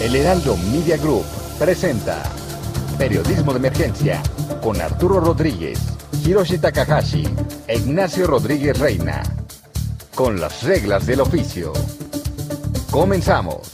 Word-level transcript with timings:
El 0.00 0.14
Heraldo 0.14 0.56
Media 0.72 0.96
Group 0.96 1.24
presenta 1.58 2.22
Periodismo 2.98 3.52
de 3.52 3.58
Emergencia 3.58 4.22
con 4.62 4.80
Arturo 4.80 5.20
Rodríguez, 5.20 5.80
Hiroshi 6.24 6.58
Takahashi 6.58 7.24
e 7.66 7.76
Ignacio 7.76 8.26
Rodríguez 8.26 8.78
Reina. 8.78 9.22
Con 10.14 10.40
las 10.40 10.62
reglas 10.62 11.06
del 11.06 11.20
oficio. 11.20 11.72
Comenzamos. 12.90 13.72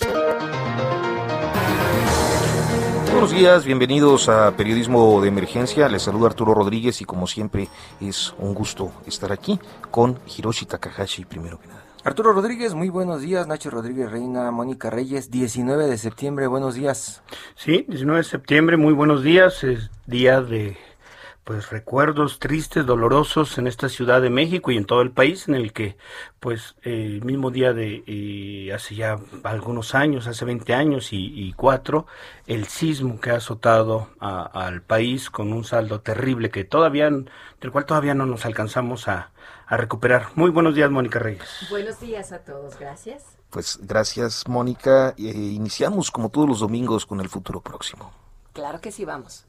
Buenos 3.12 3.31
días, 3.31 3.65
bienvenidos 3.65 4.29
a 4.29 4.57
Periodismo 4.57 5.20
de 5.20 5.29
Emergencia. 5.29 5.89
Les 5.89 6.03
saluda 6.03 6.29
Arturo 6.29 6.55
Rodríguez 6.55 7.01
y 7.03 7.05
como 7.05 7.27
siempre 7.27 7.69
es 8.01 8.34
un 8.39 8.55
gusto 8.55 8.91
estar 9.07 9.31
aquí 9.31 9.61
con 9.91 10.19
Hiroshi 10.27 10.67
Takahashi 10.67 11.25
primero 11.25 11.61
que 11.61 11.69
nada. 11.69 11.82
Arturo 12.05 12.33
Rodríguez, 12.33 12.74
muy 12.74 12.88
buenos 12.88 13.20
días. 13.20 13.47
Nacho 13.47 13.70
Rodríguez 13.70 14.11
Reina, 14.11 14.51
Mónica 14.51 14.91
Reyes, 14.91 15.30
19 15.30 15.86
de 15.86 15.97
septiembre, 15.97 16.48
buenos 16.48 16.75
días. 16.75 17.22
Sí, 17.55 17.84
19 17.89 18.19
de 18.19 18.25
septiembre, 18.25 18.77
muy 18.77 18.92
buenos 18.92 19.22
días. 19.22 19.62
Es 19.62 19.89
día 20.06 20.41
de 20.41 20.77
pues 21.44 21.70
recuerdos 21.70 22.41
tristes, 22.41 22.86
dolorosos 22.86 23.56
en 23.59 23.69
esta 23.69 23.89
Ciudad 23.89 24.20
de 24.20 24.31
México 24.31 24.72
y 24.72 24.78
en 24.78 24.84
todo 24.84 25.00
el 25.00 25.12
país, 25.12 25.47
en 25.47 25.55
el 25.55 25.72
que 25.72 25.97
pues 26.41 26.75
el 26.83 27.25
mismo 27.25 27.53
día 27.53 27.72
de 27.72 28.03
eh, 28.09 28.72
hace 28.72 28.97
ya 28.97 29.20
algunos 29.44 29.94
años, 29.94 30.27
hace 30.27 30.44
20 30.44 30.75
años 30.75 31.12
y, 31.12 31.53
cuatro, 31.56 32.06
el 32.48 32.66
sismo 32.66 33.20
que 33.20 33.31
ha 33.31 33.37
azotado 33.37 34.11
al 34.19 34.83
país 34.83 35.31
con 35.31 35.53
un 35.53 35.62
saldo 35.62 36.00
terrible 36.00 36.50
que 36.50 36.64
todavía, 36.64 37.09
del 37.11 37.70
cual 37.70 37.87
todavía 37.87 38.14
no 38.14 38.27
nos 38.27 38.44
alcanzamos 38.44 39.06
a, 39.06 39.31
a 39.73 39.77
recuperar. 39.78 40.28
Muy 40.34 40.51
buenos 40.51 40.75
días, 40.75 40.91
Mónica 40.91 41.19
Reyes. 41.19 41.48
Buenos 41.70 41.98
días 41.98 42.31
a 42.31 42.41
todos, 42.41 42.78
gracias. 42.78 43.25
Pues 43.48 43.78
gracias 43.81 44.47
Mónica. 44.47 45.15
Eh, 45.17 45.33
iniciamos 45.33 46.11
como 46.11 46.28
todos 46.28 46.47
los 46.47 46.61
domingos 46.61 47.06
con 47.06 47.20
el 47.20 47.31
futuro 47.31 47.62
próximo. 47.62 48.12
Claro 48.53 48.83
que 48.83 48.93
sí, 48.93 49.06
vamos. 49.06 49.47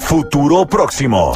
Futuro 0.00 0.66
próximo. 0.66 1.34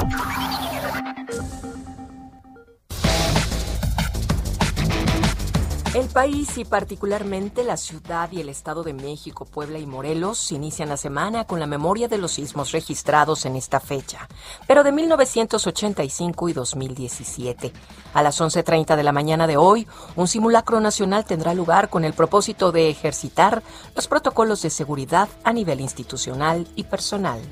El 5.95 6.09
país 6.09 6.57
y 6.57 6.65
particularmente 6.65 7.65
la 7.65 7.77
ciudad 7.77 8.33
y 8.33 8.41
el 8.41 8.48
estado 8.48 8.83
de 8.83 8.95
México, 8.95 9.45
Puebla 9.45 9.79
y 9.79 9.85
Morelos 9.85 10.51
inician 10.51 10.89
la 10.89 10.97
semana 10.97 11.45
con 11.45 11.61
la 11.61 11.67
memoria 11.67 12.09
de 12.09 12.17
los 12.17 12.33
sismos 12.33 12.73
registrados 12.73 13.45
en 13.45 13.57
esta 13.57 13.79
fecha, 13.79 14.27
pero 14.67 14.85
de 14.85 14.91
1985 14.91 16.48
y 16.48 16.53
2017. 16.55 17.73
A 18.15 18.23
las 18.23 18.41
11.30 18.41 18.97
de 18.97 19.03
la 19.03 19.13
mañana 19.13 19.47
de 19.47 19.59
hoy, 19.59 19.87
un 20.17 20.29
simulacro 20.29 20.81
nacional 20.81 21.27
tendrá 21.27 21.53
lugar 21.53 21.91
con 21.91 22.07
el 22.07 22.15
propósito 22.15 22.73
de 22.73 22.89
ejercitar 22.89 23.63
los 23.95 24.09
protocolos 24.09 24.63
de 24.63 24.70
seguridad 24.70 25.29
a 25.45 25.52
nivel 25.52 25.83
institucional 25.83 26.67
y 26.75 26.85
personal. 26.85 27.42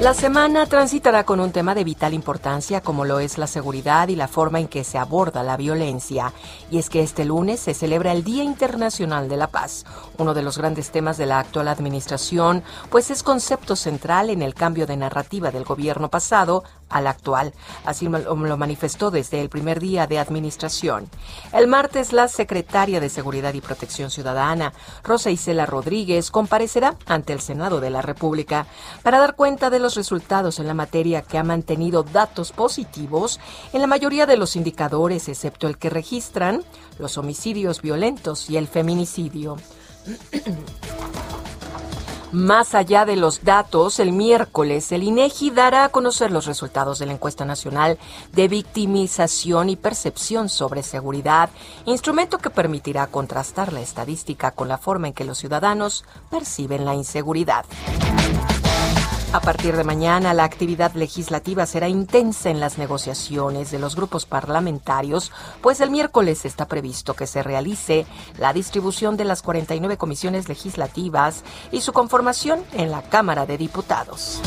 La 0.00 0.14
semana 0.14 0.64
transitará 0.66 1.24
con 1.24 1.40
un 1.40 1.50
tema 1.50 1.74
de 1.74 1.82
vital 1.82 2.14
importancia 2.14 2.80
como 2.80 3.04
lo 3.04 3.18
es 3.18 3.36
la 3.36 3.48
seguridad 3.48 4.06
y 4.06 4.14
la 4.14 4.28
forma 4.28 4.60
en 4.60 4.68
que 4.68 4.84
se 4.84 4.96
aborda 4.96 5.42
la 5.42 5.56
violencia. 5.56 6.32
Y 6.70 6.78
es 6.78 6.88
que 6.88 7.02
este 7.02 7.24
lunes 7.24 7.58
se 7.58 7.74
celebra 7.74 8.12
el 8.12 8.22
Día 8.22 8.44
Internacional 8.44 9.28
de 9.28 9.36
la 9.36 9.48
Paz, 9.48 9.84
uno 10.16 10.34
de 10.34 10.42
los 10.42 10.56
grandes 10.56 10.92
temas 10.92 11.18
de 11.18 11.26
la 11.26 11.40
actual 11.40 11.66
administración, 11.66 12.62
pues 12.90 13.10
es 13.10 13.24
concepto 13.24 13.74
central 13.74 14.30
en 14.30 14.42
el 14.42 14.54
cambio 14.54 14.86
de 14.86 14.96
narrativa 14.96 15.50
del 15.50 15.64
gobierno 15.64 16.08
pasado 16.08 16.62
al 16.88 17.06
actual. 17.06 17.52
Así 17.84 18.08
lo 18.08 18.56
manifestó 18.56 19.10
desde 19.10 19.40
el 19.40 19.48
primer 19.48 19.80
día 19.80 20.06
de 20.06 20.18
administración. 20.18 21.08
El 21.52 21.66
martes, 21.66 22.12
la 22.12 22.28
secretaria 22.28 23.00
de 23.00 23.08
Seguridad 23.08 23.54
y 23.54 23.60
Protección 23.60 24.10
Ciudadana, 24.10 24.72
Rosa 25.04 25.30
Isela 25.30 25.66
Rodríguez, 25.66 26.30
comparecerá 26.30 26.96
ante 27.06 27.32
el 27.32 27.40
Senado 27.40 27.80
de 27.80 27.90
la 27.90 28.02
República 28.02 28.66
para 29.02 29.18
dar 29.18 29.36
cuenta 29.36 29.70
de 29.70 29.78
los 29.78 29.94
resultados 29.94 30.58
en 30.58 30.66
la 30.66 30.74
materia 30.74 31.22
que 31.22 31.38
ha 31.38 31.44
mantenido 31.44 32.02
datos 32.02 32.52
positivos 32.52 33.40
en 33.72 33.80
la 33.80 33.86
mayoría 33.86 34.26
de 34.26 34.36
los 34.36 34.56
indicadores, 34.56 35.28
excepto 35.28 35.66
el 35.66 35.78
que 35.78 35.90
registran 35.90 36.64
los 36.98 37.18
homicidios 37.18 37.82
violentos 37.82 38.50
y 38.50 38.56
el 38.56 38.68
feminicidio. 38.68 39.56
Más 42.32 42.74
allá 42.74 43.06
de 43.06 43.16
los 43.16 43.42
datos, 43.42 43.98
el 44.00 44.12
miércoles 44.12 44.92
el 44.92 45.02
INEGI 45.02 45.50
dará 45.50 45.84
a 45.84 45.88
conocer 45.88 46.30
los 46.30 46.44
resultados 46.44 46.98
de 46.98 47.06
la 47.06 47.14
encuesta 47.14 47.46
nacional 47.46 47.98
de 48.32 48.48
victimización 48.48 49.70
y 49.70 49.76
percepción 49.76 50.50
sobre 50.50 50.82
seguridad, 50.82 51.48
instrumento 51.86 52.36
que 52.36 52.50
permitirá 52.50 53.06
contrastar 53.06 53.72
la 53.72 53.80
estadística 53.80 54.50
con 54.50 54.68
la 54.68 54.76
forma 54.76 55.08
en 55.08 55.14
que 55.14 55.24
los 55.24 55.38
ciudadanos 55.38 56.04
perciben 56.30 56.84
la 56.84 56.94
inseguridad. 56.94 57.64
A 59.30 59.40
partir 59.40 59.76
de 59.76 59.84
mañana, 59.84 60.32
la 60.32 60.44
actividad 60.44 60.94
legislativa 60.94 61.66
será 61.66 61.86
intensa 61.86 62.48
en 62.48 62.60
las 62.60 62.78
negociaciones 62.78 63.70
de 63.70 63.78
los 63.78 63.94
grupos 63.94 64.24
parlamentarios, 64.24 65.32
pues 65.60 65.82
el 65.82 65.90
miércoles 65.90 66.46
está 66.46 66.66
previsto 66.66 67.12
que 67.12 67.26
se 67.26 67.42
realice 67.42 68.06
la 68.38 68.54
distribución 68.54 69.18
de 69.18 69.26
las 69.26 69.42
49 69.42 69.98
comisiones 69.98 70.48
legislativas 70.48 71.44
y 71.70 71.82
su 71.82 71.92
conformación 71.92 72.64
en 72.72 72.90
la 72.90 73.02
Cámara 73.02 73.44
de 73.44 73.58
Diputados. 73.58 74.40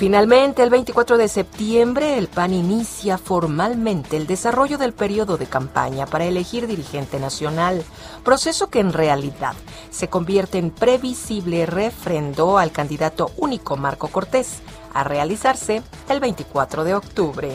Finalmente, 0.00 0.62
el 0.62 0.70
24 0.70 1.18
de 1.18 1.28
septiembre, 1.28 2.16
el 2.16 2.28
PAN 2.28 2.54
inicia 2.54 3.18
formalmente 3.18 4.16
el 4.16 4.26
desarrollo 4.26 4.78
del 4.78 4.94
periodo 4.94 5.36
de 5.36 5.44
campaña 5.44 6.06
para 6.06 6.24
elegir 6.24 6.66
dirigente 6.66 7.20
nacional, 7.20 7.84
proceso 8.24 8.70
que 8.70 8.80
en 8.80 8.94
realidad 8.94 9.52
se 9.90 10.08
convierte 10.08 10.56
en 10.56 10.70
previsible 10.70 11.66
refrendo 11.66 12.56
al 12.56 12.72
candidato 12.72 13.30
único 13.36 13.76
Marco 13.76 14.08
Cortés, 14.08 14.62
a 14.94 15.04
realizarse 15.04 15.82
el 16.08 16.18
24 16.18 16.84
de 16.84 16.94
octubre. 16.94 17.52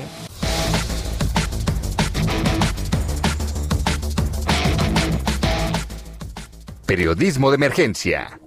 Periodismo 6.85 7.49
de 7.49 7.55
Emergencia. 7.55 8.39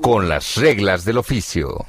Con 0.00 0.30
las 0.30 0.56
reglas 0.56 1.04
del 1.04 1.18
oficio. 1.18 1.84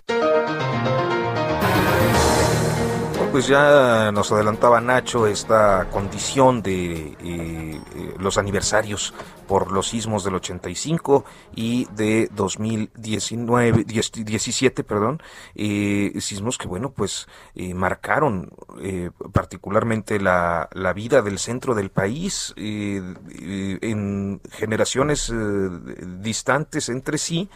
Pues 3.34 3.48
ya 3.48 4.12
nos 4.12 4.32
adelantaba 4.32 4.80
Nacho 4.80 5.26
esta 5.26 5.90
condición 5.90 6.62
de 6.62 6.94
eh, 6.94 7.16
eh, 7.24 8.14
los 8.20 8.38
aniversarios 8.38 9.12
por 9.48 9.72
los 9.72 9.90
sismos 9.90 10.24
del 10.24 10.36
85 10.36 11.26
y 11.56 11.86
de 11.96 12.30
2019, 12.34 13.84
10 13.84 14.12
17, 14.26 14.84
perdón, 14.84 15.22
eh, 15.56 16.14
sismos 16.20 16.58
que 16.58 16.68
bueno, 16.68 16.92
pues 16.92 17.28
eh, 17.56 17.74
marcaron 17.74 18.52
eh, 18.82 19.12
particularmente 19.32 20.20
la, 20.20 20.70
la 20.74 20.94
vida 20.94 21.22
del 21.22 21.40
centro 21.40 21.76
del 21.76 21.90
país 21.90 22.54
en 22.58 24.42
generaciones 24.52 25.32
distantes 26.22 26.90
entre 26.90 27.18
sí, 27.18 27.50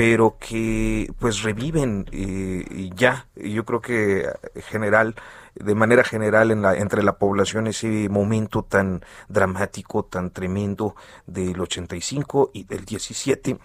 pero 0.00 0.38
que 0.40 1.12
pues 1.18 1.42
reviven 1.42 2.06
eh, 2.10 2.88
ya, 2.94 3.26
yo 3.36 3.66
creo 3.66 3.82
que 3.82 4.20
eh, 4.20 4.62
general 4.62 5.14
de 5.54 5.74
manera 5.74 6.04
general 6.04 6.50
en 6.50 6.62
la, 6.62 6.74
entre 6.74 7.02
la 7.02 7.18
población 7.18 7.66
ese 7.66 8.08
momento 8.08 8.62
tan 8.62 9.04
dramático, 9.28 10.06
tan 10.06 10.30
tremendo 10.30 10.96
del 11.26 11.60
85 11.60 12.50
y 12.54 12.64
del 12.64 12.86
17 12.86 13.58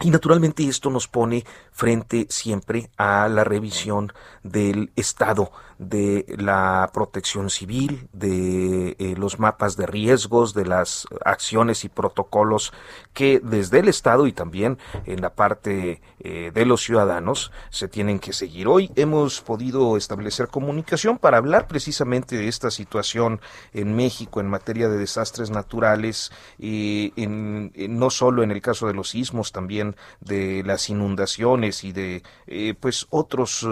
Y 0.00 0.08
naturalmente 0.10 0.66
esto 0.66 0.88
nos 0.88 1.08
pone 1.08 1.44
frente 1.72 2.26
siempre 2.30 2.88
a 2.96 3.28
la 3.28 3.44
revisión 3.44 4.14
del 4.42 4.92
estado 4.96 5.52
de 5.78 6.24
la 6.38 6.90
protección 6.92 7.50
civil, 7.50 8.08
de 8.12 8.96
eh, 8.98 9.14
los 9.16 9.38
mapas 9.38 9.76
de 9.76 9.86
riesgos, 9.86 10.54
de 10.54 10.64
las 10.64 11.06
acciones 11.24 11.84
y 11.84 11.88
protocolos 11.88 12.72
que 13.12 13.40
desde 13.42 13.80
el 13.80 13.88
Estado 13.88 14.26
y 14.26 14.32
también 14.32 14.78
en 15.04 15.20
la 15.20 15.34
parte 15.34 16.00
eh, 16.20 16.50
de 16.54 16.66
los 16.66 16.82
ciudadanos 16.82 17.52
se 17.70 17.88
tienen 17.88 18.18
que 18.18 18.32
seguir. 18.32 18.68
Hoy 18.68 18.90
hemos 18.96 19.40
podido 19.40 19.96
establecer 19.96 20.48
comunicación 20.48 21.18
para 21.18 21.38
hablar 21.38 21.66
precisamente 21.66 22.36
de 22.36 22.48
esta 22.48 22.70
situación 22.70 23.40
en 23.72 23.94
México 23.94 24.40
en 24.40 24.48
materia 24.48 24.88
de 24.88 24.98
desastres 24.98 25.50
naturales, 25.50 26.32
y 26.58 27.12
en, 27.16 27.72
no 27.90 28.10
solo 28.10 28.42
en 28.42 28.50
el 28.50 28.60
caso 28.60 28.86
de 28.86 28.94
los 28.94 29.10
sismos, 29.10 29.52
también 29.52 29.96
de 30.20 30.62
las 30.64 30.88
inundaciones 30.88 31.84
y 31.84 31.92
de 31.92 32.22
eh, 32.46 32.74
pues 32.78 33.06
otros 33.10 33.66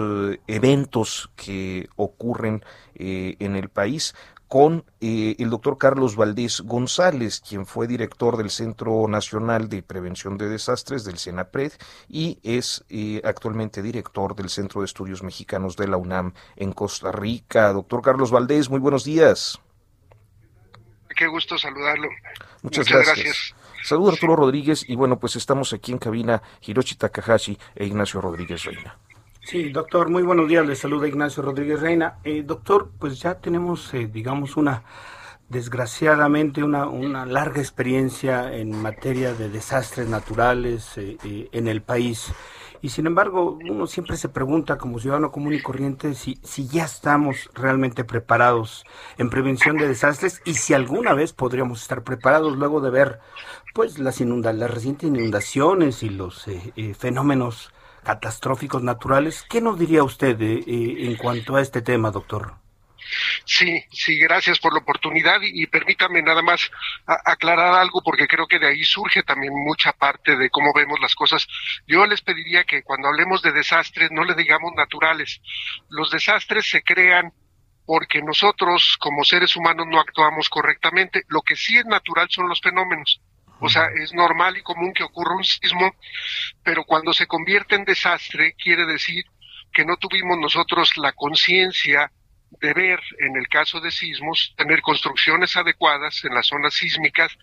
eventos 0.47 1.31
que 1.35 1.87
ocurren 1.95 2.63
eh, 2.95 3.35
en 3.39 3.55
el 3.55 3.69
país 3.69 4.13
con 4.47 4.85
eh, 5.01 5.35
el 5.39 5.49
doctor 5.49 5.77
Carlos 5.77 6.15
Valdés 6.15 6.61
González, 6.61 7.41
quien 7.41 7.65
fue 7.65 7.87
director 7.87 8.37
del 8.37 8.49
Centro 8.49 9.07
Nacional 9.07 9.69
de 9.69 9.81
Prevención 9.81 10.37
de 10.37 10.49
Desastres 10.49 11.03
del 11.03 11.17
CENAPRED 11.17 11.73
y 12.07 12.39
es 12.43 12.85
eh, 12.89 13.21
actualmente 13.23 13.81
director 13.81 14.35
del 14.35 14.49
Centro 14.49 14.81
de 14.81 14.85
Estudios 14.85 15.23
Mexicanos 15.23 15.75
de 15.75 15.87
la 15.87 15.97
UNAM 15.97 16.33
en 16.55 16.73
Costa 16.73 17.11
Rica. 17.11 17.73
Doctor 17.73 18.01
Carlos 18.01 18.31
Valdés, 18.31 18.69
muy 18.69 18.79
buenos 18.79 19.03
días. 19.03 19.59
Qué 21.17 21.27
gusto 21.27 21.57
saludarlo. 21.57 22.09
Muchas, 22.61 22.87
gracias. 22.87 23.15
gracias. 23.15 23.55
Saludos 23.83 24.15
Arturo 24.15 24.35
Rodríguez 24.35 24.83
y 24.87 24.95
bueno, 24.95 25.19
pues 25.19 25.35
estamos 25.35 25.71
aquí 25.71 25.91
en 25.91 25.97
cabina 25.97 26.41
Hiroshi 26.61 26.95
Takahashi 26.95 27.57
e 27.75 27.85
Ignacio 27.85 28.19
Rodríguez 28.19 28.63
Reina. 28.63 28.97
Sí, 29.45 29.69
doctor, 29.69 30.09
muy 30.09 30.23
buenos 30.23 30.47
días. 30.49 30.65
Le 30.65 30.75
saluda 30.75 31.07
Ignacio 31.07 31.43
Rodríguez 31.43 31.79
Reina. 31.79 32.17
Eh, 32.23 32.41
doctor, 32.43 32.89
pues 32.97 33.19
ya 33.19 33.35
tenemos, 33.35 33.93
eh, 33.93 34.09
digamos, 34.11 34.57
una, 34.57 34.83
desgraciadamente, 35.49 36.63
una, 36.63 36.87
una 36.87 37.27
larga 37.27 37.61
experiencia 37.61 38.51
en 38.51 38.75
materia 38.75 39.35
de 39.35 39.49
desastres 39.49 40.09
naturales 40.09 40.97
eh, 40.97 41.47
en 41.51 41.67
el 41.67 41.83
país. 41.83 42.33
Y 42.81 42.89
sin 42.89 43.05
embargo, 43.05 43.59
uno 43.69 43.85
siempre 43.85 44.17
se 44.17 44.29
pregunta 44.29 44.79
como 44.79 44.97
ciudadano 44.97 45.31
común 45.31 45.53
y 45.53 45.61
corriente 45.61 46.15
si, 46.15 46.39
si 46.41 46.67
ya 46.67 46.85
estamos 46.85 47.51
realmente 47.53 48.03
preparados 48.03 48.83
en 49.19 49.29
prevención 49.29 49.77
de 49.77 49.87
desastres 49.87 50.41
y 50.43 50.55
si 50.55 50.73
alguna 50.73 51.13
vez 51.13 51.33
podríamos 51.33 51.83
estar 51.83 52.03
preparados 52.03 52.57
luego 52.57 52.81
de 52.81 52.89
ver 52.89 53.19
pues 53.75 53.99
las, 53.99 54.21
inunda 54.21 54.53
las 54.53 54.71
recientes 54.71 55.07
inundaciones 55.07 56.01
y 56.01 56.09
los 56.09 56.45
fenómenos 56.97 57.71
catastróficos 58.05 58.81
naturales. 58.81 59.43
¿Qué 59.49 59.59
nos 59.59 59.77
diría 59.77 60.03
usted 60.03 60.41
eh, 60.41 60.63
eh, 60.65 60.95
en 60.99 61.17
cuanto 61.17 61.57
a 61.57 61.61
este 61.61 61.81
tema, 61.81 62.11
doctor? 62.11 62.53
Sí, 63.45 63.83
sí, 63.91 64.17
gracias 64.17 64.59
por 64.59 64.73
la 64.73 64.79
oportunidad 64.79 65.39
y, 65.41 65.67
permítame 65.67 66.21
nada 66.21 66.41
más 66.41 66.71
aclarar 67.05 67.75
algo 67.75 68.01
porque 68.03 68.27
creo 68.27 68.47
que 68.47 68.59
de 68.59 68.67
ahí 68.67 68.83
surge 68.83 69.21
también 69.23 69.53
mucha 69.53 69.91
parte 69.93 70.35
de 70.35 70.49
cómo 70.49 70.73
vemos 70.73 70.99
las 70.99 71.13
cosas. 71.13 71.47
Yo 71.87 72.05
les 72.05 72.21
pediría 72.21 72.63
que 72.63 72.83
cuando 72.83 73.07
hablemos 73.07 73.41
de 73.41 73.51
desastres 73.51 74.09
no 74.11 74.23
le 74.23 74.33
digamos 74.33 74.73
naturales. 74.75 75.41
Los 75.89 76.09
desastres 76.11 76.69
se 76.69 76.81
crean 76.81 77.31
porque 77.85 78.21
nosotros 78.21 78.97
como 78.99 79.23
seres 79.23 79.55
humanos 79.55 79.85
no 79.87 79.99
actuamos 79.99 80.49
correctamente. 80.49 81.23
Lo 81.27 81.41
que 81.41 81.55
sí 81.55 81.77
es 81.77 81.85
natural 81.85 82.27
son 82.29 82.49
los 82.49 82.61
fenómenos. 82.61 83.21
O 83.59 83.69
sea, 83.69 83.87
es 84.01 84.13
normal 84.13 84.57
y 84.57 84.61
común 84.61 84.93
que 84.93 85.03
ocurra 85.03 85.35
un 85.35 85.43
sismo, 85.43 85.95
pero 86.63 86.83
cuando 86.83 87.13
se 87.13 87.27
convierte 87.27 87.75
en 87.75 87.85
desastre 87.85 88.53
quiere 88.53 88.85
decir 88.85 89.23
que 89.71 89.85
no 89.85 89.97
tuvimos 89.97 90.37
nosotros 90.37 90.97
la 90.97 91.13
conciencia 91.13 92.11
de 92.61 92.73
ver, 92.73 92.99
en 93.19 93.35
el 93.35 93.47
caso 93.47 93.79
de 93.79 93.91
sismos, 93.91 94.53
tener 94.57 94.81
construcciones 94.81 95.55
adecuadas 95.57 96.23
en 96.23 96.33
las 96.33 96.47
zonas 96.47 96.73
sísmicas, 96.73 97.37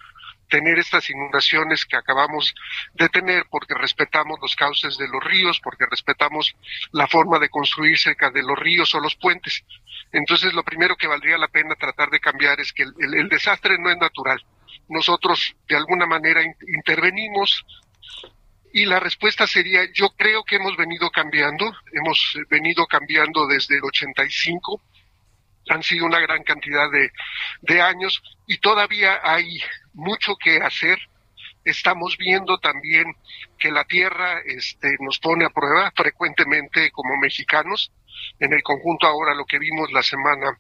tener 0.48 0.78
estas 0.78 1.08
inundaciones 1.08 1.86
que 1.86 1.96
acabamos 1.96 2.54
de 2.94 3.08
tener 3.08 3.46
porque 3.50 3.74
respetamos 3.74 4.38
los 4.40 4.54
cauces 4.54 4.98
de 4.98 5.08
los 5.08 5.22
ríos, 5.24 5.60
porque 5.60 5.86
respetamos 5.90 6.54
la 6.92 7.06
forma 7.06 7.38
de 7.38 7.48
construir 7.48 7.98
cerca 7.98 8.30
de 8.30 8.42
los 8.42 8.58
ríos 8.58 8.94
o 8.94 9.00
los 9.00 9.16
puentes. 9.16 9.64
Entonces, 10.12 10.52
lo 10.52 10.62
primero 10.62 10.96
que 10.96 11.06
valdría 11.06 11.38
la 11.38 11.48
pena 11.48 11.74
tratar 11.74 12.10
de 12.10 12.20
cambiar 12.20 12.60
es 12.60 12.72
que 12.72 12.82
el, 12.82 13.28
desastre 13.28 13.78
no 13.78 13.90
es 13.90 13.96
natural 13.96 14.44
nosotros 14.92 15.56
de 15.68 15.76
alguna 15.76 16.06
manera 16.06 16.42
intervenimos 16.76 17.64
y 18.72 18.86
la 18.86 19.00
respuesta 19.00 19.46
sería, 19.46 19.82
yo 19.92 20.10
creo 20.16 20.44
que 20.44 20.56
hemos 20.56 20.76
venido 20.76 21.10
cambiando, 21.10 21.72
hemos 21.92 22.38
venido 22.48 22.86
cambiando 22.86 23.46
desde 23.46 23.76
el 23.76 23.84
85, 23.84 24.80
han 25.68 25.82
sido 25.82 26.06
una 26.06 26.20
gran 26.20 26.42
cantidad 26.42 26.90
de, 26.90 27.10
de 27.60 27.82
años 27.82 28.22
y 28.46 28.58
todavía 28.58 29.20
hay 29.22 29.60
mucho 29.92 30.36
que 30.36 30.56
hacer. 30.58 30.98
Estamos 31.64 32.16
viendo 32.18 32.58
también 32.58 33.14
que 33.58 33.70
la 33.70 33.84
tierra 33.84 34.40
este, 34.44 34.96
nos 35.00 35.18
pone 35.18 35.44
a 35.44 35.50
prueba 35.50 35.92
frecuentemente 35.94 36.90
como 36.90 37.16
mexicanos. 37.16 37.92
En 38.38 38.52
el 38.52 38.62
conjunto 38.62 39.06
ahora 39.06 39.34
lo 39.34 39.44
que 39.44 39.58
vimos 39.58 39.92
la 39.92 40.02
semana 40.02 40.58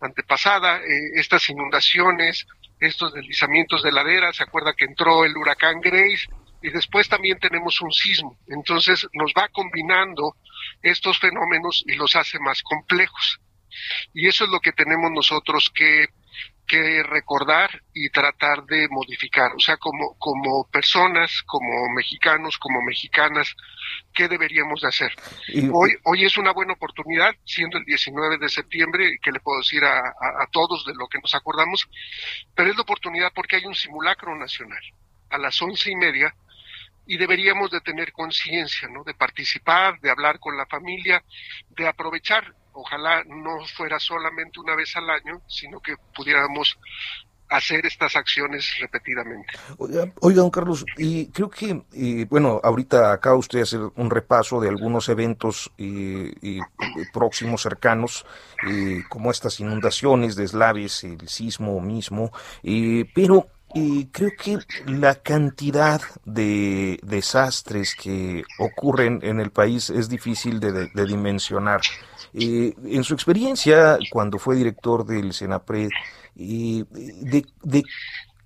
antepasada, 0.00 0.78
eh, 0.78 1.10
estas 1.14 1.48
inundaciones, 1.50 2.46
estos 2.80 3.12
deslizamientos 3.12 3.82
de 3.82 3.92
ladera, 3.92 4.32
se 4.32 4.42
acuerda 4.42 4.74
que 4.74 4.86
entró 4.86 5.24
el 5.24 5.36
huracán 5.36 5.80
Grace 5.80 6.28
y 6.62 6.70
después 6.70 7.08
también 7.08 7.38
tenemos 7.38 7.80
un 7.80 7.92
sismo. 7.92 8.38
Entonces 8.48 9.06
nos 9.12 9.32
va 9.32 9.48
combinando 9.48 10.36
estos 10.82 11.18
fenómenos 11.18 11.84
y 11.86 11.94
los 11.94 12.16
hace 12.16 12.38
más 12.38 12.62
complejos. 12.62 13.40
Y 14.12 14.28
eso 14.28 14.44
es 14.44 14.50
lo 14.50 14.60
que 14.60 14.72
tenemos 14.72 15.10
nosotros 15.12 15.70
que 15.74 16.06
que 16.70 17.02
recordar 17.02 17.82
y 17.92 18.10
tratar 18.10 18.62
de 18.64 18.86
modificar. 18.90 19.50
O 19.56 19.58
sea, 19.58 19.76
como, 19.76 20.16
como 20.18 20.68
personas, 20.70 21.42
como 21.42 21.88
mexicanos, 21.96 22.56
como 22.58 22.80
mexicanas, 22.82 23.56
¿qué 24.14 24.28
deberíamos 24.28 24.80
de 24.80 24.86
hacer? 24.86 25.12
hoy, 25.72 25.90
hoy 26.04 26.24
es 26.24 26.38
una 26.38 26.52
buena 26.52 26.74
oportunidad, 26.74 27.34
siendo 27.44 27.76
el 27.76 27.84
19 27.84 28.38
de 28.38 28.48
septiembre, 28.48 29.18
que 29.20 29.32
le 29.32 29.40
puedo 29.40 29.58
decir 29.58 29.82
a, 29.82 29.98
a, 29.98 30.46
todos 30.52 30.84
de 30.86 30.94
lo 30.94 31.08
que 31.08 31.18
nos 31.18 31.34
acordamos, 31.34 31.88
pero 32.54 32.70
es 32.70 32.76
la 32.76 32.82
oportunidad 32.82 33.32
porque 33.34 33.56
hay 33.56 33.66
un 33.66 33.74
simulacro 33.74 34.38
nacional 34.38 34.82
a 35.30 35.38
las 35.38 35.60
once 35.60 35.90
y 35.90 35.96
media 35.96 36.32
y 37.04 37.16
deberíamos 37.16 37.72
de 37.72 37.80
tener 37.80 38.12
conciencia, 38.12 38.86
¿no? 38.86 39.02
De 39.02 39.14
participar, 39.14 39.98
de 39.98 40.10
hablar 40.10 40.38
con 40.38 40.56
la 40.56 40.66
familia, 40.66 41.20
de 41.70 41.88
aprovechar 41.88 42.54
ojalá 42.72 43.22
no 43.24 43.64
fuera 43.76 43.98
solamente 43.98 44.60
una 44.60 44.74
vez 44.74 44.94
al 44.96 45.08
año, 45.10 45.40
sino 45.48 45.80
que 45.80 45.94
pudiéramos 46.14 46.78
hacer 47.50 47.84
estas 47.84 48.14
acciones 48.14 48.76
repetidamente. 48.80 49.52
Oiga, 49.78 50.12
don 50.20 50.50
Carlos, 50.50 50.84
y 50.96 51.26
creo 51.32 51.50
que, 51.50 51.82
bueno, 52.30 52.60
ahorita 52.62 53.12
acaba 53.12 53.36
usted 53.36 53.62
hacer 53.62 53.80
un 53.96 54.08
repaso 54.08 54.60
de 54.60 54.68
algunos 54.68 55.08
eventos 55.08 55.70
y, 55.76 56.60
próximos, 57.12 57.62
cercanos, 57.62 58.24
como 59.08 59.32
estas 59.32 59.58
inundaciones, 59.58 60.36
deslaves, 60.36 61.02
el 61.02 61.28
sismo 61.28 61.80
mismo, 61.80 62.32
pero 63.14 63.48
y 63.72 64.06
creo 64.06 64.30
que 64.36 64.58
la 64.86 65.14
cantidad 65.16 66.00
de 66.24 66.98
desastres 67.04 67.94
que 67.94 68.42
ocurren 68.58 69.20
en 69.22 69.38
el 69.38 69.50
país 69.50 69.90
es 69.90 70.08
difícil 70.08 70.58
de, 70.58 70.88
dimensionar. 71.06 71.80
Eh, 72.34 72.74
en 72.84 73.04
su 73.04 73.14
experiencia, 73.14 73.98
cuando 74.10 74.38
fue 74.38 74.56
director 74.56 75.04
del 75.04 75.32
Senapred, 75.32 75.88
eh, 76.36 76.84
de, 76.90 77.82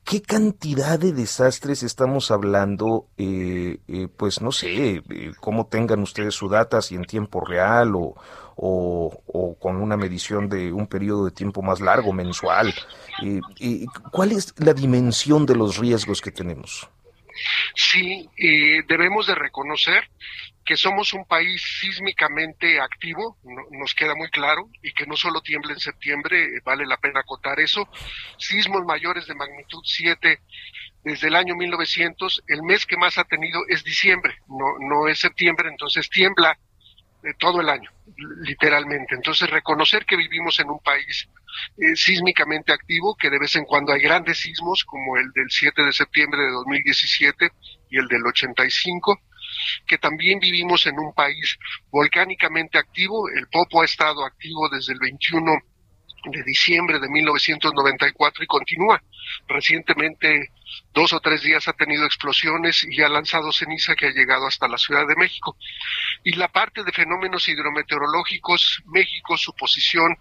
qué 0.04 0.22
cantidad 0.22 0.98
de 0.98 1.12
desastres 1.12 1.82
estamos 1.82 2.30
hablando? 2.30 3.08
Eh, 3.18 3.78
pues 4.16 4.40
no 4.40 4.52
sé, 4.52 5.02
cómo 5.40 5.66
tengan 5.66 6.00
ustedes 6.00 6.34
su 6.34 6.48
data, 6.48 6.80
si 6.80 6.94
en 6.94 7.04
tiempo 7.04 7.44
real 7.44 7.94
o, 7.94 8.14
o, 8.56 9.56
con 9.60 9.76
una 9.76 9.96
medición 9.96 10.48
de 10.48 10.72
un 10.72 10.86
periodo 10.86 11.26
de 11.26 11.32
tiempo 11.32 11.60
más 11.60 11.80
largo, 11.80 12.12
mensual. 12.12 12.72
¿Cuál 14.12 14.32
es 14.32 14.54
la 14.58 14.72
dimensión 14.72 15.44
de 15.46 15.56
los 15.56 15.76
riesgos 15.78 16.20
que 16.20 16.30
tenemos? 16.30 16.88
Sí, 17.74 18.28
debemos 18.88 19.26
de 19.26 19.34
reconocer 19.34 20.04
que 20.64 20.76
somos 20.76 21.12
un 21.12 21.24
país 21.26 21.62
sísmicamente 21.80 22.80
activo, 22.80 23.38
nos 23.70 23.94
queda 23.94 24.14
muy 24.14 24.28
claro, 24.30 24.70
y 24.82 24.92
que 24.92 25.06
no 25.06 25.16
solo 25.16 25.40
tiembla 25.42 25.72
en 25.72 25.80
septiembre, 25.80 26.60
vale 26.64 26.86
la 26.86 26.96
pena 26.96 27.20
acotar 27.20 27.60
eso. 27.60 27.88
Sismos 28.38 28.84
mayores 28.84 29.26
de 29.26 29.34
magnitud 29.34 29.82
7 29.84 30.40
desde 31.04 31.28
el 31.28 31.36
año 31.36 31.54
1900, 31.54 32.44
el 32.48 32.62
mes 32.62 32.86
que 32.86 32.96
más 32.96 33.18
ha 33.18 33.24
tenido 33.24 33.60
es 33.68 33.84
diciembre, 33.84 34.38
no, 34.48 34.78
no 34.80 35.06
es 35.08 35.20
septiembre, 35.20 35.68
entonces 35.68 36.08
tiembla 36.08 36.58
todo 37.38 37.60
el 37.60 37.68
año, 37.68 37.90
literalmente. 38.42 39.14
Entonces, 39.14 39.48
reconocer 39.48 40.04
que 40.04 40.16
vivimos 40.16 40.60
en 40.60 40.68
un 40.68 40.78
país 40.80 41.28
eh, 41.78 41.96
sísmicamente 41.96 42.72
activo, 42.72 43.16
que 43.16 43.30
de 43.30 43.38
vez 43.38 43.56
en 43.56 43.64
cuando 43.64 43.92
hay 43.92 44.00
grandes 44.00 44.38
sismos, 44.38 44.84
como 44.84 45.16
el 45.16 45.30
del 45.32 45.50
7 45.50 45.82
de 45.82 45.92
septiembre 45.92 46.42
de 46.42 46.50
2017 46.50 47.50
y 47.90 47.98
el 47.98 48.08
del 48.08 48.26
85 48.26 49.18
que 49.86 49.98
también 49.98 50.38
vivimos 50.38 50.86
en 50.86 50.98
un 50.98 51.12
país 51.12 51.58
volcánicamente 51.90 52.78
activo. 52.78 53.28
El 53.28 53.48
Popo 53.48 53.82
ha 53.82 53.84
estado 53.84 54.24
activo 54.24 54.68
desde 54.68 54.92
el 54.92 54.98
21 54.98 55.52
de 56.30 56.42
diciembre 56.42 56.98
de 56.98 57.08
1994 57.08 58.44
y 58.44 58.46
continúa. 58.46 59.02
Recientemente, 59.48 60.50
dos 60.92 61.12
o 61.12 61.20
tres 61.20 61.42
días 61.42 61.66
ha 61.68 61.72
tenido 61.72 62.04
explosiones 62.04 62.86
y 62.88 63.02
ha 63.02 63.08
lanzado 63.08 63.52
ceniza 63.52 63.94
que 63.94 64.06
ha 64.06 64.10
llegado 64.10 64.46
hasta 64.46 64.68
la 64.68 64.78
Ciudad 64.78 65.06
de 65.06 65.16
México. 65.16 65.56
Y 66.22 66.32
la 66.32 66.48
parte 66.48 66.82
de 66.84 66.92
fenómenos 66.92 67.48
hidrometeorológicos, 67.48 68.82
México, 68.86 69.36
su 69.36 69.54
posición 69.54 70.16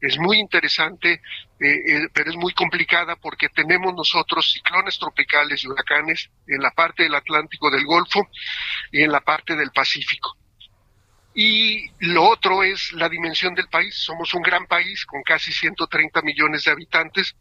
es 0.00 0.18
muy 0.18 0.38
interesante, 0.38 1.20
eh, 1.60 1.68
eh, 1.68 2.08
pero 2.12 2.30
es 2.30 2.36
muy 2.36 2.52
complicada 2.52 3.16
porque 3.16 3.48
tenemos 3.48 3.94
nosotros 3.94 4.52
ciclones 4.52 4.98
tropicales 4.98 5.64
y 5.64 5.68
huracanes 5.68 6.30
en 6.46 6.62
la 6.62 6.70
parte 6.70 7.04
del 7.04 7.14
Atlántico 7.14 7.70
del 7.70 7.84
Golfo 7.84 8.28
y 8.92 9.02
en 9.02 9.12
la 9.12 9.20
parte 9.20 9.56
del 9.56 9.70
Pacífico. 9.70 10.36
Y 11.34 11.90
lo 11.98 12.28
otro 12.28 12.62
es 12.62 12.92
la 12.92 13.08
dimensión 13.08 13.54
del 13.54 13.68
país. 13.68 13.96
Somos 13.96 14.32
un 14.34 14.42
gran 14.42 14.66
país 14.66 15.04
con 15.04 15.20
casi 15.24 15.52
130 15.52 16.22
millones 16.22 16.64
de 16.64 16.70
habitantes 16.70 17.34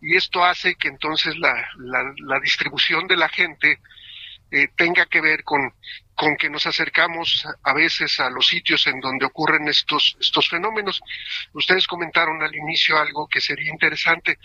y 0.00 0.16
esto 0.16 0.44
hace 0.44 0.76
que 0.76 0.86
entonces 0.86 1.36
la, 1.36 1.68
la, 1.76 2.40
distribución 2.40 3.08
de 3.08 3.16
la 3.16 3.28
gente 3.28 3.80
eh, 4.52 4.68
tenga 4.76 5.06
que 5.06 5.20
ver 5.20 5.42
con, 5.42 5.74
con 6.14 6.36
que 6.36 6.48
nos 6.48 6.64
acercamos 6.66 7.44
a 7.64 7.72
veces 7.72 8.20
a 8.20 8.30
los 8.30 8.46
sitios 8.46 8.86
en 8.86 9.00
donde 9.00 9.26
ocurren 9.26 9.66
estos, 9.66 10.16
estos 10.20 10.48
fenómenos. 10.48 11.00
Ustedes 11.52 11.88
comentaron 11.88 12.40
al 12.42 12.54
inicio 12.54 12.98
algo 12.98 13.26
que 13.26 13.40
sería 13.40 13.72
interesante. 13.72 14.38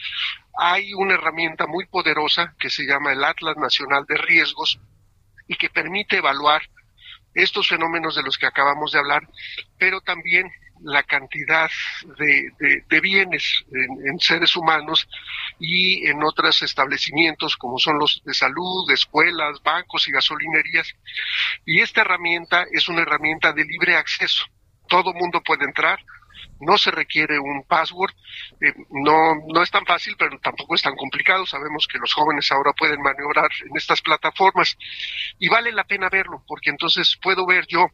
Hay 0.57 0.95
una 0.95 1.13
herramienta 1.13 1.67
muy 1.67 1.85
poderosa 1.85 2.55
que 2.57 2.71
se 2.71 2.87
llama 2.87 3.11
el 3.11 3.23
Atlas 3.23 3.57
Nacional 3.57 4.05
de 4.07 4.17
Riesgos 4.17 4.79
y 5.47 5.55
que 5.57 5.69
permite 5.69 6.17
evaluar 6.17 6.63
estos 7.35 7.67
fenómenos 7.67 8.15
de 8.15 8.23
los 8.23 8.37
que 8.37 8.47
acabamos 8.47 8.91
de 8.91 8.99
hablar, 8.99 9.27
pero 9.77 10.01
también 10.01 10.49
la 10.81 11.03
cantidad 11.03 11.69
de, 12.17 12.99
bienes 13.01 13.65
en, 14.05 14.19
seres 14.19 14.55
humanos 14.55 15.07
y 15.59 16.07
en 16.07 16.23
otros 16.23 16.61
establecimientos 16.63 17.55
como 17.55 17.77
son 17.79 17.97
los 17.99 18.21
de 18.25 18.33
salud, 18.33 18.89
escuelas, 18.91 19.61
bancos 19.63 20.07
y 20.07 20.11
gasolinerías. 20.11 20.93
Y 21.65 21.81
esta 21.81 22.01
herramienta 22.01 22.65
es 22.71 22.87
una 22.89 23.01
herramienta 23.01 23.53
de 23.53 23.63
libre 23.65 23.95
acceso. 23.95 24.45
Todo 24.87 25.13
mundo 25.13 25.41
puede 25.43 25.65
entrar, 25.65 25.99
no 26.59 26.77
se 26.77 26.91
requiere 26.91 27.39
un 27.39 27.63
password, 27.63 28.13
eh, 28.61 28.73
no, 28.89 29.35
no 29.47 29.63
es 29.63 29.71
tan 29.71 29.85
fácil, 29.85 30.15
pero 30.17 30.39
tampoco 30.39 30.75
es 30.75 30.81
tan 30.81 30.95
complicado. 30.95 31.45
Sabemos 31.45 31.87
que 31.87 31.97
los 31.97 32.13
jóvenes 32.13 32.51
ahora 32.51 32.73
pueden 32.73 33.01
maniobrar 33.01 33.49
en 33.69 33.75
estas 33.75 34.01
plataformas 34.01 34.77
y 35.39 35.49
vale 35.49 35.71
la 35.71 35.83
pena 35.83 36.09
verlo, 36.09 36.43
porque 36.47 36.69
entonces 36.69 37.17
puedo 37.21 37.45
ver 37.45 37.65
yo, 37.67 37.87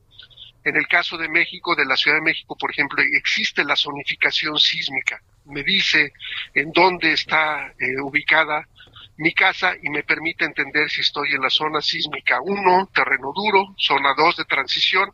en 0.64 0.76
el 0.76 0.88
caso 0.88 1.18
de 1.18 1.28
México, 1.28 1.76
de 1.76 1.86
la 1.86 1.98
Ciudad 1.98 2.18
de 2.18 2.24
México, 2.24 2.56
por 2.56 2.72
ejemplo, 2.72 3.02
existe 3.02 3.64
la 3.64 3.76
zonificación 3.76 4.58
sísmica. 4.60 5.22
Me 5.46 5.64
dice 5.64 6.14
en 6.54 6.72
dónde 6.72 7.14
está 7.14 7.74
eh, 7.80 8.00
ubicada 8.02 8.68
mi 9.22 9.34
casa 9.34 9.74
y 9.82 9.90
me 9.90 10.04
permite 10.04 10.46
entender 10.46 10.90
si 10.90 11.02
estoy 11.02 11.34
en 11.34 11.42
la 11.42 11.50
zona 11.50 11.80
sísmica 11.80 12.40
1, 12.42 12.90
terreno 12.94 13.32
duro, 13.36 13.76
zona 13.78 14.14
2 14.18 14.38
de 14.38 14.46
transición 14.46 15.12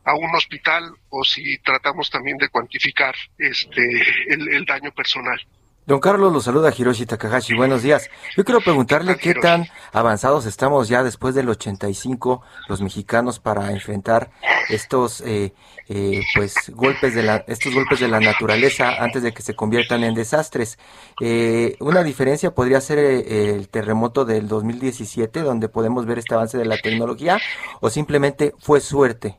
a 0.05 0.15
un 0.15 0.35
hospital 0.35 0.93
o 1.11 1.23
si 1.23 1.59
tratamos 1.59 2.11
también 2.11 2.39
de 2.39 2.49
cuantificar 2.49 3.15
este 3.39 4.05
el 4.27 4.65
daño 4.65 4.91
personal. 4.91 5.41
Don 5.87 6.01
Carlos 6.01 6.33
lo 6.33 6.41
saluda 6.41 6.73
Hiroshi 6.75 7.05
Takahashi. 7.05 7.55
Buenos 7.55 7.83
días. 7.83 8.09
Yo 8.39 8.45
quiero 8.45 8.63
preguntarle 8.63 9.19
qué 9.19 9.35
tan 9.35 9.67
avanzados 9.93 10.47
estamos 10.47 10.89
ya 10.89 11.03
después 11.03 11.35
del 11.35 11.51
85 11.51 12.43
los 12.69 12.81
mexicanos 12.81 13.39
para 13.39 13.71
enfrentar 13.71 14.31
estos 14.71 15.21
eh, 15.21 15.53
eh, 15.91 16.23
pues 16.35 16.55
golpes 16.71 17.15
de 17.15 17.23
la 17.23 17.45
estos 17.49 17.75
golpes 17.75 18.01
de 18.01 18.09
la 18.09 18.19
naturaleza 18.19 18.95
antes 18.99 19.23
de 19.23 19.35
que 19.35 19.43
se 19.43 19.55
conviertan 19.55 20.05
en 20.05 20.15
desastres. 20.15 20.79
Eh, 21.21 21.77
una 21.81 22.03
diferencia 22.03 22.55
podría 22.55 22.81
ser 22.81 22.99
el 22.99 23.69
terremoto 23.69 24.25
del 24.25 24.49
2017 24.49 25.41
donde 25.41 25.69
podemos 25.69 26.07
ver 26.07 26.19
este 26.19 26.35
avance 26.35 26.57
de 26.57 26.65
la 26.65 26.79
tecnología 26.79 27.39
o 27.83 27.91
simplemente 27.91 28.55
fue 28.59 28.81
suerte. 28.81 29.39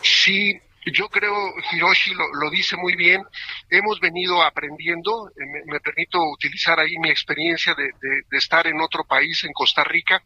Sí, 0.00 0.60
yo 0.92 1.08
creo, 1.08 1.54
Hiroshi 1.72 2.14
lo, 2.14 2.50
dice 2.50 2.76
muy 2.76 2.94
bien, 2.96 3.22
hemos 3.70 4.00
venido 4.00 4.42
aprendiendo, 4.42 5.28
eh, 5.30 5.62
me, 5.66 5.80
permito 5.80 6.22
utilizar 6.22 6.78
ahí 6.78 6.98
mi 6.98 7.10
experiencia 7.10 7.74
de, 7.74 7.88
estar 8.36 8.66
en 8.66 8.80
otro 8.80 9.04
país, 9.04 9.44
en 9.44 9.52
Costa 9.52 9.84
Rica, 9.84 10.22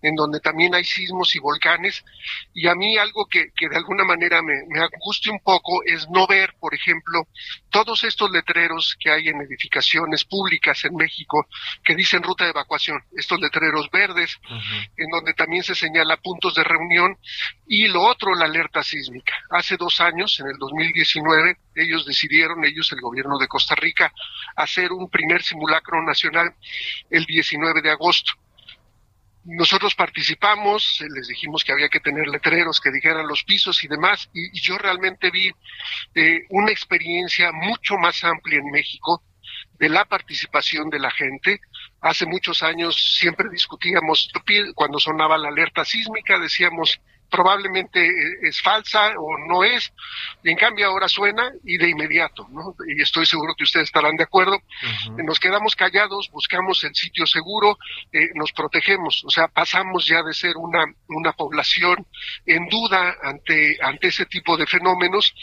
en 0.00 0.14
donde 0.14 0.40
también 0.40 0.74
hay 0.74 0.84
sismos 0.84 1.34
y 1.36 1.38
volcanes, 1.38 2.04
y 2.54 2.66
a 2.66 2.74
mí 2.74 2.96
algo 2.96 3.26
que, 3.26 3.52
de 3.58 3.76
alguna 3.76 4.04
manera 4.04 4.42
me, 4.42 4.54
me 4.68 4.80
angustia 4.80 5.32
un 5.32 5.40
poco 5.40 5.82
es 5.84 6.08
no 6.10 6.26
ver, 6.26 6.54
por 6.58 6.74
ejemplo, 6.74 7.26
todos 7.70 8.04
estos 8.04 8.30
letreros 8.30 8.96
que 8.98 9.10
hay 9.10 9.28
en 9.28 9.40
edificaciones 9.40 10.24
públicas 10.24 10.84
en 10.84 10.94
México 10.94 11.46
que 11.84 11.94
dicen 11.94 12.22
ruta 12.22 12.44
de 12.44 12.50
evacuación, 12.50 13.02
estos 13.16 13.40
letreros 13.40 13.90
verdes, 13.90 14.38
en 14.96 15.10
donde 15.10 15.34
también 15.34 15.62
se 15.62 15.74
señala 15.74 16.16
puntos 16.16 16.54
de 16.54 16.64
reunión, 16.64 17.18
y 17.66 17.88
lo 17.88 18.02
otro, 18.02 18.34
la 18.34 18.44
alerta 18.44 18.82
sísmica. 18.82 19.34
Hace 19.50 19.76
dos 19.76 19.91
años, 20.00 20.38
en 20.40 20.48
el 20.48 20.58
2019, 20.58 21.56
ellos 21.74 22.06
decidieron, 22.06 22.64
ellos, 22.64 22.90
el 22.92 23.00
gobierno 23.00 23.38
de 23.38 23.48
Costa 23.48 23.74
Rica, 23.74 24.12
hacer 24.56 24.92
un 24.92 25.08
primer 25.08 25.42
simulacro 25.42 26.02
nacional 26.02 26.54
el 27.10 27.24
19 27.24 27.82
de 27.82 27.90
agosto. 27.90 28.32
Nosotros 29.44 29.94
participamos, 29.94 31.02
les 31.14 31.26
dijimos 31.26 31.64
que 31.64 31.72
había 31.72 31.88
que 31.88 31.98
tener 31.98 32.28
letreros 32.28 32.80
que 32.80 32.92
dijeran 32.92 33.26
los 33.26 33.42
pisos 33.42 33.82
y 33.82 33.88
demás, 33.88 34.30
y, 34.32 34.60
yo 34.60 34.78
realmente 34.78 35.30
vi 35.30 35.50
eh, 36.14 36.46
una 36.50 36.70
experiencia 36.70 37.50
mucho 37.50 37.96
más 37.96 38.22
amplia 38.22 38.58
en 38.58 38.70
México 38.70 39.22
de 39.78 39.88
la 39.88 40.04
participación 40.04 40.90
de 40.90 41.00
la 41.00 41.10
gente. 41.10 41.60
Hace 42.00 42.24
muchos 42.24 42.62
años 42.62 43.18
siempre 43.18 43.48
discutíamos, 43.50 44.30
cuando 44.76 45.00
sonaba 45.00 45.36
la 45.38 45.48
alerta 45.48 45.84
sísmica, 45.84 46.38
decíamos, 46.38 47.00
probablemente 47.32 48.06
es 48.42 48.60
falsa 48.60 49.14
o 49.18 49.38
no 49.48 49.64
es, 49.64 49.92
y 50.44 50.50
en 50.50 50.56
cambio 50.56 50.86
ahora 50.86 51.08
suena 51.08 51.50
y 51.64 51.78
de 51.78 51.88
inmediato, 51.88 52.46
¿no? 52.50 52.76
Y 52.86 53.00
estoy 53.00 53.24
seguro 53.24 53.54
que 53.56 53.64
ustedes 53.64 53.84
estarán 53.84 54.16
de 54.16 54.24
acuerdo. 54.24 54.58
Nos 55.16 55.40
quedamos 55.40 55.74
callados, 55.74 56.30
buscamos 56.30 56.84
el 56.84 56.94
sitio 56.94 57.26
seguro, 57.26 57.78
eh, 58.12 58.28
nos 58.34 58.52
protegemos, 58.52 59.24
o 59.24 59.30
sea, 59.30 59.48
pasamos 59.48 60.06
ya 60.06 60.22
de 60.22 60.34
ser 60.34 60.56
una, 60.56 60.84
una 61.08 61.32
población 61.32 62.06
en 62.44 62.68
duda 62.68 63.16
ante, 63.22 63.78
ante 63.80 64.08
ese 64.08 64.26
tipo 64.26 64.56
de 64.58 64.66
fenómenos 64.66 65.34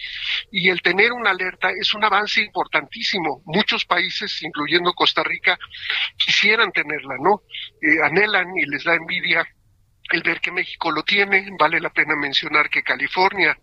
y 0.52 0.70
el 0.70 0.82
tener 0.84 1.12
una 1.12 1.32
alerta 1.32 1.72
es 1.72 1.94
un 1.96 2.04
avance 2.04 2.42
importantísimo. 2.42 3.42
Muchos 3.46 3.84
países, 3.86 4.44
incluyendo 4.44 4.94
Costa 4.94 5.24
Rica, 5.24 5.58
quisieran 6.18 6.72
tenerla, 6.72 7.16
¿no? 7.20 7.42
Eh, 7.82 8.04
anhelan 8.04 8.48
y 8.56 8.66
les 8.68 8.84
da 8.84 8.94
envidia 8.94 9.48
el 10.12 10.24
ver 10.24 10.42
que 10.42 10.52
México 10.52 10.92
lo 10.92 11.04
tiene. 11.04 11.50
Vale 11.58 11.80
la 11.80 11.90
pena 11.90 12.16
mencionar 12.16 12.70
que 12.70 12.84
California 12.84 13.58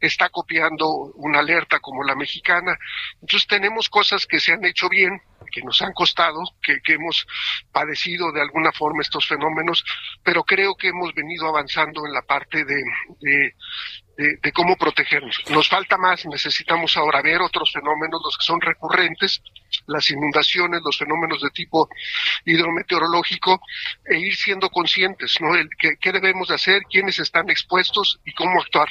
está 0.00 0.28
copiando 0.28 0.88
una 1.14 1.40
alerta 1.40 1.80
como 1.80 2.04
la 2.04 2.14
mexicana. 2.14 2.76
Entonces 3.20 3.46
tenemos 3.46 3.88
cosas 3.88 4.26
que 4.26 4.40
se 4.40 4.52
han 4.52 4.64
hecho 4.64 4.88
bien, 4.88 5.20
que 5.50 5.62
nos 5.62 5.80
han 5.82 5.92
costado, 5.92 6.42
que, 6.62 6.80
hemos 6.88 7.26
padecido 7.70 8.32
de 8.32 8.40
alguna 8.40 8.72
forma 8.72 9.02
estos 9.02 9.26
fenómenos, 9.26 9.84
pero 10.22 10.44
creo 10.44 10.74
que 10.74 10.88
hemos 10.88 11.14
venido 11.14 11.48
avanzando 11.48 12.06
en 12.06 12.12
la 12.12 12.22
parte 12.22 12.64
de, 12.64 12.82
de, 13.20 13.54
cómo 14.54 14.76
protegernos. 14.76 15.42
Nos 15.50 15.68
falta 15.68 15.96
más, 15.96 16.24
necesitamos 16.26 16.96
ahora 16.96 17.22
ver 17.22 17.40
otros 17.40 17.72
fenómenos, 17.72 18.20
los 18.24 18.36
que 18.36 18.44
son 18.44 18.60
recurrentes, 18.60 19.42
las 19.86 20.10
inundaciones, 20.10 20.82
los 20.84 20.98
fenómenos 20.98 21.40
de 21.42 21.50
tipo 21.50 21.88
hidrometeorológico, 22.44 23.60
e 24.04 24.18
ir 24.18 24.36
siendo 24.36 24.68
conscientes, 24.70 25.40
¿no? 25.40 25.54
El, 25.54 25.68
qué, 25.78 25.96
qué 26.00 26.12
debemos 26.12 26.48
de 26.48 26.54
hacer, 26.54 26.82
quiénes 26.90 27.18
están 27.18 27.50
expuestos 27.50 28.20
y 28.24 28.32
cómo 28.34 28.60
actuar. 28.60 28.88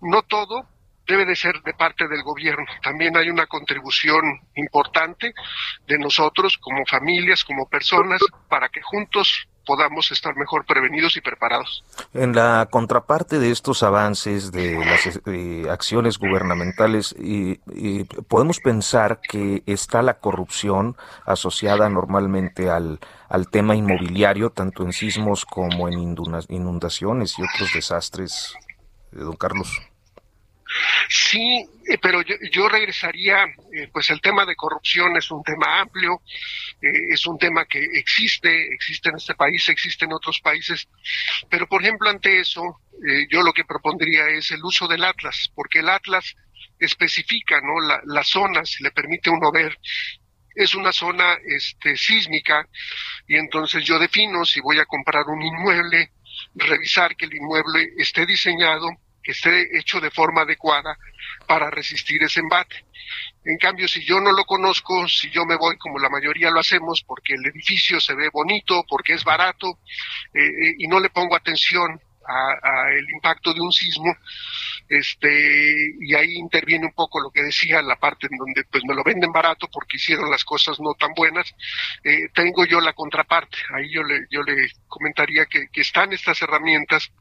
No 0.00 0.22
todo 0.22 0.68
debe 1.06 1.26
de 1.26 1.36
ser 1.36 1.60
de 1.62 1.74
parte 1.74 2.08
del 2.08 2.22
gobierno. 2.22 2.64
También 2.82 3.16
hay 3.16 3.28
una 3.28 3.46
contribución 3.46 4.40
importante 4.54 5.34
de 5.86 5.98
nosotros 5.98 6.58
como 6.58 6.84
familias, 6.86 7.44
como 7.44 7.68
personas, 7.68 8.20
para 8.48 8.68
que 8.68 8.80
juntos 8.80 9.46
podamos 9.64 10.10
estar 10.10 10.36
mejor 10.36 10.64
prevenidos 10.64 11.16
y 11.16 11.20
preparados. 11.20 11.84
En 12.12 12.34
la 12.34 12.68
contraparte 12.70 13.38
de 13.38 13.50
estos 13.50 13.82
avances 13.82 14.52
de 14.52 14.78
las 14.84 15.20
eh, 15.26 15.66
acciones 15.70 16.18
gubernamentales, 16.18 17.14
podemos 18.28 18.60
pensar 18.60 19.20
que 19.20 19.62
está 19.66 20.02
la 20.02 20.14
corrupción 20.18 20.96
asociada 21.24 21.88
normalmente 21.88 22.70
al, 22.70 23.00
al 23.28 23.48
tema 23.48 23.74
inmobiliario, 23.74 24.50
tanto 24.50 24.84
en 24.84 24.92
sismos 24.92 25.44
como 25.44 25.88
en 25.88 26.16
inundaciones 26.48 27.38
y 27.38 27.42
otros 27.42 27.72
desastres, 27.74 28.54
eh, 29.12 29.18
don 29.18 29.36
Carlos. 29.36 29.80
Sí, 31.08 31.64
eh, 31.88 31.98
pero 32.00 32.22
yo, 32.22 32.68
regresaría, 32.68 33.44
eh, 33.72 33.88
pues 33.92 34.10
el 34.10 34.20
tema 34.20 34.44
de 34.44 34.56
corrupción 34.56 35.16
es 35.16 35.30
un 35.30 35.42
tema 35.42 35.80
amplio, 35.80 36.22
eh, 36.80 37.08
es 37.10 37.26
un 37.26 37.38
tema 37.38 37.64
que 37.66 37.80
existe, 37.80 38.74
existe 38.74 39.10
en 39.10 39.16
este 39.16 39.34
país, 39.34 39.68
existe 39.68 40.04
en 40.04 40.12
otros 40.12 40.40
países, 40.40 40.88
pero 41.48 41.68
por 41.68 41.82
ejemplo 41.82 42.10
ante 42.10 42.40
eso, 42.40 42.80
yo 43.28 43.42
lo 43.42 43.52
que 43.52 43.64
propondría 43.64 44.28
es 44.28 44.50
el 44.52 44.64
uso 44.64 44.86
del 44.86 45.04
Atlas, 45.04 45.50
porque 45.54 45.80
el 45.80 45.88
Atlas 45.88 46.34
especifica, 46.78 47.60
¿no? 47.60 47.80
La, 47.80 48.00
las 48.06 48.28
zonas, 48.28 48.76
le 48.80 48.90
permite 48.92 49.30
uno 49.30 49.50
ver 49.52 49.78
es 50.54 50.74
una 50.76 50.92
zona 50.92 51.36
este, 51.44 51.96
sísmica 51.96 52.68
y 53.26 53.36
entonces 53.36 53.84
yo 53.84 53.98
defino 53.98 54.44
si 54.44 54.60
voy 54.60 54.78
a 54.78 54.86
comprar 54.86 55.24
un 55.26 55.42
inmueble, 55.42 56.12
revisar 56.54 57.16
que 57.16 57.24
el 57.24 57.34
inmueble 57.34 57.88
esté 57.98 58.24
diseñado 58.24 58.88
esté 59.32 59.78
hecho 59.78 60.00
de 60.00 60.10
forma 60.10 60.42
adecuada 60.42 60.96
para 61.46 61.70
resistir 61.70 62.22
ese 62.22 62.40
embate. 62.40 62.84
En 63.44 63.58
cambio, 63.58 63.86
si 63.88 64.04
yo 64.04 64.20
no 64.20 64.32
lo 64.32 64.44
conozco, 64.44 65.06
si 65.08 65.30
yo 65.30 65.44
me 65.44 65.56
voy 65.56 65.76
como 65.76 65.98
la 65.98 66.08
mayoría 66.08 66.50
lo 66.50 66.60
hacemos 66.60 67.02
porque 67.02 67.34
el 67.34 67.46
edificio 67.46 68.00
se 68.00 68.14
ve 68.14 68.30
bonito, 68.32 68.84
porque 68.88 69.14
es 69.14 69.24
barato, 69.24 69.78
eh, 70.32 70.40
eh, 70.40 70.74
y 70.78 70.86
no 70.88 71.00
le 71.00 71.10
pongo 71.10 71.36
atención 71.36 72.00
a, 72.26 72.90
el 72.90 73.08
impacto 73.10 73.52
de 73.52 73.60
un 73.60 73.72
sismo, 73.72 74.16
este, 74.88 75.94
y 76.00 76.14
ahí 76.14 76.34
interviene 76.36 76.86
un 76.86 76.92
poco 76.92 77.20
lo 77.20 77.30
que 77.30 77.42
decía, 77.42 77.82
la 77.82 77.96
parte 77.96 78.28
en 78.30 78.38
donde 78.38 78.64
pues 78.64 78.82
me 78.84 78.94
lo 78.94 79.02
venden 79.02 79.32
barato 79.32 79.68
porque 79.70 79.96
hicieron 79.96 80.30
las 80.30 80.44
cosas 80.44 80.80
no 80.80 80.94
tan 80.94 81.12
buenas, 81.14 81.54
eh, 82.02 82.28
tengo 82.34 82.64
yo 82.64 82.80
la 82.80 82.92
contraparte, 82.92 83.58
ahí 83.74 83.90
yo 83.90 84.02
le, 84.02 84.26
yo 84.30 84.42
le 84.42 84.68
comentaría 84.88 85.46
que, 85.46 85.68
que 85.68 85.80
están 85.80 86.12
estas 86.12 86.40
herramientas 86.42 87.12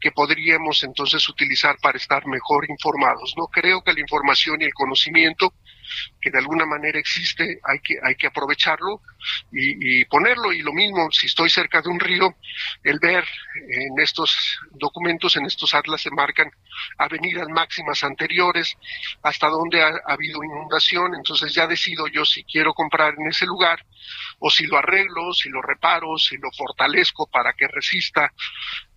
que 0.00 0.12
podríamos 0.12 0.82
entonces 0.82 1.28
utilizar 1.28 1.76
para 1.80 1.98
estar 1.98 2.26
mejor 2.26 2.68
informados. 2.68 3.34
No 3.36 3.46
creo 3.46 3.82
que 3.82 3.92
la 3.92 4.00
información 4.00 4.60
y 4.60 4.64
el 4.64 4.74
conocimiento 4.74 5.52
que 6.20 6.30
de 6.30 6.38
alguna 6.38 6.66
manera 6.66 6.98
existe, 6.98 7.60
hay 7.62 7.78
que, 7.80 7.94
hay 8.02 8.14
que 8.16 8.26
aprovecharlo 8.26 9.00
y, 9.52 10.04
ponerlo. 10.06 10.52
Y 10.52 10.62
lo 10.62 10.72
mismo, 10.72 11.10
si 11.10 11.26
estoy 11.26 11.50
cerca 11.50 11.80
de 11.80 11.88
un 11.88 12.00
río, 12.00 12.34
el 12.82 12.98
ver 12.98 13.24
en 13.68 13.98
estos 14.00 14.58
documentos, 14.72 15.36
en 15.36 15.46
estos 15.46 15.74
atlas 15.74 16.02
se 16.02 16.10
marcan 16.10 16.50
avenidas 16.98 17.48
máximas 17.48 18.02
anteriores, 18.04 18.76
hasta 19.22 19.48
donde 19.48 19.82
ha, 19.82 19.92
habido 20.06 20.42
inundación, 20.42 21.14
entonces 21.14 21.54
ya 21.54 21.66
decido 21.66 22.06
yo 22.08 22.24
si 22.24 22.44
quiero 22.44 22.74
comprar 22.74 23.14
en 23.18 23.28
ese 23.28 23.46
lugar 23.46 23.84
o 24.38 24.50
si 24.50 24.66
lo 24.66 24.78
arreglo, 24.78 25.32
si 25.32 25.48
lo 25.48 25.62
reparo, 25.62 26.16
si 26.18 26.36
lo 26.36 26.50
fortalezco 26.56 27.26
para 27.26 27.52
que 27.54 27.68
resista, 27.68 28.32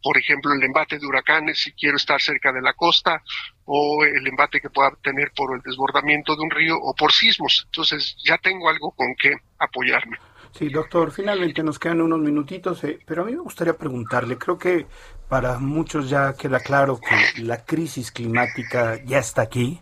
por 0.02 0.18
ejemplo, 0.18 0.54
el 0.54 0.64
embate 0.64 1.00
de 1.00 1.06
huracanes, 1.06 1.60
si 1.60 1.72
quiero 1.74 1.98
estar 1.98 2.22
cerca 2.22 2.52
de 2.52 2.62
la 2.62 2.74
costa, 2.74 3.22
o 3.66 4.04
el 4.04 4.26
embate 4.28 4.60
que 4.60 4.70
pueda 4.70 4.92
tener 5.02 5.32
por 5.36 5.56
el 5.56 5.62
desbordamiento 5.62 6.36
de 6.36 6.42
un 6.42 6.50
río 6.50 6.76
o 6.78 6.94
por 6.96 7.12
sismos. 7.12 7.64
Entonces 7.66 8.16
ya 8.24 8.38
tengo 8.38 8.70
algo 8.70 8.92
con 8.92 9.14
que 9.16 9.36
apoyarme. 9.60 10.18
Sí, 10.52 10.70
doctor, 10.70 11.12
finalmente 11.12 11.62
nos 11.64 11.78
quedan 11.78 12.02
unos 12.02 12.20
minutitos, 12.20 12.84
eh, 12.84 13.00
pero 13.06 13.22
a 13.22 13.26
mí 13.26 13.34
me 13.34 13.42
gustaría 13.42 13.78
preguntarle, 13.78 14.38
creo 14.38 14.58
que 14.58 14.88
para 15.28 15.60
muchos 15.60 16.10
ya 16.10 16.34
queda 16.34 16.60
claro 16.60 17.00
que 17.00 17.44
la 17.44 17.64
crisis 17.64 18.12
climática 18.12 19.00
ya 19.06 19.20
está 19.20 19.44
aquí, 19.44 19.80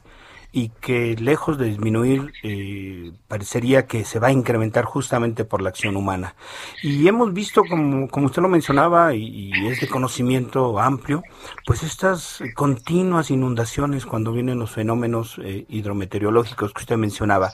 y 0.52 0.70
que 0.70 1.16
lejos 1.16 1.58
de 1.58 1.66
disminuir 1.66 2.34
eh, 2.44 3.12
parecería 3.28 3.86
que 3.86 4.06
se 4.06 4.20
va 4.20 4.30
a 4.30 4.32
incrementar 4.32 4.86
justamente 4.86 5.46
por 5.46 5.62
la 5.62 5.70
acción 5.70 5.96
humana. 5.96 6.36
Y 6.82 7.08
hemos 7.08 7.34
visto, 7.34 7.64
como, 7.64 8.08
como 8.08 8.28
usted 8.28 8.42
lo 8.42 8.50
mencionaba, 8.50 9.14
y, 9.14 9.52
es 9.68 9.82
de 9.82 9.88
conocimiento 9.88 10.80
amplio, 10.80 11.24
pues 11.66 11.84
estas 11.84 12.42
continuas 12.56 13.30
inundaciones 13.30 14.06
cuando 14.06 14.32
vienen 14.32 14.60
los 14.60 14.72
fenómenos 14.72 15.40
eh, 15.44 15.66
hidrometeorológicos 15.70 16.74
que 16.74 16.82
usted 16.82 16.98
mencionaba. 16.98 17.52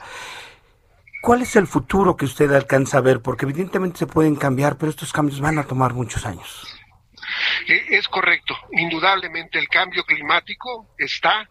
¿Cuál 1.20 1.42
es 1.42 1.56
el 1.56 1.66
futuro 1.66 2.16
que 2.16 2.26
usted 2.26 2.52
alcanza 2.52 2.98
a 2.98 3.00
ver? 3.00 3.22
Porque 3.22 3.46
evidentemente 3.46 3.98
se 3.98 4.06
pueden 4.06 4.36
cambiar, 4.36 4.76
pero 4.76 4.90
estos 4.90 5.12
cambios 5.12 5.40
van 5.40 5.58
a 5.58 5.64
tomar 5.64 5.94
muchos 5.94 6.26
años. 6.26 6.66
Eh, 7.66 7.82
es 7.90 8.08
correcto. 8.08 8.54
Indudablemente 8.72 9.58
el 9.58 9.68
cambio 9.68 10.04
climático 10.04 10.94
está 10.98 11.48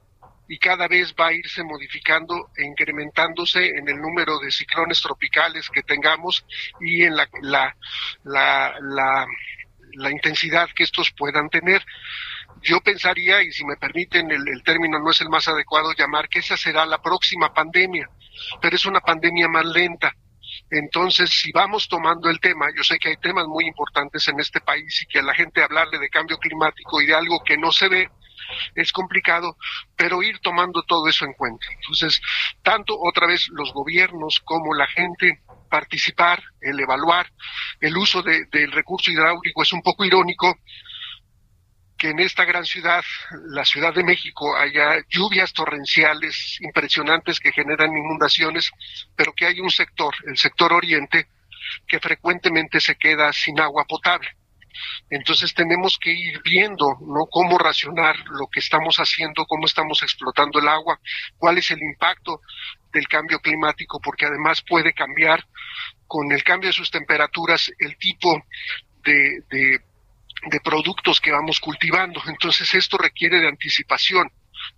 y 0.48 0.58
cada 0.58 0.88
vez 0.88 1.14
va 1.20 1.28
a 1.28 1.34
irse 1.34 1.64
modificando 1.64 2.50
e 2.56 2.66
incrementándose 2.66 3.66
en 3.66 3.88
el 3.88 3.98
número 3.98 4.40
de 4.40 4.52
ciclones 4.52 5.02
tropicales 5.02 5.70
que 5.70 5.84
tengamos 5.84 6.46
y 6.82 7.04
en 7.04 7.16
la, 7.16 7.30
la, 7.42 7.76
la, 8.24 9.26
la, 9.94 10.12
intensidad 10.12 10.70
que 10.76 10.84
estos 10.84 11.12
puedan 11.12 11.50
tener. 11.50 11.84
Yo 12.62 12.82
pensaría, 12.82 13.42
y 13.42 13.52
si 13.52 13.66
me 13.66 13.78
permiten, 13.78 14.32
el, 14.32 14.48
el 14.48 14.64
término 14.64 15.00
no 15.00 15.12
es 15.12 15.22
el 15.22 15.30
más 15.30 15.48
adecuado, 15.48 15.94
llamar 15.94 16.28
que 16.30 16.40
esa 16.40 16.58
será 16.58 16.86
la 16.86 17.02
próxima 17.02 17.54
pandemia, 17.54 18.10
pero 18.62 18.76
es 18.76 18.86
una 18.86 19.00
pandemia 19.00 19.48
más 19.48 19.66
lenta. 19.66 20.14
Entonces, 20.70 21.30
si 21.30 21.52
vamos 21.52 21.88
tomando 21.88 22.30
el 22.30 22.40
tema, 22.40 22.68
yo 22.76 22.84
sé 22.84 22.98
que 23.00 23.10
hay 23.10 23.18
temas 23.18 23.48
muy 23.48 23.66
importantes 23.66 24.28
en 24.28 24.40
este 24.40 24.60
país 24.62 25.02
y 25.02 25.06
que 25.06 25.20
a 25.20 25.24
la 25.24 25.34
gente 25.34 25.64
hablarle 25.64 26.00
de 26.00 26.10
cambio 26.10 26.38
climático 26.38 27.02
y 27.02 27.06
de 27.06 27.16
algo 27.16 27.44
que 27.44 27.58
no 27.58 27.72
se 27.72 27.88
ve, 27.88 28.10
es 28.76 28.92
complicado, 28.92 29.58
pero 29.96 30.22
ir 30.24 30.40
tomando 30.40 30.84
todo 30.84 31.08
eso 31.08 31.26
en 31.26 31.34
cuenta. 31.34 31.66
Entonces, 31.82 32.22
tanto 32.62 32.98
otra 33.00 33.28
vez 33.28 33.48
los 33.50 33.74
gobiernos 33.74 34.42
como 34.44 34.74
la 34.74 34.88
gente 34.88 35.42
participar, 35.70 36.44
el 36.62 36.80
evaluar, 36.80 37.32
el 37.80 37.98
uso 37.98 38.22
del 38.22 38.72
recurso 38.72 39.12
hidráulico 39.12 39.64
es 39.64 39.74
un 39.74 39.82
poco 39.82 40.06
irónico 40.06 40.56
que 41.98 42.10
en 42.10 42.20
esta 42.20 42.44
gran 42.44 42.66
ciudad, 42.66 43.04
la 43.48 43.64
Ciudad 43.64 43.94
de 43.94 44.04
México, 44.04 44.58
haya 44.58 44.98
lluvias 45.10 45.54
torrenciales 45.54 46.60
impresionantes 46.60 47.40
que 47.40 47.54
generan 47.54 47.96
inundaciones, 47.96 48.72
pero 49.16 49.32
que 49.32 49.46
hay 49.46 49.62
un 49.62 49.72
sector, 49.72 50.14
el 50.28 50.38
sector 50.38 50.74
oriente, 50.74 51.28
que 51.88 52.02
frecuentemente 52.02 52.82
se 52.82 52.96
queda 52.96 53.32
sin 53.32 53.60
agua 53.60 53.86
potable. 53.86 54.28
Entonces 55.10 55.54
tenemos 55.54 55.98
que 56.00 56.12
ir 56.12 56.42
viendo, 56.44 56.98
¿no? 57.02 57.26
Cómo 57.30 57.58
racionar 57.58 58.16
lo 58.30 58.48
que 58.48 58.60
estamos 58.60 58.98
haciendo, 58.98 59.46
cómo 59.46 59.66
estamos 59.66 60.02
explotando 60.04 60.60
el 60.60 60.68
agua, 60.68 61.00
cuál 61.38 61.58
es 61.58 61.72
el 61.72 61.82
impacto 61.82 62.42
del 62.92 63.08
cambio 63.08 63.40
climático, 63.40 64.00
porque 64.00 64.26
además 64.26 64.62
puede 64.62 64.94
cambiar 64.94 65.46
con 66.08 66.32
el 66.32 66.44
cambio 66.44 66.70
de 66.70 66.74
sus 66.74 66.92
temperaturas 66.92 67.72
el 67.80 67.98
tipo 67.98 68.44
de, 69.04 69.40
de, 69.50 70.60
productos 70.64 71.20
que 71.20 71.32
vamos 71.32 71.60
cultivando. 71.60 72.22
Entonces 72.28 72.74
esto 72.74 72.98
requiere 72.98 73.40
de 73.40 73.48
anticipación. 73.48 74.30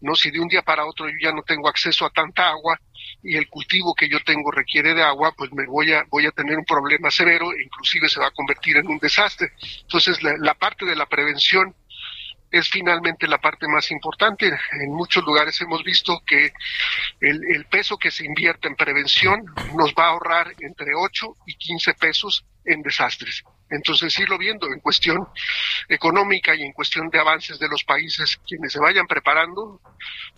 ¿No? 0.02 0.16
Si 0.16 0.32
de 0.32 0.40
un 0.40 0.48
día 0.48 0.62
para 0.62 0.86
otro 0.86 1.08
yo 1.08 1.16
ya 1.22 1.32
no 1.32 1.44
tengo 1.44 1.68
acceso 1.68 2.06
a 2.06 2.10
tanta 2.10 2.50
agua 2.50 2.80
y 3.24 3.36
el 3.38 3.48
cultivo 3.50 3.94
que 3.96 4.10
yo 4.10 4.20
tengo 4.24 4.52
requiere 4.52 4.94
de 4.94 5.04
agua, 5.04 5.34
pues 5.36 5.52
me 5.52 5.66
voy 5.66 5.92
a, 5.94 6.04
voy 6.10 6.26
a 6.26 6.32
tener 6.32 6.58
un 6.58 6.66
problema 6.66 7.10
severo 7.10 7.52
e 7.52 7.64
inclusive 7.64 8.10
se 8.10 8.20
va 8.20 8.28
a 8.28 8.32
convertir 8.32 8.78
en 8.78 8.88
un 8.88 9.00
desastre. 9.00 9.52
Entonces, 9.82 10.22
la, 10.22 10.54
parte 10.54 10.86
de 10.86 10.96
la 10.96 11.06
prevención 11.06 11.76
es 12.52 12.70
finalmente 12.70 13.28
la 13.28 13.40
parte 13.40 13.68
más 13.68 13.90
importante. 13.92 14.48
En 14.80 14.92
muchos 14.94 15.24
lugares 15.24 15.60
hemos 15.62 15.84
visto 15.84 16.22
que 16.26 16.54
el, 17.20 17.42
el, 17.56 17.66
peso 17.66 17.98
que 17.98 18.12
se 18.12 18.26
invierte 18.26 18.68
en 18.68 18.76
prevención 18.76 19.44
nos 19.76 19.94
va 19.94 20.06
a 20.06 20.10
ahorrar 20.10 20.54
entre 20.60 20.94
8 20.96 21.36
y 21.48 21.56
15 21.56 21.94
pesos 21.96 22.46
en 22.64 22.82
desastres. 22.82 23.44
Entonces, 23.70 24.18
irlo 24.20 24.38
viendo 24.38 24.68
en 24.68 24.80
cuestión 24.80 25.28
económica 25.90 26.54
y 26.56 26.64
en 26.64 26.72
cuestión 26.72 27.10
de 27.10 27.20
avances 27.20 27.58
de 27.58 27.68
los 27.68 27.84
países, 27.84 28.40
quienes 28.48 28.74
se 28.74 28.80
vayan 28.80 29.08
preparando 29.08 29.82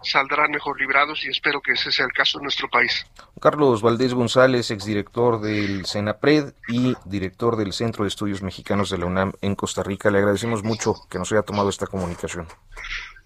saldrán 0.01 0.51
mejor 0.51 0.79
librados 0.79 1.25
y 1.25 1.29
espero 1.29 1.61
que 1.61 1.73
ese 1.73 1.91
sea 1.91 2.05
el 2.05 2.13
caso 2.13 2.39
en 2.39 2.43
nuestro 2.43 2.69
país. 2.69 3.05
Carlos 3.41 3.81
Valdés 3.81 4.13
González, 4.13 4.71
exdirector 4.71 5.41
del 5.41 5.85
CENAPRED 5.85 6.53
y 6.69 6.95
director 7.05 7.57
del 7.57 7.73
Centro 7.73 8.03
de 8.03 8.09
Estudios 8.09 8.41
Mexicanos 8.41 8.89
de 8.89 8.97
la 8.97 9.05
UNAM 9.05 9.33
en 9.41 9.55
Costa 9.55 9.83
Rica, 9.83 10.09
le 10.09 10.19
agradecemos 10.19 10.63
mucho 10.63 10.95
que 11.09 11.17
nos 11.17 11.31
haya 11.31 11.41
tomado 11.41 11.69
esta 11.69 11.87
comunicación. 11.87 12.47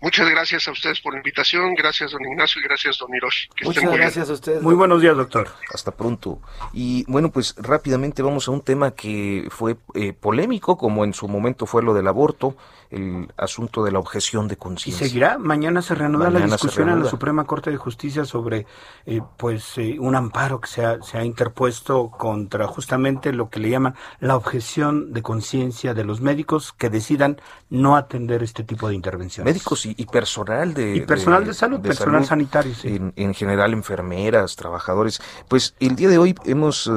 Muchas 0.02 0.28
gracias 0.32 0.68
a 0.68 0.72
ustedes 0.72 1.00
por 1.00 1.14
la 1.14 1.20
invitación, 1.20 1.76
gracias 1.76 2.12
don 2.12 2.26
Ignacio 2.26 2.60
y 2.60 2.64
gracias 2.64 2.98
don 2.98 3.14
Hiroshi. 3.14 3.50
Muchas 3.64 3.84
gracias 3.84 4.30
a 4.32 4.34
ustedes. 4.34 4.62
Muy 4.64 4.74
buenos 4.74 5.00
días, 5.00 5.16
doctor. 5.16 5.50
Hasta 5.72 5.92
pronto. 5.92 6.42
Y 6.74 7.06
bueno, 7.08 7.32
pues 7.32 7.54
rápidamente 7.58 8.24
vamos 8.24 8.48
a 8.48 8.52
un 8.52 8.62
tema 8.62 8.96
que 8.96 9.48
fue 9.52 9.78
eh, 9.94 10.14
polémico, 10.14 10.76
como 10.76 11.06
en 11.06 11.14
su 11.14 11.28
momento 11.28 11.68
fue 11.68 11.84
lo 11.84 11.94
del 11.94 12.08
aborto, 12.08 12.56
el 12.92 13.32
asunto 13.38 13.84
de 13.84 13.92
la 13.92 14.00
objeción 14.00 14.48
de 14.48 14.58
conciencia. 14.58 15.06
Y 15.06 15.10
seguirá. 15.10 15.38
Mañana 15.38 15.82
se 15.82 15.96
reanuda 15.96 16.30
la 16.30 16.42
discusión 16.42 16.90
en 16.90 17.04
la 17.04 17.10
Suprema 17.10 17.46
Corte 17.46 17.72
de 17.72 17.78
Justicia 17.78 18.26
sobre 18.26 18.66
eh, 19.06 19.22
pues 19.38 19.78
eh, 19.78 19.98
un 20.00 20.16
amparo 20.16 20.60
que 20.60 20.68
se 20.68 20.86
ha, 20.86 21.02
se 21.02 21.18
ha 21.18 21.24
interpuesto 21.24 22.12
contra 22.12 22.68
justamente 22.68 23.32
lo 23.32 23.50
que 23.50 23.60
le 23.60 23.70
llaman 23.70 23.96
la 24.20 24.36
objeción 24.36 25.14
de 25.14 25.22
conciencia 25.22 25.94
de 25.94 26.04
los 26.04 26.20
médicos 26.20 26.74
que 26.74 26.90
decidan 26.90 27.40
no 27.70 27.96
atender 27.96 28.44
este 28.44 28.64
tipo 28.64 28.90
de 28.90 28.96
intervenciones. 28.96 29.54
Médicos 29.54 29.86
y, 29.86 30.06
personal 30.06 30.74
de, 30.74 30.98
y 30.98 31.02
personal 31.02 31.46
de, 31.46 31.54
salud, 31.54 31.80
personal 31.80 32.26
sanitario. 32.26 32.74
En, 32.84 33.34
general, 33.34 33.72
enfermeras, 33.72 34.58
trabajadores. 34.58 35.22
Pues 35.48 35.76
el 35.80 35.96
día 35.96 36.10
de 36.10 36.18
hoy 36.18 36.36
hemos 36.44 36.92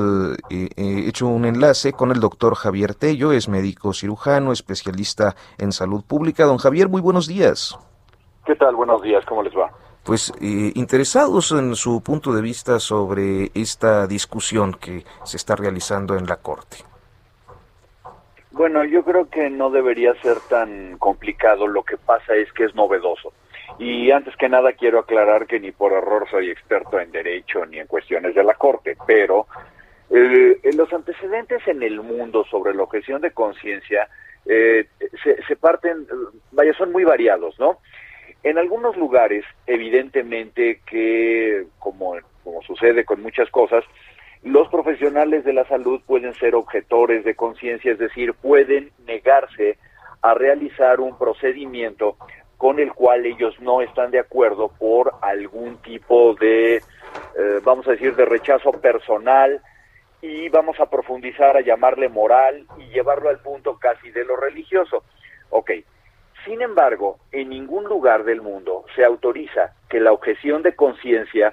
eh, 0.51 0.69
hecho 0.77 1.29
un 1.29 1.45
enlace 1.45 1.93
con 1.93 2.11
el 2.11 2.19
doctor 2.19 2.57
Javier 2.57 2.95
Tello, 2.95 3.31
es 3.31 3.49
médico 3.49 3.93
cirujano, 3.93 4.53
especialista 4.53 5.37
en 5.59 5.71
salud 5.71 5.84
Salud 5.85 6.03
Pública. 6.03 6.44
Don 6.44 6.57
Javier, 6.57 6.88
muy 6.88 7.03
buenos 7.03 7.29
días. 7.29 7.79
¿Qué 8.47 8.55
tal? 8.57 8.75
Buenos 8.75 9.03
días, 9.03 9.23
¿cómo 9.27 9.42
les 9.42 9.55
va? 9.55 9.70
Pues 10.03 10.33
eh, 10.40 10.73
interesados 10.77 11.53
en 11.53 11.75
su 11.75 12.03
punto 12.03 12.33
de 12.33 12.40
vista 12.40 12.81
sobre 12.81 13.51
esta 13.53 14.07
discusión 14.07 14.73
que 14.73 15.05
se 15.25 15.37
está 15.37 15.57
realizando 15.57 16.16
en 16.16 16.25
la 16.25 16.37
Corte. 16.37 16.79
Bueno, 18.53 18.83
yo 18.85 19.05
creo 19.05 19.29
que 19.29 19.51
no 19.51 19.68
debería 19.68 20.14
ser 20.23 20.38
tan 20.49 20.97
complicado, 20.97 21.66
lo 21.66 21.83
que 21.83 21.99
pasa 21.99 22.35
es 22.35 22.51
que 22.55 22.64
es 22.64 22.75
novedoso. 22.75 23.35
Y 23.79 24.11
antes 24.11 24.35
que 24.38 24.49
nada 24.49 24.73
quiero 24.73 25.01
aclarar 25.01 25.47
que 25.47 25.61
ni 25.61 25.70
por 25.70 25.92
error 25.92 26.27
soy 26.31 26.49
experto 26.49 26.99
en 26.99 27.12
derecho 27.12 27.66
ni 27.66 27.79
en 27.79 27.87
cuestiones 27.87 28.35
de 28.35 28.42
la 28.42 28.55
Corte, 28.55 28.97
pero 29.07 29.49
eh, 30.09 30.61
los 30.75 30.90
antecedentes 30.94 31.61
en 31.68 31.83
el 31.83 32.01
mundo 32.01 32.42
sobre 32.51 32.73
la 32.73 32.85
objeción 32.85 33.20
de 33.20 33.33
conciencia 33.33 34.09
eh, 34.47 34.87
se, 35.47 35.57
parten, 35.57 36.07
vaya, 36.53 36.73
son 36.75 36.93
muy 36.93 37.05
variados, 37.05 37.59
¿no? 37.59 37.79
En 38.43 38.59
algunos 38.59 38.97
lugares, 38.97 39.45
evidentemente 39.67 40.81
que, 40.87 41.65
como, 41.79 42.15
como 42.43 42.63
sucede 42.63 43.05
con 43.05 43.23
muchas 43.23 43.51
cosas, 43.51 43.85
los 44.43 44.69
profesionales 44.69 45.45
de 45.45 45.55
la 45.55 45.67
salud 45.67 46.03
pueden 46.07 46.35
ser 46.35 46.55
objetores 46.55 47.25
de 47.25 47.35
conciencia, 47.35 47.93
es 47.93 47.99
decir, 47.99 48.35
pueden 48.35 48.91
negarse 49.07 49.79
a 50.21 50.35
realizar 50.35 51.01
un 51.01 51.17
procedimiento 51.17 52.17
con 52.59 52.79
el 52.79 52.93
cual 52.93 53.27
ellos 53.27 53.59
no 53.61 53.81
están 53.81 54.11
de 54.11 54.19
acuerdo 54.19 54.69
por 54.69 55.13
algún 55.23 55.79
tipo 55.79 56.35
de, 56.35 56.77
eh, 56.77 56.83
vamos 57.63 57.87
a 57.89 57.93
decir, 57.93 58.15
de 58.15 58.25
rechazo 58.25 58.73
personal, 58.73 59.61
y 60.25 60.49
vamos 60.49 60.81
a 60.81 60.87
profundizar 60.87 61.55
a 61.55 61.61
llamarle 61.61 62.09
moral 62.09 62.67
y 62.79 62.87
llevarlo 62.95 63.29
al 63.29 63.41
punto 63.41 63.79
casi 63.79 64.11
de 64.11 64.25
lo 64.25 64.37
religioso. 64.37 65.05
Ok. 65.51 65.71
Sin 66.47 66.63
embargo, 66.63 67.19
en 67.31 67.51
ningún 67.51 67.85
lugar 67.85 68.25
del 68.25 68.41
mundo 68.41 68.87
se 68.97 69.05
autoriza 69.05 69.75
que 69.87 70.01
la 70.01 70.13
objeción 70.13 70.63
de 70.63 70.75
conciencia 70.75 71.53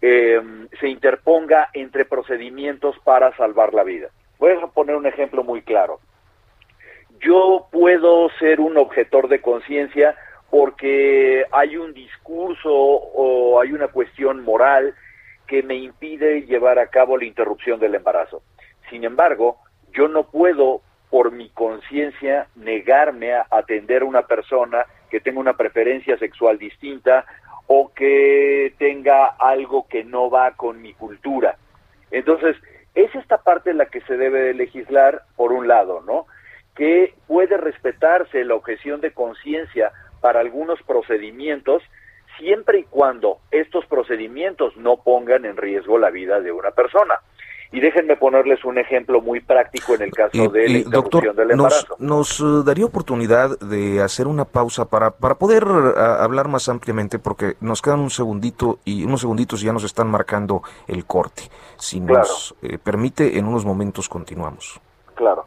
em, 0.00 0.68
se 0.78 0.86
interponga 0.86 1.70
entre 1.72 2.04
procedimientos 2.04 2.96
para 3.02 3.36
salvar 3.36 3.74
la 3.74 3.82
vida. 3.82 4.08
Voy 4.38 4.52
a 4.52 4.66
poner 4.68 4.94
un 4.94 5.06
ejemplo 5.06 5.42
muy 5.42 5.62
claro. 5.62 5.98
Yo 7.18 7.66
puedo 7.72 8.30
ser 8.38 8.60
un 8.60 8.76
objetor 8.76 9.26
de 9.26 9.40
conciencia 9.40 10.14
porque 10.48 11.44
hay 11.50 11.76
un 11.76 11.92
discurso 11.92 12.70
o 12.72 13.60
hay 13.60 13.72
una 13.72 13.88
cuestión 13.88 14.44
moral 14.44 14.94
que 15.46 15.62
me 15.62 15.74
impide 15.74 16.42
llevar 16.42 16.78
a 16.78 16.88
cabo 16.88 17.16
la 17.16 17.24
interrupción 17.24 17.80
del 17.80 17.94
embarazo. 17.94 18.42
Sin 18.90 19.04
embargo, 19.04 19.58
yo 19.92 20.08
no 20.08 20.24
puedo, 20.24 20.82
por 21.10 21.32
mi 21.32 21.50
conciencia, 21.50 22.48
negarme 22.56 23.34
a 23.34 23.46
atender 23.50 24.02
a 24.02 24.06
una 24.06 24.26
persona 24.26 24.86
que 25.10 25.20
tenga 25.20 25.40
una 25.40 25.56
preferencia 25.56 26.16
sexual 26.18 26.58
distinta 26.58 27.26
o 27.66 27.92
que 27.94 28.74
tenga 28.78 29.26
algo 29.38 29.86
que 29.88 30.04
no 30.04 30.30
va 30.30 30.52
con 30.52 30.80
mi 30.80 30.94
cultura. 30.94 31.56
Entonces, 32.10 32.56
es 32.94 33.14
esta 33.14 33.38
parte 33.38 33.72
la 33.72 33.86
que 33.86 34.00
se 34.02 34.16
debe 34.16 34.42
de 34.42 34.54
legislar, 34.54 35.22
por 35.36 35.52
un 35.52 35.68
lado, 35.68 36.02
¿no? 36.02 36.26
Que 36.74 37.14
puede 37.26 37.56
respetarse 37.56 38.44
la 38.44 38.54
objeción 38.54 39.00
de 39.00 39.12
conciencia 39.12 39.92
para 40.20 40.40
algunos 40.40 40.82
procedimientos 40.82 41.82
siempre 42.42 42.80
y 42.80 42.84
cuando 42.84 43.38
estos 43.52 43.86
procedimientos 43.86 44.76
no 44.76 44.96
pongan 44.96 45.44
en 45.44 45.56
riesgo 45.56 45.96
la 45.96 46.10
vida 46.10 46.40
de 46.40 46.50
una 46.50 46.72
persona. 46.72 47.14
Y 47.74 47.80
déjenme 47.80 48.16
ponerles 48.16 48.62
un 48.66 48.76
ejemplo 48.76 49.22
muy 49.22 49.40
práctico 49.40 49.94
en 49.94 50.02
el 50.02 50.10
caso 50.10 50.48
de 50.48 50.68
la 50.68 50.78
interrupción 50.78 51.34
del 51.34 51.52
embarazo. 51.52 51.96
Nos, 52.00 52.40
nos, 52.40 52.40
eh, 52.40 52.64
daría 52.66 52.84
oportunidad 52.84 53.58
de 53.60 54.02
hacer 54.02 54.26
una 54.26 54.44
pausa 54.44 54.84
para, 54.90 55.12
para 55.12 55.36
poder 55.36 55.62
eh, 55.62 55.92
hablar 55.96 56.48
más 56.48 56.68
ampliamente, 56.68 57.18
porque 57.18 57.54
nos 57.60 57.80
quedan 57.80 58.00
un 58.00 58.10
segundito 58.10 58.80
y 58.84 59.04
unos 59.04 59.20
segunditos 59.20 59.62
ya 59.62 59.72
nos 59.72 59.84
están 59.84 60.10
marcando 60.10 60.62
el 60.86 61.06
corte. 61.06 61.44
Si 61.78 61.98
nos 61.98 62.54
eh, 62.60 62.76
permite, 62.76 63.38
en 63.38 63.46
unos 63.46 63.64
momentos 63.64 64.06
continuamos. 64.06 64.78
Claro. 65.14 65.46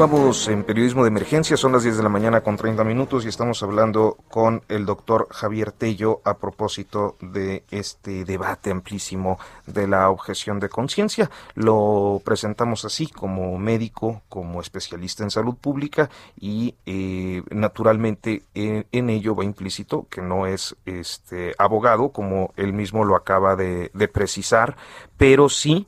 Continuamos 0.00 0.48
en 0.48 0.64
periodismo 0.64 1.02
de 1.02 1.08
emergencia, 1.08 1.58
son 1.58 1.72
las 1.72 1.82
10 1.82 1.98
de 1.98 2.02
la 2.02 2.08
mañana 2.08 2.40
con 2.40 2.56
30 2.56 2.84
minutos 2.84 3.26
y 3.26 3.28
estamos 3.28 3.62
hablando 3.62 4.16
con 4.30 4.62
el 4.70 4.86
doctor 4.86 5.28
Javier 5.30 5.72
Tello 5.72 6.22
a 6.24 6.38
propósito 6.38 7.18
de 7.20 7.64
este 7.70 8.24
debate 8.24 8.70
amplísimo 8.70 9.38
de 9.66 9.86
la 9.86 10.08
objeción 10.08 10.58
de 10.58 10.70
conciencia. 10.70 11.30
Lo 11.52 12.22
presentamos 12.24 12.86
así 12.86 13.08
como 13.08 13.58
médico, 13.58 14.22
como 14.30 14.62
especialista 14.62 15.22
en 15.22 15.30
salud 15.30 15.56
pública 15.56 16.08
y 16.40 16.76
eh, 16.86 17.42
naturalmente 17.50 18.44
en, 18.54 19.10
ello 19.10 19.36
va 19.36 19.44
implícito 19.44 20.06
que 20.08 20.22
no 20.22 20.46
es 20.46 20.76
este 20.86 21.54
abogado, 21.58 22.08
como 22.08 22.54
él 22.56 22.72
mismo 22.72 23.04
lo 23.04 23.16
acaba 23.16 23.54
de, 23.54 23.90
de 23.92 24.08
precisar, 24.08 24.78
pero 25.18 25.50
sí 25.50 25.86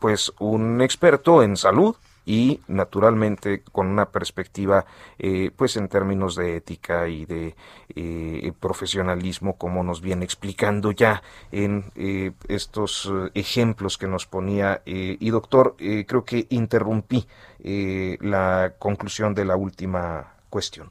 pues 0.00 0.34
un 0.38 0.82
experto 0.82 1.42
en 1.42 1.56
salud 1.56 1.96
y 2.24 2.60
naturalmente 2.68 3.62
con 3.72 3.86
una 3.88 4.06
perspectiva 4.06 4.84
eh, 5.18 5.50
pues 5.56 5.76
en 5.76 5.88
términos 5.88 6.36
de 6.36 6.56
ética 6.56 7.08
y 7.08 7.26
de 7.26 7.54
eh, 7.94 8.52
profesionalismo 8.60 9.56
como 9.58 9.82
nos 9.82 10.00
viene 10.00 10.24
explicando 10.24 10.92
ya 10.92 11.22
en 11.52 11.84
eh, 11.96 12.32
estos 12.48 13.12
ejemplos 13.34 13.98
que 13.98 14.06
nos 14.06 14.26
ponía 14.26 14.82
y 14.84 15.30
doctor 15.30 15.76
creo 15.76 16.24
que 16.24 16.46
interrumpí 16.50 17.26
la 18.20 18.74
conclusión 18.78 19.34
de 19.34 19.44
la 19.44 19.56
última 19.56 20.34
cuestión. 20.50 20.90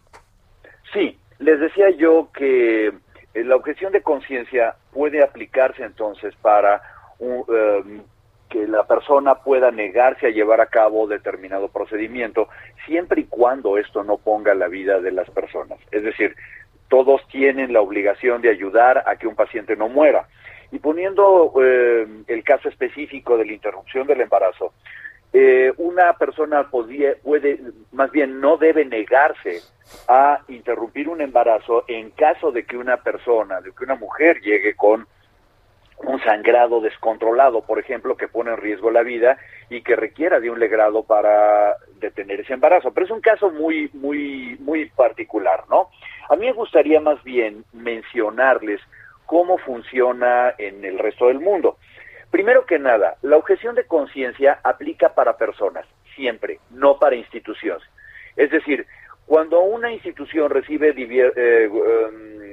Sí 0.94 1.18
les 1.40 1.60
decía 1.60 1.90
yo 1.92 2.30
que 2.34 2.94
la 3.34 3.56
objeción 3.56 3.92
de 3.92 4.02
conciencia 4.02 4.76
puede 4.94 5.24
aplicarse 5.24 5.84
entonces 5.84 6.34
para 6.42 6.82
un, 7.20 8.04
que 8.54 8.68
la 8.68 8.84
persona 8.84 9.34
pueda 9.34 9.72
negarse 9.72 10.28
a 10.28 10.30
llevar 10.30 10.62
a 10.62 10.68
cabo 10.68 11.08
determinado 11.08 11.70
procedimiento, 11.70 12.50
siempre 12.86 13.22
y 13.22 13.26
cuando 13.26 13.80
esto 13.80 14.04
no 14.04 14.18
ponga 14.18 14.54
la 14.54 14.68
vida 14.68 15.00
de 15.00 15.12
las 15.12 15.28
personas. 15.32 15.80
Es 15.90 16.04
decir, 16.04 16.36
todos 16.88 17.28
tienen 17.30 17.74
la 17.74 17.82
obligación 17.82 18.44
de 18.44 18.52
ayudar 18.52 19.04
a 19.08 19.16
que 19.16 19.26
un 19.26 19.36
paciente 19.36 19.76
no 19.76 19.90
muera. 19.90 20.28
Y 20.72 20.78
poniendo 20.78 21.52
eh, 21.64 22.06
el 22.28 22.44
caso 22.44 22.70
específico 22.70 23.38
de 23.38 23.46
la 23.46 23.54
interrupción 23.54 24.06
del 24.06 24.22
embarazo, 24.22 24.74
eh, 25.34 25.74
una 25.78 26.14
persona 26.14 26.70
podía, 26.70 27.16
puede, 27.24 27.60
más 27.92 28.12
bien 28.12 28.40
no 28.40 28.58
debe 28.58 28.86
negarse 28.86 29.62
a 30.08 30.42
interrumpir 30.48 31.10
un 31.10 31.22
embarazo 31.22 31.86
en 31.88 32.12
caso 32.12 32.52
de 32.52 32.66
que 32.66 32.78
una 32.78 32.98
persona, 32.98 33.62
de 33.62 33.72
que 33.72 33.84
una 33.84 33.96
mujer 33.96 34.42
llegue 34.42 34.76
con 34.76 35.08
un 36.06 36.22
sangrado 36.24 36.82
descontrolado, 36.82 37.62
por 37.62 37.80
ejemplo, 37.80 38.18
que 38.18 38.28
pone 38.28 38.52
en 38.52 38.58
riesgo 38.58 38.92
la 38.92 39.04
vida 39.04 39.38
y 39.70 39.82
que 39.82 39.96
requiera 39.96 40.40
de 40.40 40.50
un 40.50 40.60
legrado 40.60 41.04
para 41.04 41.78
detener 42.00 42.42
ese 42.42 42.54
embarazo. 42.54 42.94
Pero 42.94 43.06
es 43.06 43.12
un 43.12 43.22
caso 43.22 43.52
muy, 43.52 43.90
muy, 43.94 44.58
muy 44.60 44.90
particular, 44.90 45.64
¿no? 45.70 45.90
A 46.30 46.36
mí 46.36 46.46
me 46.46 46.54
gustaría 46.54 47.00
más 47.00 47.24
bien 47.24 47.64
mencionarles 47.74 48.82
cómo 49.26 49.58
funciona 49.58 50.54
en 50.58 50.84
el 50.84 51.00
resto 51.00 51.28
del 51.28 51.40
mundo. 51.40 51.78
Primero 52.32 52.66
que 52.66 52.80
nada, 52.80 53.16
la 53.22 53.38
objeción 53.38 53.76
de 53.76 53.86
conciencia 53.86 54.60
aplica 54.64 55.14
para 55.14 55.38
personas, 55.38 55.86
siempre, 56.16 56.60
no 56.72 56.98
para 56.98 57.16
instituciones. 57.16 57.88
Es 58.36 58.50
decir, 58.50 58.88
cuando 59.26 59.62
una 59.62 59.92
institución 59.92 60.50
recibe, 60.50 60.94
eh, 60.96 61.68
um, 61.68 61.80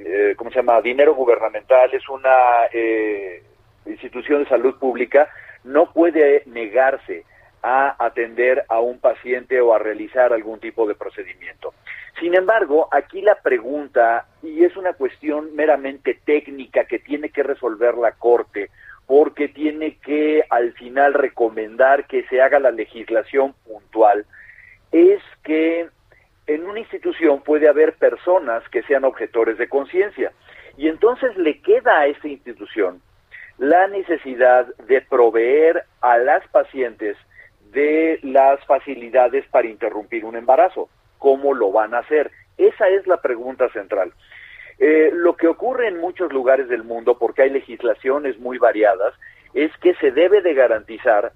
eh, 0.06 0.35
¿cómo 0.37 0.50
se 0.50 0.56
llama?, 0.56 0.80
dinero 0.80 1.14
gubernamental, 1.14 1.92
es 1.92 2.09
una 2.09 2.66
eh, 2.72 3.42
institución 3.87 4.44
de 4.44 4.48
salud 4.48 4.78
pública, 4.78 5.28
no 5.64 5.92
puede 5.92 6.42
negarse 6.46 7.24
a 7.62 7.96
atender 8.02 8.64
a 8.68 8.80
un 8.80 8.98
paciente 8.98 9.61
o 9.61 9.74
a 9.74 9.78
realizar 9.78 10.33
algún 10.33 10.61
tipo 10.61 10.87
de 10.87 10.94
procedimiento. 10.94 11.74
Sin 12.18 12.35
embargo, 12.35 12.88
aquí 12.90 13.20
la 13.20 13.35
pregunta, 13.37 14.26
y 14.42 14.64
es 14.64 14.76
una 14.76 14.94
cuestión 14.94 15.54
meramente 15.54 16.18
técnica 16.24 16.85
que 16.85 16.98
tiene 16.98 17.30
que 17.30 17.42
resolver 17.42 17.96
la 17.96 18.12
Corte, 18.12 18.70
porque 19.06 19.48
tiene 19.48 19.96
que 19.96 20.44
al 20.48 20.72
final 20.74 21.14
recomendar 21.14 22.06
que 22.06 22.22
se 22.28 22.40
haga 22.40 22.59
la 22.59 22.70
legislación 22.70 23.54
puntual, 23.66 24.24
es 24.92 25.20
que 25.42 25.88
en 26.54 26.64
una 26.64 26.80
institución 26.80 27.42
puede 27.42 27.68
haber 27.68 27.94
personas 27.94 28.68
que 28.70 28.82
sean 28.82 29.04
objetores 29.04 29.56
de 29.58 29.68
conciencia 29.68 30.32
y 30.76 30.88
entonces 30.88 31.36
le 31.36 31.60
queda 31.60 32.00
a 32.00 32.06
esta 32.06 32.28
institución 32.28 33.00
la 33.58 33.86
necesidad 33.88 34.66
de 34.86 35.00
proveer 35.02 35.84
a 36.00 36.18
las 36.18 36.46
pacientes 36.48 37.16
de 37.72 38.18
las 38.22 38.64
facilidades 38.64 39.46
para 39.50 39.68
interrumpir 39.68 40.24
un 40.24 40.34
embarazo. 40.34 40.88
¿Cómo 41.18 41.54
lo 41.54 41.70
van 41.70 41.94
a 41.94 41.98
hacer? 41.98 42.30
Esa 42.56 42.88
es 42.88 43.06
la 43.06 43.18
pregunta 43.18 43.68
central. 43.68 44.12
Eh, 44.78 45.10
lo 45.12 45.36
que 45.36 45.46
ocurre 45.46 45.88
en 45.88 45.98
muchos 45.98 46.32
lugares 46.32 46.68
del 46.68 46.82
mundo, 46.82 47.18
porque 47.18 47.42
hay 47.42 47.50
legislaciones 47.50 48.38
muy 48.38 48.58
variadas, 48.58 49.14
es 49.52 49.70
que 49.76 49.94
se 49.96 50.10
debe 50.10 50.40
de 50.40 50.54
garantizar 50.54 51.32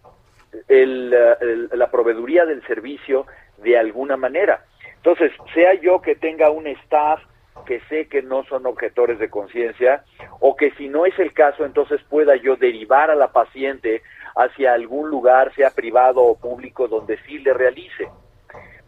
la 0.68 1.90
proveeduría 1.90 2.46
del 2.46 2.66
servicio 2.66 3.27
de 3.59 3.77
alguna 3.77 4.16
manera. 4.16 4.64
Entonces, 5.05 5.33
sea 5.53 5.75
yo 5.75 6.01
que 6.01 6.17
tenga 6.17 6.49
un 6.49 6.67
staff 6.67 7.21
que 7.67 7.81
sé 7.90 8.09
que 8.09 8.23
no 8.23 8.43
son 8.45 8.64
objetores 8.64 9.19
de 9.19 9.29
conciencia, 9.29 10.03
o 10.40 10.57
que 10.57 10.71
si 10.73 10.88
no 10.88 11.05
es 11.05 11.19
el 11.19 11.35
caso, 11.35 11.67
entonces 11.67 12.01
pueda 12.09 12.37
yo 12.37 12.57
derivar 12.57 13.11
a 13.11 13.14
la 13.14 13.31
paciente 13.31 14.03
hacia 14.35 14.73
algún 14.73 15.11
lugar, 15.11 15.55
sea 15.55 15.71
privado 15.71 16.23
o 16.23 16.38
público, 16.38 16.88
donde 16.88 17.19
sí 17.27 17.38
le 17.38 17.53
realice. 17.53 18.09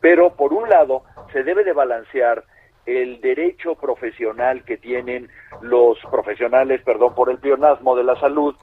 Pero 0.01 0.35
por 0.37 0.55
un 0.55 0.71
lado, 0.71 1.05
se 1.35 1.43
debe 1.43 1.65
de 1.65 1.75
balancear 1.75 2.45
el 2.87 3.21
derecho 3.21 3.75
profesional 3.75 4.65
que 4.65 4.79
tienen 4.79 5.29
los 5.61 5.99
profesionales, 6.11 6.81
perdón, 6.83 7.15
por 7.15 7.31
el 7.31 7.39
pionasmo 7.39 7.95
de 7.95 8.05
la 8.05 8.19
salud, 8.21 8.55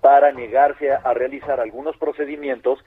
para 0.00 0.32
negarse 0.32 0.90
a, 0.90 1.14
realizar 1.14 1.60
algunos 1.60 1.96
procedimientos, 1.96 2.84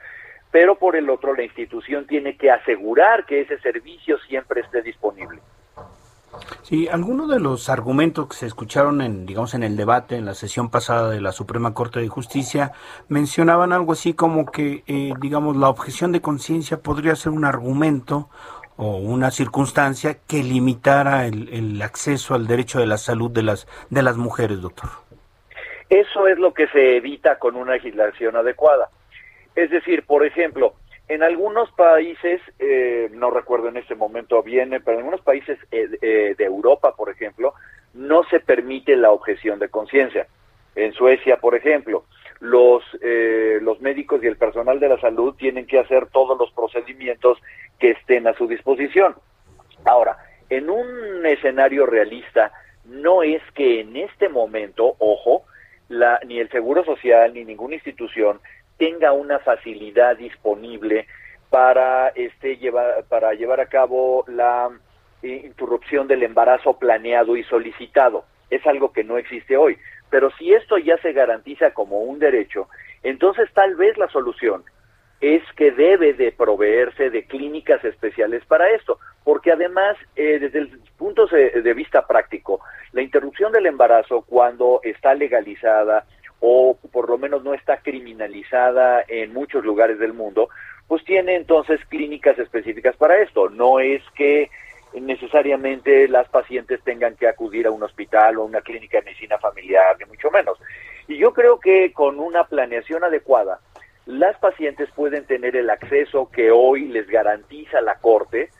pero 0.50 0.76
por 0.76 0.96
el 0.96 1.08
otro 1.10 1.34
la 1.34 1.44
institución 1.44 2.06
tiene 2.06 2.36
que 2.36 2.50
asegurar 2.50 3.26
que 3.26 3.40
ese 3.42 3.58
servicio 3.60 4.18
siempre 4.18 4.62
esté 4.62 4.82
disponible. 4.82 5.40
Sí, 6.62 6.88
algunos 6.88 7.28
de 7.28 7.40
los 7.40 7.68
argumentos 7.68 8.28
que 8.28 8.36
se 8.36 8.46
escucharon 8.46 9.00
en, 9.02 9.26
digamos, 9.26 9.54
en 9.54 9.62
el 9.62 9.76
debate, 9.76 10.16
en 10.16 10.24
la 10.24 10.34
sesión 10.34 10.70
pasada 10.70 11.10
de 11.10 11.20
la 11.20 11.32
Suprema 11.32 11.74
Corte 11.74 12.00
de 12.00 12.08
Justicia, 12.08 12.72
mencionaban 13.08 13.72
algo 13.72 13.92
así 13.92 14.14
como 14.14 14.46
que, 14.46 14.84
eh, 14.86 15.12
digamos, 15.20 15.56
la 15.56 15.68
objeción 15.68 16.12
de 16.12 16.20
conciencia 16.20 16.78
podría 16.78 17.16
ser 17.16 17.32
un 17.32 17.44
argumento 17.44 18.28
o 18.76 18.96
una 18.96 19.30
circunstancia 19.30 20.18
que 20.26 20.42
limitara 20.42 21.26
el, 21.26 21.82
acceso 21.82 22.34
al 22.34 22.46
derecho 22.46 22.78
de 22.78 22.86
la 22.86 22.96
salud 22.96 23.30
de 23.30 23.42
las, 23.42 23.66
de 23.90 24.02
las 24.02 24.16
mujeres, 24.16 24.60
doctor. 24.60 24.88
Eso 25.90 26.28
es 26.28 26.38
lo 26.38 26.54
que 26.54 26.68
se 26.68 26.96
evita 26.96 27.38
con 27.38 27.56
una 27.56 27.72
legislación 27.72 28.36
adecuada. 28.36 28.88
Es 29.54 29.70
decir, 29.70 30.04
por 30.04 30.24
ejemplo, 30.24 30.74
en 31.08 31.24
algunos 31.24 31.70
países, 31.72 32.40
eh, 32.60 33.08
no 33.12 33.30
recuerdo 33.30 33.68
en 33.68 33.76
este 33.76 33.96
momento 33.96 34.42
bien, 34.44 34.70
pero 34.84 34.92
en 34.92 34.98
algunos 34.98 35.22
países 35.22 35.58
eh, 35.72 35.88
eh, 36.00 36.34
de 36.38 36.44
Europa, 36.44 36.94
por 36.96 37.10
ejemplo, 37.10 37.52
no 37.94 38.22
se 38.30 38.38
permite 38.38 38.94
la 38.94 39.10
objeción 39.10 39.58
de 39.58 39.68
conciencia. 39.68 40.28
En 40.76 40.92
Suecia, 40.92 41.38
por 41.38 41.56
ejemplo, 41.56 42.04
los, 42.38 42.84
los 43.60 43.80
médicos 43.80 44.22
y 44.22 44.28
el 44.28 44.36
personal 44.36 44.78
de 44.78 44.88
la 44.88 45.00
salud 45.00 45.34
tienen 45.34 45.66
que 45.66 45.80
hacer 45.80 46.06
todos 46.06 46.38
los 46.38 46.52
procedimientos 46.52 47.38
que 47.80 47.90
estén 47.90 48.28
a 48.28 48.34
su 48.34 48.46
disposición. 48.46 49.16
Ahora, 49.84 50.16
en 50.48 50.70
un 50.70 51.26
escenario 51.26 51.86
realista, 51.86 52.52
no 52.84 53.24
es 53.24 53.42
que 53.54 53.80
en 53.80 53.96
este 53.96 54.28
momento, 54.28 54.94
ojo, 55.00 55.44
la, 55.88 56.20
ni 56.24 56.38
el 56.38 56.48
Seguro 56.50 56.84
Social 56.84 57.34
ni 57.34 57.44
ninguna 57.44 57.74
institución 57.74 58.40
tenga 58.80 59.12
una 59.12 59.38
facilidad 59.40 60.16
disponible 60.16 61.06
para 61.50 62.08
este 62.08 62.56
llevar 62.56 63.04
para 63.10 63.34
llevar 63.34 63.60
a 63.60 63.66
cabo 63.66 64.24
la 64.26 64.70
eh, 65.22 65.42
interrupción 65.44 66.08
del 66.08 66.22
embarazo 66.22 66.78
planeado 66.78 67.36
y 67.36 67.44
solicitado. 67.44 68.24
Es 68.48 68.66
algo 68.66 68.90
que 68.90 69.04
no 69.04 69.18
existe 69.18 69.58
hoy. 69.58 69.76
Pero 70.08 70.30
si 70.38 70.54
esto 70.54 70.78
ya 70.78 70.96
se 71.02 71.12
garantiza 71.12 71.72
como 71.72 72.00
un 72.00 72.18
derecho, 72.18 72.68
entonces 73.02 73.50
tal 73.52 73.76
vez 73.76 73.98
la 73.98 74.08
solución 74.08 74.64
es 75.20 75.42
que 75.56 75.72
debe 75.72 76.14
de 76.14 76.32
proveerse 76.32 77.10
de 77.10 77.24
clínicas 77.26 77.84
especiales 77.84 78.42
para 78.46 78.70
esto, 78.70 78.98
porque 79.22 79.52
además, 79.52 79.98
eh, 80.16 80.38
desde 80.38 80.60
el 80.60 80.80
punto 80.96 81.26
de 81.26 81.74
vista 81.74 82.06
práctico, 82.06 82.60
la 82.92 83.02
interrupción 83.02 83.52
del 83.52 83.66
embarazo 83.66 84.22
cuando 84.22 84.80
está 84.82 85.12
legalizada 85.12 86.06
o 86.40 86.76
por 86.90 87.08
lo 87.08 87.18
menos 87.18 87.44
no 87.44 87.54
está 87.54 87.78
criminalizada 87.78 89.04
en 89.06 89.32
muchos 89.32 89.64
lugares 89.64 89.98
del 89.98 90.14
mundo, 90.14 90.48
pues 90.88 91.04
tiene 91.04 91.36
entonces 91.36 91.80
clínicas 91.88 92.38
específicas 92.38 92.96
para 92.96 93.20
esto. 93.22 93.48
No 93.50 93.78
es 93.78 94.02
que 94.16 94.50
necesariamente 94.94 96.08
las 96.08 96.28
pacientes 96.28 96.82
tengan 96.82 97.14
que 97.16 97.28
acudir 97.28 97.66
a 97.66 97.70
un 97.70 97.82
hospital 97.82 98.38
o 98.38 98.42
a 98.42 98.46
una 98.46 98.60
clínica 98.60 98.98
de 98.98 99.04
medicina 99.04 99.38
familiar, 99.38 99.96
ni 99.98 100.06
mucho 100.06 100.30
menos. 100.30 100.58
Y 101.06 101.18
yo 101.18 101.32
creo 101.32 101.60
que 101.60 101.92
con 101.92 102.18
una 102.18 102.44
planeación 102.44 103.04
adecuada, 103.04 103.60
las 104.06 104.36
pacientes 104.38 104.88
pueden 104.94 105.24
tener 105.26 105.54
el 105.56 105.70
acceso 105.70 106.30
que 106.30 106.50
hoy 106.50 106.88
les 106.88 107.06
garantiza 107.06 107.80
la 107.80 107.96
Corte 107.96 108.50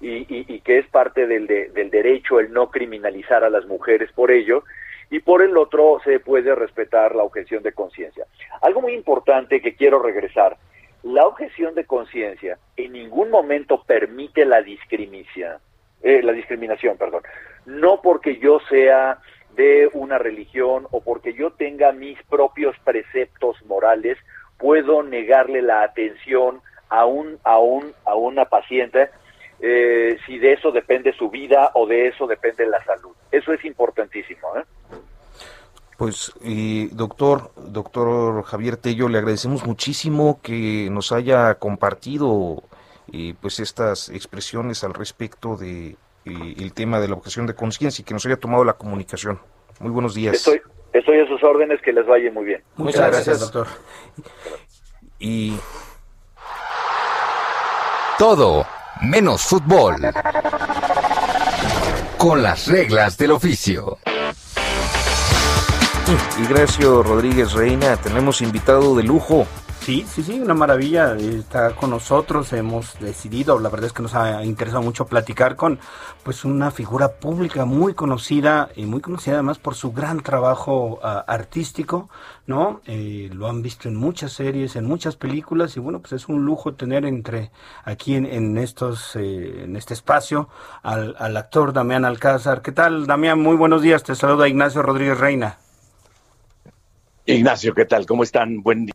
y, 0.00 0.60
que 0.60 0.78
es 0.78 0.86
parte 0.88 1.26
del, 1.26 1.46
del 1.46 1.90
derecho 1.90 2.38
el 2.38 2.52
no 2.52 2.70
criminalizar 2.70 3.42
a 3.42 3.50
las 3.50 3.66
mujeres 3.66 4.12
por 4.12 4.30
ello, 4.30 4.62
y 5.10 5.20
por 5.20 5.42
el 5.42 5.56
otro 5.56 6.00
se 6.04 6.20
puede 6.20 6.54
respetar 6.54 7.14
la 7.14 7.22
objeción 7.22 7.62
de 7.62 7.72
conciencia. 7.72 8.26
Algo 8.60 8.82
muy 8.82 8.92
importante 8.92 9.60
que 9.60 9.74
quiero 9.74 10.00
regresar, 10.00 10.56
la 11.02 11.26
objeción 11.26 11.74
de 11.74 11.84
conciencia 11.84 12.58
en 12.76 12.92
ningún 12.92 13.30
momento 13.30 13.82
permite 13.84 14.44
la 14.44 14.62
discriminación, 14.62 15.58
eh, 16.02 16.22
la 16.22 16.32
discriminación, 16.32 16.96
perdón, 16.96 17.22
no 17.66 18.02
porque 18.02 18.38
yo 18.38 18.60
sea 18.68 19.18
de 19.54 19.88
una 19.92 20.18
religión 20.18 20.86
o 20.90 21.00
porque 21.00 21.34
yo 21.34 21.52
tenga 21.52 21.92
mis 21.92 22.20
propios 22.24 22.76
preceptos 22.84 23.56
morales, 23.66 24.18
puedo 24.58 25.02
negarle 25.02 25.62
la 25.62 25.82
atención 25.82 26.60
a 26.88 27.04
un, 27.06 27.38
a 27.44 27.58
un, 27.58 27.92
a 28.04 28.14
una 28.14 28.46
paciente 28.46 29.08
eh, 29.60 30.16
si 30.26 30.38
de 30.38 30.52
eso 30.52 30.70
depende 30.70 31.12
su 31.12 31.30
vida 31.30 31.70
o 31.74 31.86
de 31.86 32.08
eso 32.08 32.26
depende 32.26 32.66
la 32.66 32.82
salud. 32.84 33.12
Eso 33.30 33.52
es 33.52 33.64
importantísimo. 33.64 34.56
¿eh? 34.56 34.64
Pues, 35.96 36.32
doctor, 36.92 37.50
doctor 37.56 38.44
Javier 38.44 38.76
Tello, 38.76 39.08
le 39.08 39.18
agradecemos 39.18 39.66
muchísimo 39.66 40.40
que 40.42 40.88
nos 40.90 41.10
haya 41.10 41.56
compartido 41.56 42.62
eh, 43.12 43.34
pues 43.40 43.58
estas 43.58 44.10
expresiones 44.10 44.84
al 44.84 44.92
respecto 44.92 45.56
de 45.56 45.96
eh, 46.26 46.54
el 46.58 46.74
tema 46.74 47.00
de 47.00 47.08
la 47.08 47.14
objeción 47.14 47.46
de 47.46 47.54
conciencia 47.54 48.02
y 48.02 48.04
que 48.04 48.12
nos 48.12 48.26
haya 48.26 48.36
tomado 48.36 48.64
la 48.64 48.74
comunicación. 48.74 49.40
Muy 49.80 49.90
buenos 49.90 50.14
días. 50.14 50.34
Estoy, 50.34 50.60
estoy 50.92 51.20
a 51.20 51.26
sus 51.26 51.42
órdenes, 51.42 51.80
que 51.80 51.92
les 51.92 52.06
vaya 52.06 52.30
muy 52.30 52.44
bien. 52.44 52.62
Muchas, 52.76 53.10
gracias, 53.10 53.40
doctor. 53.40 53.66
Y 55.18 55.56
todo 58.18 58.66
menos 59.02 59.42
fútbol. 59.42 59.96
Con 62.16 62.42
las 62.42 62.66
reglas 62.66 63.16
del 63.16 63.32
oficio. 63.32 63.98
Ignacio 66.38 67.02
Rodríguez 67.02 67.52
Reina, 67.52 67.96
tenemos 67.96 68.40
invitado 68.40 68.96
de 68.96 69.02
lujo. 69.02 69.46
Sí, 69.88 70.04
sí, 70.06 70.22
sí, 70.22 70.38
una 70.38 70.52
maravilla. 70.52 71.16
Está 71.16 71.74
con 71.74 71.88
nosotros. 71.88 72.52
Hemos 72.52 73.00
decidido, 73.00 73.58
la 73.58 73.70
verdad 73.70 73.86
es 73.86 73.94
que 73.94 74.02
nos 74.02 74.14
ha 74.14 74.44
interesado 74.44 74.82
mucho 74.82 75.06
platicar 75.06 75.56
con 75.56 75.78
pues 76.22 76.44
una 76.44 76.70
figura 76.70 77.14
pública 77.14 77.64
muy 77.64 77.94
conocida 77.94 78.68
y 78.76 78.84
muy 78.84 79.00
conocida 79.00 79.36
además 79.36 79.58
por 79.58 79.74
su 79.74 79.92
gran 79.92 80.20
trabajo 80.20 81.00
ah, 81.02 81.24
artístico, 81.26 82.10
¿no? 82.46 82.82
Eh, 82.84 83.30
lo 83.32 83.48
han 83.48 83.62
visto 83.62 83.88
en 83.88 83.96
muchas 83.96 84.34
series, 84.34 84.76
en 84.76 84.84
muchas 84.84 85.16
películas 85.16 85.74
y 85.78 85.80
bueno, 85.80 86.00
pues 86.00 86.12
es 86.12 86.28
un 86.28 86.44
lujo 86.44 86.74
tener 86.74 87.06
entre 87.06 87.50
aquí 87.82 88.14
en, 88.14 88.58
estos 88.58 89.16
eh, 89.16 89.62
en 89.64 89.74
este 89.74 89.94
espacio 89.94 90.50
al, 90.82 91.16
al 91.18 91.34
actor 91.34 91.72
Damián 91.72 92.04
Alcázar. 92.04 92.60
¿Qué 92.60 92.72
tal, 92.72 93.06
Damián? 93.06 93.40
Muy 93.40 93.56
buenos 93.56 93.80
días. 93.80 94.02
Te 94.02 94.14
saluda 94.14 94.48
Ignacio 94.48 94.82
Rodríguez 94.82 95.18
Reina. 95.18 95.56
Ignacio, 97.24 97.72
¿qué 97.72 97.86
tal? 97.86 98.04
¿Cómo 98.04 98.22
están? 98.22 98.62
Buen 98.62 98.84
día 98.84 98.94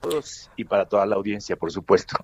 todos 0.00 0.50
y 0.56 0.64
para 0.64 0.86
toda 0.86 1.06
la 1.06 1.16
audiencia, 1.16 1.56
por 1.56 1.70
supuesto. 1.70 2.16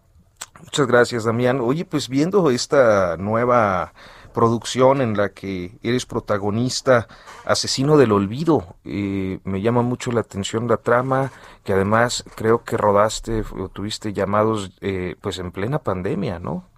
Muchas 0.63 0.87
gracias, 0.87 1.25
Damián. 1.25 1.61
Oye, 1.61 1.85
pues 1.85 2.09
viendo 2.09 2.51
esta 2.51 3.17
nueva 3.17 3.93
producción 4.33 5.01
en 5.01 5.17
la 5.17 5.31
que 5.31 5.73
eres 5.83 6.07
protagonista, 6.07 7.07
Asesino 7.45 7.97
del 7.97 8.13
Olvido. 8.13 8.77
Eh, 8.85 9.39
me 9.45 9.61
llama 9.61 9.83
mucho 9.83 10.11
la 10.11 10.21
atención 10.21 10.69
la 10.69 10.79
trama, 10.79 11.31
que 11.65 11.73
además 11.73 12.25
creo 12.35 12.65
que 12.65 12.77
rodaste 12.77 13.43
o 13.59 13.69
tuviste 13.69 14.13
llamados 14.13 14.73
eh, 14.81 15.17
pues 15.21 15.39
en 15.39 15.53
plena 15.53 15.79
pandemia, 15.79 16.39
¿no? 16.39 16.69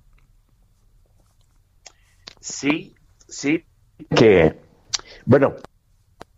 Sí, 2.40 2.94
sí, 3.26 3.64
que, 4.14 4.60
bueno, 5.24 5.54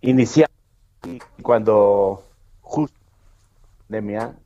inicia 0.00 0.48
cuando 1.42 2.24
justo 2.60 2.96
pandemia 3.88 4.36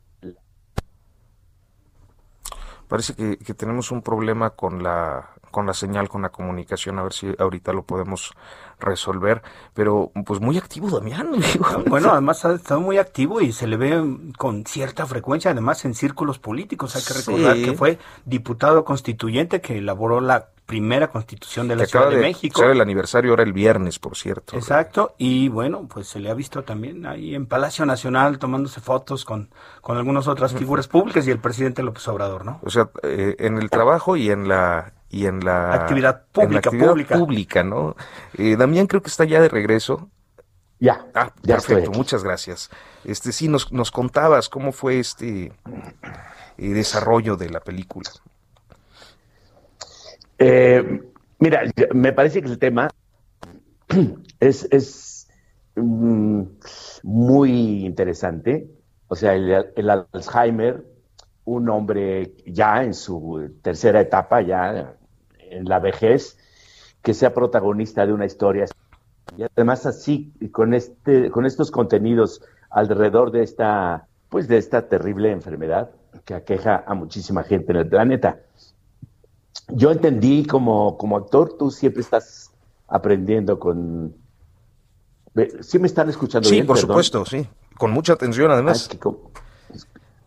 Parece 2.91 3.13
que, 3.15 3.37
que, 3.37 3.53
tenemos 3.53 3.89
un 3.89 4.01
problema 4.01 4.49
con 4.49 4.83
la 4.83 5.29
con 5.49 5.65
la 5.65 5.73
señal, 5.73 6.09
con 6.09 6.23
la 6.23 6.29
comunicación, 6.29 6.99
a 6.99 7.03
ver 7.03 7.13
si 7.13 7.33
ahorita 7.39 7.71
lo 7.71 7.83
podemos 7.83 8.33
resolver. 8.81 9.41
Pero 9.73 10.11
pues 10.25 10.41
muy 10.41 10.57
activo 10.57 10.89
Damián. 10.89 11.31
Bueno, 11.87 12.11
además 12.11 12.43
ha 12.43 12.53
estado 12.53 12.81
muy 12.81 12.97
activo 12.97 13.39
y 13.39 13.53
se 13.53 13.65
le 13.65 13.77
ve 13.77 14.17
con 14.37 14.65
cierta 14.65 15.05
frecuencia, 15.05 15.51
además 15.51 15.85
en 15.85 15.93
círculos 15.93 16.37
políticos. 16.37 16.97
Hay 16.97 17.03
que 17.03 17.13
recordar 17.13 17.55
que 17.55 17.77
fue 17.77 17.97
diputado 18.25 18.83
constituyente 18.83 19.61
que 19.61 19.77
elaboró 19.77 20.19
la 20.19 20.49
primera 20.71 21.09
constitución 21.09 21.67
de 21.67 21.75
la 21.75 21.85
Ciudad 21.85 22.09
de, 22.09 22.15
México. 22.15 22.63
el 22.63 22.79
aniversario 22.79 23.31
ahora 23.31 23.43
el 23.43 23.51
viernes, 23.51 23.99
por 23.99 24.15
cierto. 24.15 24.55
Exacto, 24.55 25.15
y 25.17 25.49
bueno, 25.49 25.85
pues 25.85 26.07
se 26.07 26.21
le 26.21 26.31
ha 26.31 26.33
visto 26.33 26.63
también 26.63 27.05
ahí 27.05 27.35
en 27.35 27.45
Palacio 27.45 27.85
Nacional 27.85 28.39
tomándose 28.39 28.79
fotos 28.79 29.25
con, 29.25 29.49
con 29.81 29.97
algunas 29.97 30.29
otras 30.29 30.53
figuras 30.53 30.87
públicas 30.87 31.27
y 31.27 31.31
el 31.31 31.39
presidente 31.39 31.83
López 31.83 32.07
Obrador, 32.07 32.45
¿no? 32.45 32.61
O 32.63 32.69
sea, 32.69 32.89
eh, 33.03 33.35
en 33.39 33.57
el 33.57 33.69
trabajo 33.69 34.15
y 34.15 34.29
en 34.29 34.47
la 34.47 34.93
y 35.09 35.25
en 35.25 35.43
la 35.43 35.73
actividad 35.73 36.23
pública, 36.31 36.71
pública. 37.17 37.63
¿no? 37.65 37.97
Eh, 38.37 38.55
Damián 38.55 38.87
creo 38.87 39.01
que 39.01 39.09
está 39.09 39.25
ya 39.25 39.41
de 39.41 39.49
regreso. 39.49 40.09
Ya, 40.79 41.05
ah, 41.13 41.33
ya 41.43 41.55
perfecto, 41.55 41.91
muchas 41.91 42.23
gracias. 42.23 42.69
Este 43.03 43.33
sí 43.33 43.49
nos, 43.49 43.73
nos 43.73 43.91
contabas 43.91 44.47
cómo 44.47 44.71
fue 44.71 44.99
este 44.99 45.51
eh, 46.57 46.69
desarrollo 46.69 47.35
de 47.35 47.49
la 47.49 47.59
película. 47.59 48.09
Eh, 50.43 51.03
mira, 51.37 51.61
me 51.93 52.13
parece 52.13 52.41
que 52.41 52.47
el 52.47 52.57
tema 52.57 52.89
es, 54.39 55.27
mm, 55.75 56.41
muy 57.03 57.85
interesante. 57.85 58.67
O 59.07 59.15
sea, 59.15 59.35
el, 59.35 59.89
Alzheimer, 59.89 60.83
un 61.45 61.69
hombre 61.69 62.33
ya 62.47 62.83
en 62.83 62.95
su 62.95 63.51
tercera 63.61 64.01
etapa, 64.01 64.41
ya 64.41 64.95
en 65.37 65.65
la 65.65 65.77
vejez, 65.77 66.39
que 67.03 67.13
sea 67.13 67.35
protagonista 67.35 68.07
de 68.07 68.13
una 68.13 68.25
historia. 68.25 68.65
Y 69.37 69.43
además 69.43 69.85
así, 69.85 70.33
con, 70.51 70.73
este, 70.73 71.29
con 71.29 71.45
estos 71.45 71.69
contenidos 71.69 72.41
alrededor 72.71 73.29
de 73.29 73.43
esta, 73.43 74.07
pues 74.29 74.47
de 74.47 74.57
esta 74.57 74.87
terrible 74.87 75.29
enfermedad 75.29 75.91
que 76.25 76.33
aqueja 76.33 76.83
a 76.87 76.95
muchísima 76.95 77.43
gente 77.43 77.73
en 77.73 77.77
el 77.77 77.87
planeta. 77.87 78.39
Yo 79.69 79.91
entendí 79.91 80.45
como, 80.45 80.97
como 80.97 81.17
actor, 81.17 81.55
tú 81.57 81.71
siempre 81.71 82.01
estás 82.01 82.51
aprendiendo 82.87 83.59
con... 83.59 84.15
¿Sí 85.61 85.79
me 85.79 85.87
están 85.87 86.09
escuchando 86.09 86.47
sí, 86.47 86.55
bien? 86.55 86.65
Sí, 86.65 86.67
por 86.67 86.77
supuesto, 86.77 87.25
sí. 87.25 87.47
Con 87.77 87.91
mucha 87.91 88.13
atención, 88.13 88.51
además. 88.51 88.89
como, 88.99 89.31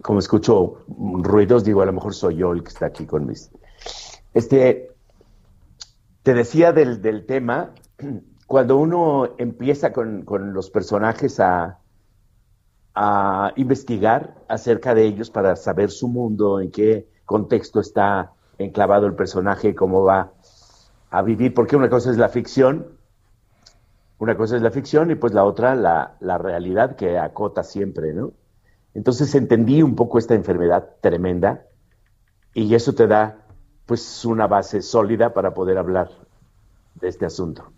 como, 0.02 0.18
escucho 0.18 0.84
ruidos, 0.88 1.64
digo, 1.64 1.82
a 1.82 1.86
lo 1.86 1.92
mejor 1.92 2.14
soy 2.14 2.36
yo 2.36 2.52
el 2.52 2.62
que 2.62 2.70
está 2.70 2.86
aquí 2.86 3.04
con 3.04 3.26
mis... 3.26 3.50
Este, 4.32 4.90
te 6.22 6.32
decía 6.32 6.72
del, 6.72 7.02
del 7.02 7.26
tema, 7.26 7.74
cuando 8.46 8.78
uno 8.78 9.34
empieza 9.36 9.92
con, 9.92 10.22
con 10.22 10.54
los 10.54 10.70
personajes 10.70 11.38
a, 11.38 11.80
a 12.94 13.52
investigar 13.56 14.36
acerca 14.48 14.94
de 14.94 15.04
ellos 15.04 15.30
para 15.30 15.56
saber 15.56 15.90
su 15.90 16.08
mundo, 16.08 16.60
en 16.60 16.70
qué 16.70 17.08
contexto 17.24 17.80
está 17.80 18.32
enclavado 18.58 19.06
el 19.06 19.14
personaje, 19.14 19.74
cómo 19.74 20.04
va 20.04 20.32
a 21.10 21.22
vivir, 21.22 21.54
porque 21.54 21.76
una 21.76 21.88
cosa 21.88 22.10
es 22.10 22.16
la 22.16 22.28
ficción, 22.28 22.86
una 24.18 24.36
cosa 24.36 24.56
es 24.56 24.62
la 24.62 24.70
ficción 24.70 25.10
y 25.10 25.14
pues 25.14 25.32
la 25.32 25.44
otra 25.44 25.74
la, 25.74 26.16
la 26.20 26.38
realidad 26.38 26.96
que 26.96 27.18
acota 27.18 27.62
siempre, 27.62 28.12
¿no? 28.12 28.32
Entonces 28.94 29.34
entendí 29.34 29.82
un 29.82 29.96
poco 29.96 30.18
esta 30.18 30.34
enfermedad 30.34 30.88
tremenda 31.00 31.66
y 32.54 32.74
eso 32.74 32.94
te 32.94 33.06
da 33.06 33.38
pues 33.86 34.24
una 34.24 34.46
base 34.46 34.82
sólida 34.82 35.34
para 35.34 35.52
poder 35.52 35.78
hablar 35.78 36.10
de 36.94 37.08
este 37.08 37.26
asunto. 37.26 37.72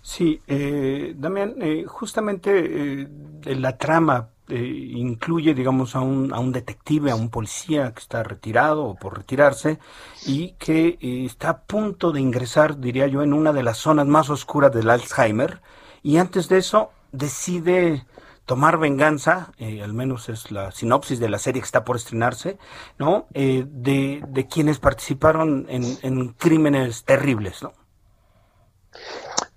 Sí, 0.00 0.40
eh, 0.46 1.14
Damián, 1.16 1.56
eh, 1.60 1.84
justamente 1.86 3.02
eh, 3.02 3.08
la 3.56 3.76
trama 3.76 4.30
eh, 4.48 4.90
incluye, 4.94 5.54
digamos, 5.54 5.96
a 5.96 6.00
un, 6.00 6.32
a 6.32 6.38
un 6.38 6.52
detective, 6.52 7.10
a 7.10 7.16
un 7.16 7.30
policía 7.30 7.92
que 7.92 8.00
está 8.00 8.22
retirado 8.22 8.84
o 8.84 8.94
por 8.94 9.16
retirarse 9.16 9.78
y 10.26 10.52
que 10.52 10.98
está 11.00 11.50
a 11.50 11.60
punto 11.62 12.12
de 12.12 12.20
ingresar, 12.20 12.78
diría 12.78 13.06
yo, 13.06 13.22
en 13.22 13.32
una 13.32 13.52
de 13.52 13.62
las 13.62 13.78
zonas 13.78 14.06
más 14.06 14.30
oscuras 14.30 14.72
del 14.72 14.90
Alzheimer 14.90 15.60
y 16.02 16.18
antes 16.18 16.48
de 16.48 16.58
eso 16.58 16.90
decide 17.12 18.06
tomar 18.48 18.78
venganza, 18.78 19.52
eh, 19.58 19.82
al 19.82 19.92
menos 19.92 20.30
es 20.30 20.50
la 20.50 20.72
sinopsis 20.72 21.20
de 21.20 21.28
la 21.28 21.38
serie 21.38 21.60
que 21.60 21.66
está 21.66 21.84
por 21.84 21.96
estrenarse, 21.96 22.56
¿no? 22.98 23.26
Eh, 23.34 23.66
de, 23.68 24.24
de, 24.26 24.46
quienes 24.46 24.78
participaron 24.78 25.66
en, 25.68 25.84
en, 26.00 26.28
crímenes 26.28 27.04
terribles, 27.04 27.62
¿no? 27.62 27.74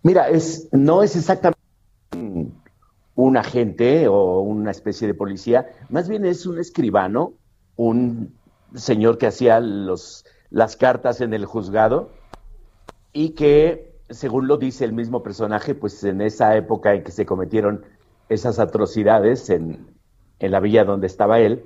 Mira, 0.04 0.28
es, 0.30 0.68
no 0.74 1.04
es 1.04 1.16
exactamente 1.16 1.61
un 3.16 3.38
agente 3.38 4.08
o 4.08 4.40
una 4.40 4.72
especie 4.72 5.08
de 5.08 5.14
policía, 5.14 5.68
más 5.90 6.08
bien 6.08 6.26
es 6.26 6.46
un 6.46 6.60
escribano, 6.60 7.34
un 7.76 8.34
señor 8.76 9.18
que 9.18 9.28
hacía 9.28 9.60
los, 9.60 10.26
las 10.50 10.76
cartas 10.76 11.22
en 11.22 11.34
el 11.34 11.46
juzgado 11.46 12.10
y 13.14 13.32
que, 13.32 14.00
según 14.10 14.48
lo 14.48 14.58
dice 14.58 14.86
el 14.86 14.94
mismo 14.94 15.24
personaje, 15.24 15.76
pues 15.76 16.04
en 16.04 16.22
esa 16.22 16.56
época 16.56 16.94
en 16.94 17.04
que 17.04 17.12
se 17.12 17.26
cometieron 17.26 17.86
esas 18.30 18.60
atrocidades 18.60 19.50
en, 19.50 19.88
la 20.40 20.60
villa 20.60 20.86
donde 20.86 21.08
estaba 21.08 21.40
él, 21.40 21.66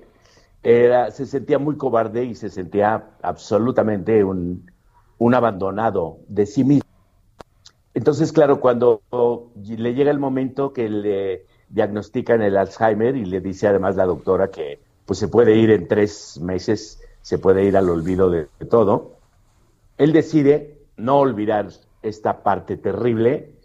era, 0.64 1.12
se 1.12 1.26
sentía 1.26 1.60
muy 1.60 1.78
cobarde 1.78 2.26
y 2.26 2.36
se 2.36 2.50
sentía 2.50 3.12
absolutamente 3.22 4.24
un 4.24 5.34
abandonado 5.34 6.18
de 6.28 6.46
sí 6.46 6.64
mismo. 6.64 6.85
Entonces, 8.06 8.32
claro, 8.32 8.60
cuando 8.60 9.02
le 9.64 9.96
llega 9.96 10.12
el 10.12 10.20
momento 10.20 10.74
que 10.74 10.88
le 10.90 11.48
diagnostican 11.70 12.44
el 12.44 12.56
Alzheimer 12.56 13.16
y 13.16 13.26
le 13.26 13.42
dice 13.42 13.68
además 13.68 13.96
la 13.96 14.06
doctora 14.06 14.52
que 14.52 14.80
pues 15.08 15.18
se 15.18 15.28
puede 15.28 15.56
ir 15.56 15.72
en 15.72 15.88
tres 15.88 16.40
meses, 16.40 17.02
se 17.24 17.40
puede 17.40 17.64
ir 17.64 17.76
al 17.76 17.90
olvido 17.90 18.30
de, 18.30 18.48
de 18.60 18.66
todo, 18.68 19.18
él 19.98 20.14
decide 20.14 20.78
no 20.98 21.18
olvidar 21.18 21.70
esta 22.04 22.44
parte 22.44 22.78
terrible. 22.78 23.56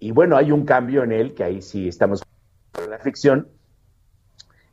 Y 0.00 0.10
bueno, 0.10 0.36
hay 0.36 0.50
un 0.50 0.64
cambio 0.64 1.04
en 1.04 1.12
él, 1.12 1.32
que 1.32 1.44
ahí 1.44 1.62
sí 1.62 1.86
estamos 1.86 2.24
la 2.90 2.98
ficción, 2.98 3.46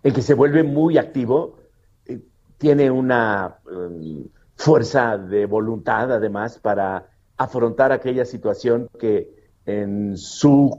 el 0.02 0.12
que 0.12 0.24
se 0.24 0.34
vuelve 0.34 0.64
muy 0.64 0.98
activo, 0.98 1.60
eh, 2.08 2.20
tiene 2.58 2.90
una 2.90 3.60
um, 3.72 4.26
fuerza 4.56 5.20
de 5.20 5.46
voluntad 5.46 6.12
además 6.12 6.58
para 6.58 7.13
afrontar 7.38 7.92
aquella 7.92 8.26
situación 8.26 8.90
que 9.00 9.34
en 9.66 10.18
su, 10.18 10.78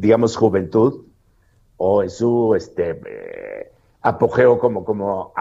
digamos, 0.00 0.36
juventud 0.36 1.04
o 1.76 2.02
en 2.02 2.10
su 2.10 2.54
este, 2.54 2.90
eh, 2.90 3.72
apogeo 4.02 4.58
como, 4.58 4.84
como 4.84 5.32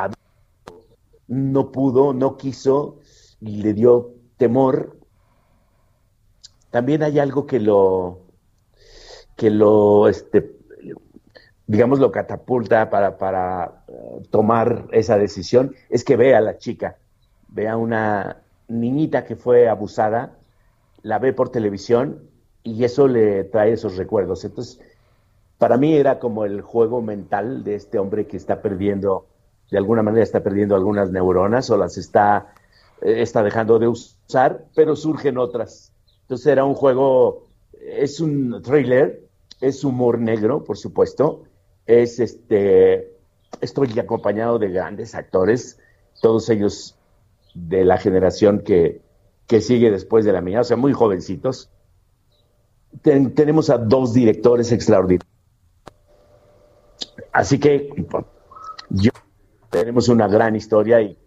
no 1.28 1.72
pudo, 1.72 2.14
no 2.14 2.38
quiso 2.38 3.00
y 3.42 3.62
le 3.62 3.74
dio 3.74 4.12
temor. 4.38 4.98
También 6.70 7.04
hay 7.04 7.20
algo 7.20 7.46
que 7.46 7.60
lo, 7.60 8.20
que 9.36 9.50
lo, 9.50 10.08
este, 10.08 10.56
digamos, 11.68 12.00
lo 12.00 12.12
catapulta 12.12 12.90
para, 12.90 13.18
para 13.18 13.84
uh, 13.88 14.22
tomar 14.30 14.88
esa 14.92 15.18
decisión, 15.18 15.74
es 15.90 16.04
que 16.04 16.16
ve 16.16 16.36
a 16.36 16.42
la 16.42 16.58
chica, 16.58 16.98
ve 17.48 17.68
a 17.68 17.78
una 17.78 18.42
niñita 18.68 19.26
que 19.26 19.36
fue 19.36 19.70
abusada, 19.70 20.38
la 21.06 21.20
ve 21.20 21.34
por 21.34 21.50
televisión 21.50 22.32
y 22.64 22.84
eso 22.84 23.08
le 23.08 23.44
trae 23.44 23.74
esos 23.74 23.96
recuerdos. 23.96 24.44
Entonces, 24.44 24.80
para 25.60 25.78
mí 25.78 25.94
era 25.96 26.18
como 26.18 26.46
el 26.46 26.62
juego 26.62 27.00
mental 27.00 27.64
de 27.64 27.76
este 27.76 28.00
hombre 28.00 28.26
que 28.26 28.38
está 28.38 28.64
perdiendo, 28.64 29.28
de 29.70 29.78
alguna 29.78 30.02
manera 30.02 30.24
está 30.24 30.42
perdiendo 30.42 30.76
algunas 30.76 31.12
neuronas 31.12 31.70
o 31.70 31.78
las 31.78 32.00
está, 32.00 32.56
eh, 33.04 33.22
está 33.22 33.44
dejando 33.44 33.78
de 33.78 33.88
usar, 33.88 34.66
pero 34.74 34.96
surgen 34.96 35.38
otras. 35.38 35.94
Entonces 36.22 36.48
era 36.48 36.66
un 36.66 36.74
juego, 36.74 37.50
es 37.80 38.20
un 38.20 38.64
thriller, 38.64 39.22
es 39.62 39.84
humor 39.84 40.18
negro, 40.18 40.64
por 40.64 40.76
supuesto, 40.76 41.44
es 41.86 42.20
este, 42.20 43.12
estoy 43.62 44.00
acompañado 44.00 44.58
de 44.58 44.70
grandes 44.70 45.14
actores, 45.14 45.78
todos 46.20 46.50
ellos 46.50 46.98
de 47.54 47.86
la 47.86 48.00
generación 48.00 48.62
que, 48.62 49.05
que 49.48 49.62
sigue 49.62 49.92
después 49.92 50.26
de 50.26 50.34
la 50.34 50.42
mía, 50.42 50.62
o 50.62 50.64
sea, 50.64 50.78
muy 50.78 50.94
jovencitos. 50.94 51.70
tenemos 53.02 53.70
a 53.70 53.78
dos 53.78 54.14
directores 54.14 54.72
extraordinarios. 54.72 55.30
Así 57.32 57.60
que 57.60 57.90
yo, 58.90 59.12
tenemos 59.70 60.08
una 60.08 60.28
gran 60.28 60.56
historia 60.56 61.02
y 61.02 61.18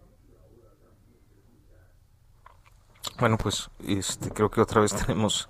bueno 3.19 3.37
pues 3.37 3.69
este 3.87 4.31
creo 4.31 4.49
que 4.49 4.61
otra 4.61 4.81
vez 4.81 4.93
tenemos 5.05 5.49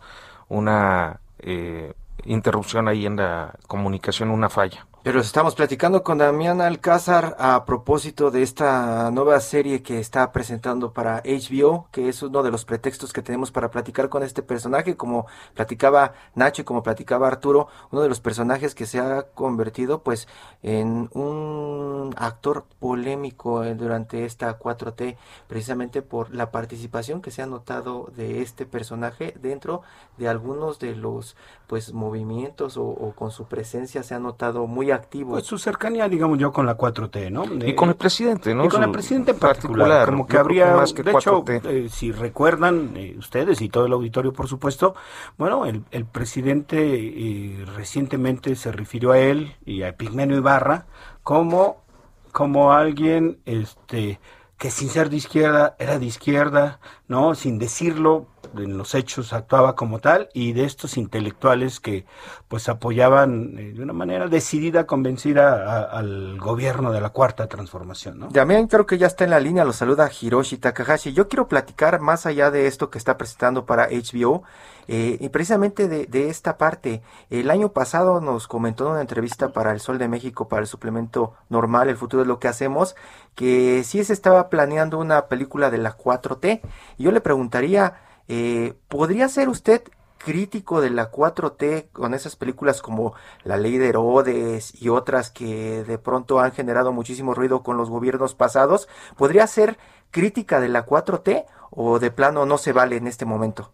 una 0.50 1.22
eh, 1.40 1.94
interrupción 2.26 2.90
ahí 2.90 3.06
en 3.06 3.16
la 3.16 3.58
comunicación 3.68 4.32
una 4.32 4.50
falla 4.50 4.86
pero 5.02 5.22
estamos 5.22 5.56
platicando 5.56 6.04
con 6.04 6.18
Damián 6.18 6.60
Alcázar 6.60 7.38
a 7.40 7.64
propósito 7.64 8.32
de 8.32 8.44
esta 8.44 9.10
nueva 9.12 9.40
serie 9.40 9.82
que 9.82 10.00
está 10.00 10.34
presentando 10.34 10.92
para 10.92 11.24
HBO, 11.24 11.88
que 11.92 12.10
es 12.10 12.22
uno 12.22 12.44
de 12.44 12.52
los 12.52 12.66
pretextos 12.66 13.14
que 13.14 13.22
tenemos 13.22 13.50
para 13.50 13.72
platicar 13.72 14.10
con 14.10 14.24
este 14.24 14.44
personaje, 14.44 14.98
como 14.98 15.26
platicaba 15.54 16.14
Nacho 16.36 16.64
y 16.64 16.66
como 16.66 16.84
platicaba 16.84 17.28
Arturo, 17.28 17.70
uno 17.92 18.02
de 18.02 18.10
los 18.10 18.20
personajes 18.20 18.76
que 18.76 18.86
se 18.86 19.00
ha 19.00 19.24
convertido 19.24 20.04
pues 20.04 20.28
en 20.64 21.10
un 21.14 22.14
actor 22.18 22.66
polémico 22.80 23.64
eh, 23.64 23.76
durante 23.76 24.26
esta 24.26 24.60
4T, 24.60 25.16
precisamente 25.48 26.02
por 26.02 26.36
la 26.36 26.52
participación 26.52 27.22
que 27.22 27.32
se 27.32 27.42
ha 27.42 27.46
notado 27.46 28.12
de 28.18 28.42
este 28.42 28.66
personaje 28.66 29.34
dentro 29.42 29.82
de 30.18 30.28
algunos 30.28 30.78
de 30.78 30.96
los 30.96 31.38
pues 31.68 31.94
movimientos 31.94 32.76
o, 32.76 32.84
o 32.84 33.14
con 33.14 33.32
su 33.32 33.46
presencia 33.46 34.04
se 34.04 34.14
ha 34.14 34.20
notado 34.20 34.68
muy 34.68 34.89
activo. 34.92 35.32
Pues 35.32 35.46
su 35.46 35.58
cercanía, 35.58 36.08
digamos 36.08 36.38
yo, 36.38 36.52
con 36.52 36.66
la 36.66 36.78
4T, 36.78 37.32
¿no? 37.32 37.44
y 37.66 37.76
con 37.76 37.90
el 37.90 37.96
presidente, 37.96 38.54
¿no? 38.54 38.66
Y 38.66 38.70
con 38.70 38.84
el 38.84 38.92
presidente 38.92 39.32
en 39.32 39.40
particular. 39.40 40.10
como 40.10 40.28
que 40.28 40.38
habría, 40.38 40.76
más 40.76 40.94
que 40.94 41.04
de 41.04 41.12
hecho, 41.12 41.44
eh, 41.48 41.88
si 41.92 42.12
recuerdan 42.12 42.92
eh, 42.96 43.16
ustedes 43.18 43.62
y 43.62 43.70
todo 43.70 43.86
el 43.86 43.94
auditorio, 43.94 44.34
por 44.34 44.48
supuesto, 44.48 44.96
bueno, 45.38 45.66
el, 45.66 45.84
el 45.92 46.06
presidente 46.06 46.78
eh, 46.80 47.66
recientemente 47.76 48.56
se 48.56 48.72
refirió 48.72 49.12
a 49.12 49.20
él 49.20 49.56
y 49.66 49.84
a 49.84 49.96
Pigmenio 49.96 50.38
Ibarra 50.38 50.86
como, 51.24 51.84
como 52.32 52.72
alguien, 52.74 53.40
este 53.46 54.20
que 54.60 54.70
sin 54.72 54.90
ser 54.90 55.10
de 55.10 55.16
izquierda 55.16 55.76
era 55.80 55.98
de 55.98 56.06
izquierda, 56.06 56.80
¿no? 57.08 57.34
Sin 57.34 57.58
decirlo, 57.60 58.28
en 58.58 58.78
los 58.78 58.96
hechos 58.96 59.34
actuaba 59.34 59.76
como 59.76 60.00
tal 60.00 60.30
y 60.34 60.54
de 60.54 60.66
estos 60.66 60.98
intelectuales 60.98 61.80
que 61.80 62.06
pues 62.48 62.70
apoyaban 62.70 63.58
eh, 63.58 63.74
de 63.74 63.84
una 63.84 63.94
manera 63.94 64.28
decidida, 64.28 64.86
convencida 64.86 65.84
al 65.84 66.40
gobierno 66.40 66.92
de 66.92 67.02
la 67.02 67.10
cuarta 67.10 67.48
transformación. 67.48 68.20
¿no? 68.20 68.28
También 68.30 68.68
creo 68.68 68.86
que 68.86 68.98
ya 68.98 69.08
está 69.08 69.24
en 69.24 69.30
la 69.32 69.40
línea, 69.40 69.66
lo 69.66 69.74
saluda 69.74 70.10
Hiroshi 70.10 70.58
Takahashi. 70.58 71.14
Yo 71.14 71.28
quiero 71.28 71.48
platicar 71.48 72.00
más 72.00 72.26
allá 72.26 72.52
de 72.52 72.68
esto 72.68 72.90
que 72.90 72.98
está 72.98 73.18
presentando 73.18 73.66
para 73.66 73.88
HBO 73.90 74.44
eh, 74.88 75.18
y 75.20 75.30
precisamente 75.30 75.88
de, 75.88 76.08
de, 76.08 76.30
esta 76.30 76.58
parte. 76.58 77.04
El 77.30 77.52
año 77.52 77.70
pasado 77.70 78.22
nos 78.22 78.48
comentó 78.48 78.86
en 78.86 78.92
una 78.94 79.02
entrevista 79.02 79.50
para 79.50 79.72
El 79.72 79.80
Sol 79.80 80.00
de 80.00 80.08
México, 80.08 80.48
para 80.48 80.64
el 80.64 80.68
suplemento 80.68 81.36
normal, 81.50 81.90
El 81.90 81.98
futuro 81.98 82.24
es 82.24 82.28
lo 82.28 82.40
que 82.40 82.48
hacemos, 82.48 82.96
que 83.36 83.84
sí 83.84 84.04
se 84.04 84.14
estaba 84.14 84.50
planeando 84.50 84.98
una 84.98 85.28
película 85.28 85.70
de 85.70 85.78
la 85.78 85.96
4T. 85.96 86.62
Y 86.98 87.04
yo 87.04 87.12
le 87.12 87.22
preguntaría, 87.22 88.09
eh, 88.30 88.76
¿Podría 88.88 89.28
ser 89.28 89.50
usted 89.50 89.82
crítico 90.20 90.82
de 90.82 90.92
la 90.92 91.12
4T 91.12 91.90
con 91.92 92.14
esas 92.14 92.36
películas 92.36 92.82
como 92.84 93.16
La 93.44 93.58
Ley 93.58 93.80
de 93.80 93.90
Herodes 93.90 94.80
y 94.80 94.90
otras 94.90 95.32
que 95.32 95.84
de 95.84 95.98
pronto 95.98 96.40
han 96.40 96.52
generado 96.52 96.94
muchísimo 96.94 97.34
ruido 97.34 97.64
con 97.64 97.76
los 97.76 97.90
gobiernos 97.90 98.36
pasados? 98.36 98.88
¿Podría 99.18 99.48
ser 99.48 99.80
crítica 100.12 100.60
de 100.60 100.70
la 100.70 100.86
4T 100.86 101.46
o 101.72 101.98
de 101.98 102.12
plano 102.12 102.46
no 102.46 102.60
se 102.60 102.72
vale 102.72 102.98
en 102.98 103.08
este 103.08 103.26
momento? 103.26 103.74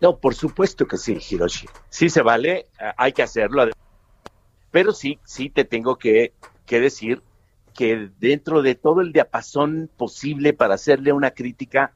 No, 0.00 0.18
por 0.18 0.34
supuesto 0.34 0.86
que 0.86 0.96
sí, 0.96 1.18
Hiroshi. 1.30 1.68
Sí 1.88 2.10
se 2.10 2.22
vale, 2.22 2.66
eh, 2.80 2.92
hay 2.96 3.12
que 3.12 3.22
hacerlo. 3.22 3.68
Pero 4.72 4.92
sí, 4.92 5.20
sí 5.24 5.48
te 5.48 5.64
tengo 5.64 5.96
que, 5.96 6.32
que 6.66 6.80
decir 6.80 7.22
que 7.72 8.10
dentro 8.18 8.62
de 8.62 8.74
todo 8.74 9.00
el 9.00 9.12
diapasón 9.12 9.88
posible 9.96 10.52
para 10.52 10.74
hacerle 10.74 11.12
una 11.12 11.30
crítica 11.30 11.94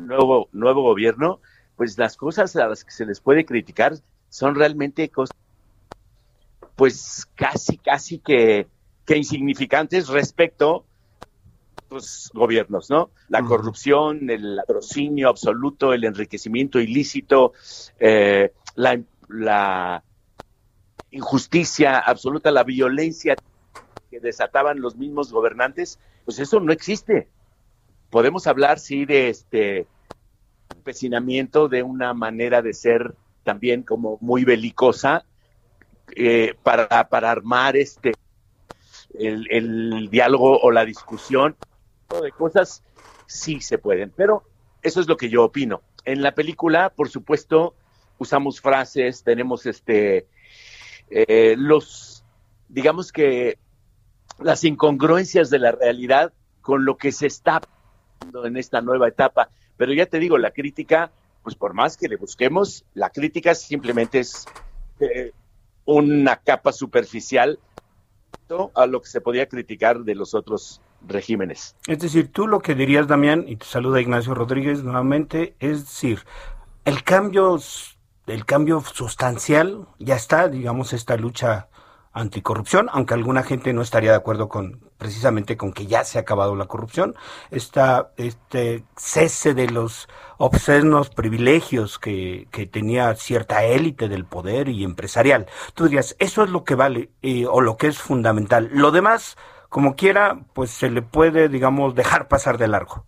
nuevo, 0.00 0.48
nuevo 0.52 0.82
gobierno, 0.82 1.40
pues 1.76 1.98
las 1.98 2.16
cosas 2.16 2.54
a 2.56 2.68
las 2.68 2.84
que 2.84 2.90
se 2.90 3.06
les 3.06 3.20
puede 3.20 3.44
criticar 3.44 3.94
son 4.28 4.54
realmente 4.54 5.08
cosas, 5.08 5.36
pues 6.76 7.26
casi, 7.34 7.78
casi 7.78 8.18
que, 8.18 8.66
que 9.06 9.16
insignificantes 9.16 10.08
respecto 10.08 10.84
a 11.90 11.94
los 11.94 12.30
gobiernos, 12.34 12.90
¿no? 12.90 13.10
La 13.28 13.42
corrupción, 13.42 14.30
el 14.30 14.56
latrocinio 14.56 15.28
absoluto, 15.28 15.92
el 15.92 16.04
enriquecimiento 16.04 16.80
ilícito, 16.80 17.52
eh, 17.98 18.52
la, 18.74 19.00
la 19.28 20.02
injusticia 21.10 21.98
absoluta, 21.98 22.50
la 22.50 22.64
violencia 22.64 23.36
que 24.10 24.20
desataban 24.20 24.80
los 24.80 24.96
mismos 24.96 25.32
gobernantes, 25.32 26.00
pues 26.24 26.38
eso 26.38 26.58
no 26.60 26.72
existe 26.72 27.28
podemos 28.14 28.46
hablar, 28.46 28.78
sí, 28.78 29.06
de 29.06 29.28
este 29.28 29.88
empecinamiento, 30.72 31.68
de 31.68 31.82
una 31.82 32.14
manera 32.14 32.62
de 32.62 32.72
ser 32.72 33.16
también 33.42 33.82
como 33.82 34.18
muy 34.20 34.44
belicosa 34.44 35.24
eh, 36.14 36.54
para, 36.62 37.08
para 37.08 37.32
armar 37.32 37.76
este 37.76 38.12
el, 39.14 39.48
el, 39.50 40.10
diálogo 40.10 40.60
o 40.60 40.70
la 40.70 40.84
discusión 40.84 41.56
de 42.22 42.30
cosas 42.30 42.84
sí 43.26 43.60
se 43.60 43.78
pueden, 43.78 44.12
pero 44.14 44.44
eso 44.80 45.00
es 45.00 45.08
lo 45.08 45.16
que 45.16 45.28
yo 45.28 45.42
opino. 45.42 45.82
En 46.04 46.22
la 46.22 46.36
película, 46.36 46.90
por 46.90 47.08
supuesto, 47.08 47.74
usamos 48.18 48.60
frases, 48.60 49.24
tenemos 49.24 49.66
este 49.66 50.28
eh, 51.10 51.56
los 51.58 52.24
digamos 52.68 53.10
que 53.10 53.58
las 54.38 54.62
incongruencias 54.62 55.50
de 55.50 55.58
la 55.58 55.72
realidad 55.72 56.32
con 56.60 56.84
lo 56.84 56.96
que 56.96 57.10
se 57.10 57.26
está 57.26 57.60
en 58.44 58.56
esta 58.56 58.80
nueva 58.80 59.08
etapa. 59.08 59.48
Pero 59.76 59.92
ya 59.92 60.06
te 60.06 60.18
digo, 60.18 60.38
la 60.38 60.50
crítica, 60.52 61.10
pues 61.42 61.54
por 61.54 61.74
más 61.74 61.96
que 61.96 62.08
le 62.08 62.16
busquemos, 62.16 62.84
la 62.94 63.10
crítica 63.10 63.54
simplemente 63.54 64.20
es 64.20 64.46
eh, 65.00 65.32
una 65.84 66.36
capa 66.36 66.72
superficial 66.72 67.58
a 68.74 68.86
lo 68.86 69.00
que 69.00 69.08
se 69.08 69.20
podía 69.20 69.48
criticar 69.48 70.00
de 70.00 70.14
los 70.14 70.34
otros 70.34 70.80
regímenes. 71.06 71.76
Es 71.86 71.98
decir, 71.98 72.30
tú 72.30 72.46
lo 72.46 72.60
que 72.60 72.74
dirías, 72.74 73.08
Damián, 73.08 73.44
y 73.46 73.56
te 73.56 73.66
saluda 73.66 74.00
Ignacio 74.00 74.34
Rodríguez 74.34 74.82
nuevamente, 74.82 75.54
es 75.60 75.80
decir, 75.80 76.20
el 76.84 77.02
cambio, 77.02 77.58
el 78.26 78.44
cambio 78.44 78.80
sustancial 78.80 79.86
ya 79.98 80.16
está, 80.16 80.48
digamos, 80.48 80.92
esta 80.92 81.16
lucha 81.16 81.68
anticorrupción, 82.14 82.88
aunque 82.92 83.14
alguna 83.14 83.42
gente 83.42 83.72
no 83.72 83.82
estaría 83.82 84.10
de 84.12 84.16
acuerdo 84.16 84.48
con 84.48 84.80
precisamente 84.96 85.56
con 85.56 85.72
que 85.72 85.86
ya 85.86 86.04
se 86.04 86.16
ha 86.16 86.22
acabado 86.22 86.54
la 86.54 86.66
corrupción, 86.66 87.14
está 87.50 88.12
este 88.16 88.84
cese 88.96 89.52
de 89.52 89.68
los 89.68 90.08
obscenos 90.38 91.10
privilegios 91.10 91.98
que, 91.98 92.46
que 92.50 92.66
tenía 92.66 93.14
cierta 93.16 93.64
élite 93.64 94.08
del 94.08 94.24
poder 94.24 94.68
y 94.68 94.84
empresarial. 94.84 95.46
Tú 95.74 95.84
dirías, 95.84 96.16
eso 96.20 96.44
es 96.44 96.50
lo 96.50 96.64
que 96.64 96.76
vale 96.76 97.10
eh, 97.20 97.46
o 97.46 97.60
lo 97.60 97.76
que 97.76 97.88
es 97.88 97.98
fundamental. 97.98 98.70
Lo 98.72 98.92
demás, 98.92 99.36
como 99.68 99.96
quiera, 99.96 100.46
pues 100.54 100.70
se 100.70 100.90
le 100.90 101.02
puede, 101.02 101.48
digamos, 101.48 101.94
dejar 101.94 102.28
pasar 102.28 102.56
de 102.56 102.68
largo. 102.68 103.04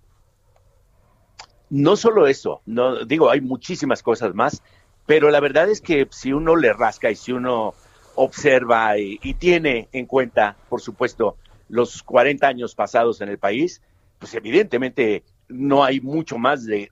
No 1.70 1.96
solo 1.96 2.26
eso, 2.26 2.60
no 2.66 3.04
digo, 3.04 3.30
hay 3.30 3.40
muchísimas 3.40 4.02
cosas 4.02 4.34
más, 4.34 4.62
pero 5.06 5.30
la 5.30 5.40
verdad 5.40 5.68
es 5.68 5.80
que 5.80 6.06
si 6.10 6.32
uno 6.32 6.56
le 6.56 6.72
rasca 6.72 7.10
y 7.10 7.16
si 7.16 7.32
uno 7.32 7.74
observa 8.16 8.98
y, 8.98 9.34
tiene 9.34 9.88
en 9.92 10.06
cuenta, 10.06 10.56
por 10.68 10.80
supuesto, 10.80 11.36
los 11.68 12.02
40 12.02 12.46
años 12.46 12.74
pasados 12.74 13.20
en 13.20 13.28
el 13.28 13.38
país, 13.38 13.82
pues 14.18 14.34
evidentemente 14.34 15.22
no 15.48 15.84
hay 15.84 16.00
mucho 16.00 16.38
más 16.38 16.64
de, 16.64 16.90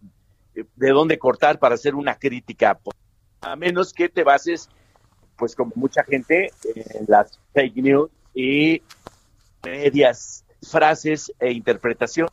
de 0.54 0.90
dónde 0.90 1.18
cortar 1.18 1.58
para 1.58 1.74
hacer 1.74 1.94
una 1.94 2.18
crítica, 2.18 2.78
a 3.40 3.56
menos 3.56 3.92
que 3.92 4.08
te 4.08 4.22
bases, 4.22 4.68
pues 5.36 5.54
como 5.54 5.72
mucha 5.74 6.04
gente, 6.04 6.50
en 6.74 7.04
las 7.08 7.38
fake 7.52 7.76
news 7.76 8.10
y 8.34 8.82
medias 9.64 10.44
frases 10.62 11.32
e 11.40 11.52
interpretación. 11.52 12.28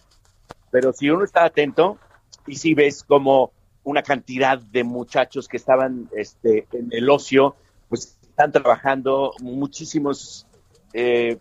Pero 0.72 0.94
si 0.94 1.10
uno 1.10 1.24
está 1.24 1.46
atento 1.46 1.98
y 2.48 2.56
si 2.56 2.74
ves 2.74 3.04
como 3.04 3.52
una 3.84 4.04
cantidad 4.04 4.60
de 4.60 4.84
muchachos 4.84 5.48
que 5.48 5.58
estaban 5.58 6.10
este, 6.16 6.68
en 6.72 6.89
el 6.92 7.10
ocio, 7.10 7.56
pues 7.89 8.18
están 8.32 8.52
trabajando 8.54 9.34
muchísimos, 9.42 10.48
eh, 10.94 11.38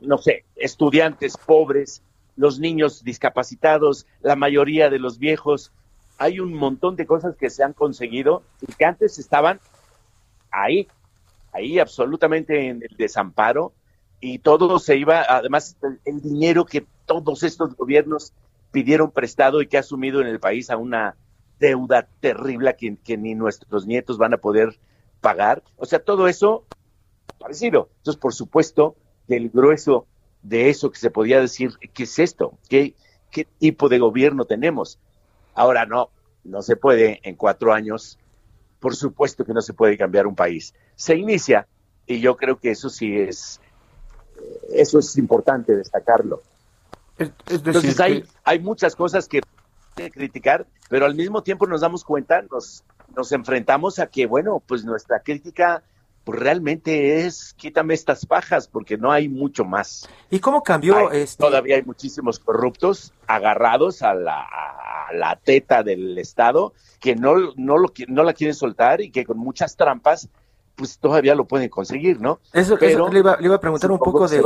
no 0.00 0.16
sé, 0.16 0.44
estudiantes 0.56 1.36
pobres, 1.36 2.02
los 2.34 2.58
niños 2.58 3.04
discapacitados, 3.04 4.06
la 4.22 4.34
mayoría 4.34 4.88
de 4.88 4.98
los 4.98 5.18
viejos. 5.18 5.70
Hay 6.16 6.40
un 6.40 6.54
montón 6.54 6.96
de 6.96 7.06
cosas 7.06 7.36
que 7.36 7.50
se 7.50 7.62
han 7.62 7.74
conseguido 7.74 8.42
y 8.62 8.72
que 8.72 8.86
antes 8.86 9.18
estaban 9.18 9.60
ahí, 10.50 10.88
ahí 11.52 11.78
absolutamente 11.78 12.68
en 12.68 12.82
el 12.82 12.96
desamparo 12.96 13.72
y 14.18 14.38
todo 14.38 14.78
se 14.78 14.96
iba, 14.96 15.22
además 15.28 15.76
el, 16.06 16.22
dinero 16.22 16.64
que 16.64 16.86
todos 17.04 17.42
estos 17.42 17.76
gobiernos 17.76 18.32
pidieron 18.72 19.10
prestado 19.10 19.60
y 19.60 19.66
que 19.66 19.76
ha 19.76 19.80
asumido 19.80 20.22
en 20.22 20.26
el 20.26 20.40
país 20.40 20.70
a 20.70 20.78
una 20.78 21.16
deuda 21.60 22.08
terrible 22.20 22.74
que, 22.76 22.96
que 22.96 23.18
ni 23.18 23.34
nuestros 23.34 23.86
nietos 23.86 24.16
van 24.16 24.34
a 24.34 24.38
poder 24.38 24.78
pagar. 25.20 25.62
O 25.76 25.86
sea, 25.86 25.98
todo 25.98 26.28
eso 26.28 26.64
parecido. 27.38 27.88
Entonces, 27.98 28.20
por 28.20 28.34
supuesto, 28.34 28.96
del 29.26 29.50
grueso 29.50 30.06
de 30.42 30.70
eso 30.70 30.90
que 30.90 30.98
se 30.98 31.10
podía 31.10 31.40
decir, 31.40 31.72
¿qué 31.94 32.04
es 32.04 32.18
esto? 32.18 32.58
¿Qué, 32.68 32.94
qué 33.30 33.46
tipo 33.58 33.88
de 33.88 33.98
gobierno 33.98 34.44
tenemos? 34.44 34.98
Ahora 35.54 35.86
no, 35.86 36.10
no 36.44 36.62
se 36.62 36.76
puede 36.76 37.20
en 37.22 37.36
cuatro 37.36 37.72
años, 37.72 38.18
por 38.80 38.96
supuesto 38.96 39.44
que 39.44 39.52
no 39.52 39.60
se 39.60 39.74
puede 39.74 39.98
cambiar 39.98 40.26
un 40.26 40.34
país. 40.34 40.74
Se 40.94 41.16
inicia 41.16 41.66
y 42.06 42.20
yo 42.20 42.36
creo 42.36 42.58
que 42.58 42.70
eso 42.70 42.88
sí 42.88 43.16
es, 43.16 43.60
eso 44.70 44.98
es 44.98 45.16
importante 45.18 45.76
destacarlo. 45.76 46.42
Entonces 47.18 47.98
hay, 47.98 48.24
hay 48.44 48.60
muchas 48.60 48.94
cosas 48.94 49.28
que 49.28 49.40
criticar, 50.12 50.66
pero 50.88 51.06
al 51.06 51.16
mismo 51.16 51.42
tiempo 51.42 51.66
nos 51.66 51.80
damos 51.80 52.04
cuenta, 52.04 52.42
nos, 52.42 52.84
nos 53.16 53.32
enfrentamos 53.32 53.98
a 53.98 54.06
que, 54.06 54.26
bueno, 54.26 54.62
pues 54.66 54.84
nuestra 54.84 55.20
crítica 55.20 55.82
pues 56.28 56.40
realmente 56.40 57.24
es 57.24 57.54
quítame 57.54 57.94
estas 57.94 58.26
pajas 58.26 58.68
porque 58.68 58.98
no 58.98 59.10
hay 59.10 59.30
mucho 59.30 59.64
más. 59.64 60.06
¿Y 60.28 60.40
cómo 60.40 60.62
cambió? 60.62 61.10
este... 61.10 61.42
Todavía 61.42 61.76
hay 61.76 61.82
muchísimos 61.82 62.38
corruptos 62.38 63.14
agarrados 63.26 64.02
a 64.02 64.12
la, 64.12 64.42
a 64.42 65.10
la 65.14 65.36
teta 65.36 65.82
del 65.82 66.18
Estado 66.18 66.74
que 67.00 67.16
no, 67.16 67.54
no, 67.56 67.78
lo, 67.78 67.90
no 68.08 68.24
la 68.24 68.34
quieren 68.34 68.54
soltar 68.54 69.00
y 69.00 69.10
que 69.10 69.24
con 69.24 69.38
muchas 69.38 69.74
trampas 69.74 70.28
pues 70.76 70.98
todavía 70.98 71.34
lo 71.34 71.46
pueden 71.46 71.70
conseguir, 71.70 72.20
¿no? 72.20 72.40
Eso, 72.52 72.76
Pero, 72.78 73.08
le, 73.10 73.20
iba, 73.20 73.36
le, 73.36 73.46
iba, 73.46 73.56
a 73.56 73.60
preguntar 73.60 73.90
un 73.90 73.98
poco 73.98 74.28
de, 74.28 74.42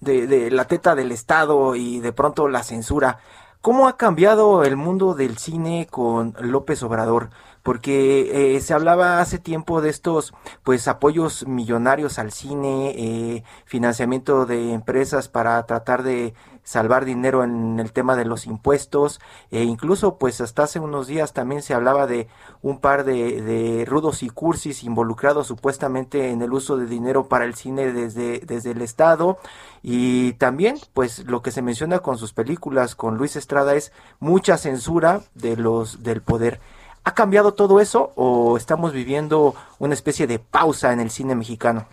de, 0.00 0.26
de 0.26 0.50
la 0.50 0.66
teta 0.66 0.94
del 0.94 1.10
Estado 1.10 1.74
y 1.74 2.00
de 2.00 2.12
pronto 2.12 2.48
la 2.48 2.62
censura. 2.62 3.18
¿Cómo 3.64 3.88
ha 3.88 3.96
cambiado 3.96 4.62
el 4.62 4.76
mundo 4.76 5.14
del 5.14 5.38
cine 5.38 5.86
con 5.90 6.34
López 6.38 6.82
Obrador? 6.82 7.30
porque 7.64 8.56
eh, 8.56 8.60
se 8.60 8.74
hablaba 8.74 9.20
hace 9.20 9.38
tiempo 9.38 9.80
de 9.80 9.88
estos 9.88 10.34
pues 10.62 10.86
apoyos 10.86 11.46
millonarios 11.48 12.18
al 12.18 12.30
cine, 12.30 12.94
eh, 12.94 13.42
financiamiento 13.64 14.44
de 14.44 14.74
empresas 14.74 15.28
para 15.28 15.64
tratar 15.64 16.02
de 16.02 16.34
salvar 16.64 17.04
dinero 17.04 17.44
en 17.44 17.78
el 17.78 17.92
tema 17.92 18.16
de 18.16 18.24
los 18.24 18.46
impuestos 18.46 19.20
e 19.50 19.62
incluso 19.62 20.16
pues 20.16 20.40
hasta 20.40 20.64
hace 20.64 20.80
unos 20.80 21.06
días 21.06 21.32
también 21.34 21.62
se 21.62 21.74
hablaba 21.74 22.06
de 22.06 22.26
un 22.62 22.80
par 22.80 23.04
de, 23.04 23.42
de, 23.42 23.84
rudos 23.84 24.22
y 24.22 24.30
cursis 24.30 24.82
involucrados 24.82 25.46
supuestamente 25.46 26.30
en 26.30 26.42
el 26.42 26.52
uso 26.52 26.76
de 26.76 26.86
dinero 26.86 27.28
para 27.28 27.44
el 27.44 27.54
cine 27.54 27.92
desde, 27.92 28.40
desde 28.40 28.72
el 28.72 28.82
Estado 28.82 29.38
y 29.82 30.32
también 30.34 30.78
pues 30.94 31.24
lo 31.26 31.42
que 31.42 31.50
se 31.50 31.62
menciona 31.62 31.98
con 31.98 32.16
sus 32.18 32.32
películas 32.32 32.94
con 32.94 33.18
Luis 33.18 33.36
Estrada 33.36 33.74
es 33.74 33.92
mucha 34.18 34.56
censura 34.56 35.20
de 35.34 35.56
los 35.56 36.02
del 36.02 36.22
poder. 36.22 36.60
¿Ha 37.04 37.12
cambiado 37.12 37.52
todo 37.52 37.80
eso 37.80 38.12
o 38.16 38.56
estamos 38.56 38.94
viviendo 38.94 39.54
una 39.78 39.92
especie 39.92 40.26
de 40.26 40.38
pausa 40.38 40.94
en 40.94 41.00
el 41.00 41.10
cine 41.10 41.34
mexicano? 41.34 41.86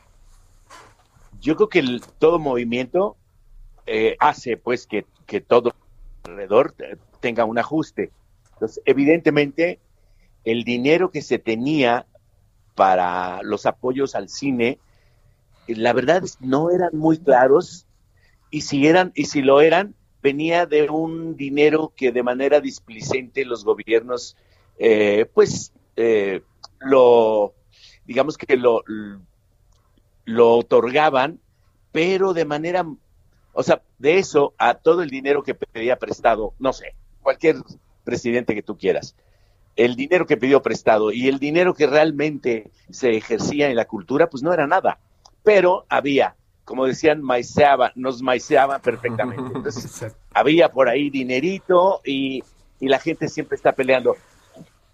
Yo 1.41 1.57
creo 1.57 1.67
que 1.67 1.79
el, 1.79 2.01
todo 2.17 2.39
movimiento 2.39 3.17
eh, 3.93 4.15
hace 4.19 4.55
pues 4.55 4.87
que, 4.87 5.05
que 5.25 5.41
todo 5.41 5.73
alrededor 6.23 6.73
tenga 7.19 7.43
un 7.43 7.57
ajuste. 7.57 8.09
Entonces, 8.53 8.81
evidentemente, 8.85 9.79
el 10.45 10.63
dinero 10.63 11.11
que 11.11 11.21
se 11.21 11.39
tenía 11.39 12.05
para 12.73 13.41
los 13.43 13.65
apoyos 13.65 14.15
al 14.15 14.29
cine, 14.29 14.79
la 15.67 15.91
verdad 15.91 16.23
no 16.39 16.69
eran 16.69 16.91
muy 16.93 17.17
claros 17.17 17.85
y 18.49 18.61
si 18.61 18.87
eran 18.87 19.11
y 19.13 19.25
si 19.25 19.41
lo 19.41 19.59
eran 19.59 19.93
venía 20.21 20.65
de 20.65 20.89
un 20.89 21.35
dinero 21.35 21.91
que 21.93 22.13
de 22.13 22.23
manera 22.23 22.61
displicente 22.61 23.43
los 23.43 23.65
gobiernos 23.65 24.37
eh, 24.79 25.25
pues 25.33 25.73
eh, 25.97 26.41
lo, 26.79 27.55
digamos 28.05 28.37
que 28.37 28.55
lo, 28.55 28.83
lo 30.23 30.55
otorgaban, 30.55 31.41
pero 31.91 32.33
de 32.33 32.45
manera, 32.45 32.85
o 33.53 33.63
sea, 33.63 33.81
de 33.99 34.17
eso 34.17 34.53
a 34.57 34.75
todo 34.75 35.03
el 35.03 35.09
dinero 35.09 35.43
que 35.43 35.55
pedía 35.55 35.97
prestado, 35.97 36.53
no 36.59 36.73
sé, 36.73 36.95
cualquier 37.21 37.57
presidente 38.03 38.55
que 38.55 38.63
tú 38.63 38.77
quieras, 38.77 39.15
el 39.75 39.95
dinero 39.95 40.25
que 40.25 40.37
pidió 40.37 40.61
prestado 40.61 41.11
y 41.11 41.27
el 41.27 41.39
dinero 41.39 41.73
que 41.73 41.87
realmente 41.87 42.71
se 42.89 43.15
ejercía 43.15 43.69
en 43.69 43.75
la 43.75 43.85
cultura, 43.85 44.29
pues 44.29 44.43
no 44.43 44.53
era 44.53 44.67
nada, 44.67 44.99
pero 45.43 45.85
había, 45.89 46.35
como 46.65 46.85
decían, 46.85 47.21
maiceaba, 47.21 47.91
nos 47.95 48.21
maiceaba 48.21 48.79
perfectamente. 48.79 49.51
Entonces, 49.55 50.13
había 50.33 50.71
por 50.71 50.89
ahí 50.89 51.09
dinerito 51.09 52.01
y, 52.05 52.43
y 52.79 52.87
la 52.87 52.99
gente 52.99 53.27
siempre 53.27 53.55
está 53.55 53.73
peleando. 53.73 54.15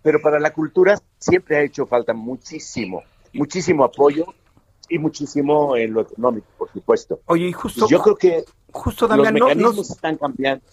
Pero 0.03 0.21
para 0.21 0.39
la 0.39 0.53
cultura 0.53 0.99
siempre 1.17 1.57
ha 1.57 1.61
hecho 1.61 1.85
falta 1.85 2.13
muchísimo, 2.13 3.03
muchísimo 3.33 3.83
apoyo 3.83 4.33
y 4.89 4.99
muchísimo 4.99 5.75
en 5.75 5.93
lo 5.93 6.01
económico, 6.01 6.47
por 6.57 6.71
supuesto. 6.71 7.21
Oye, 7.25 7.47
y 7.47 7.53
justo 7.53 7.87
yo 7.87 8.01
creo 8.01 8.15
que 8.15 8.45
justo 8.71 9.07
los 9.07 9.31
mecanismos 9.31 9.89
están 9.89 10.17
cambiando. 10.17 10.63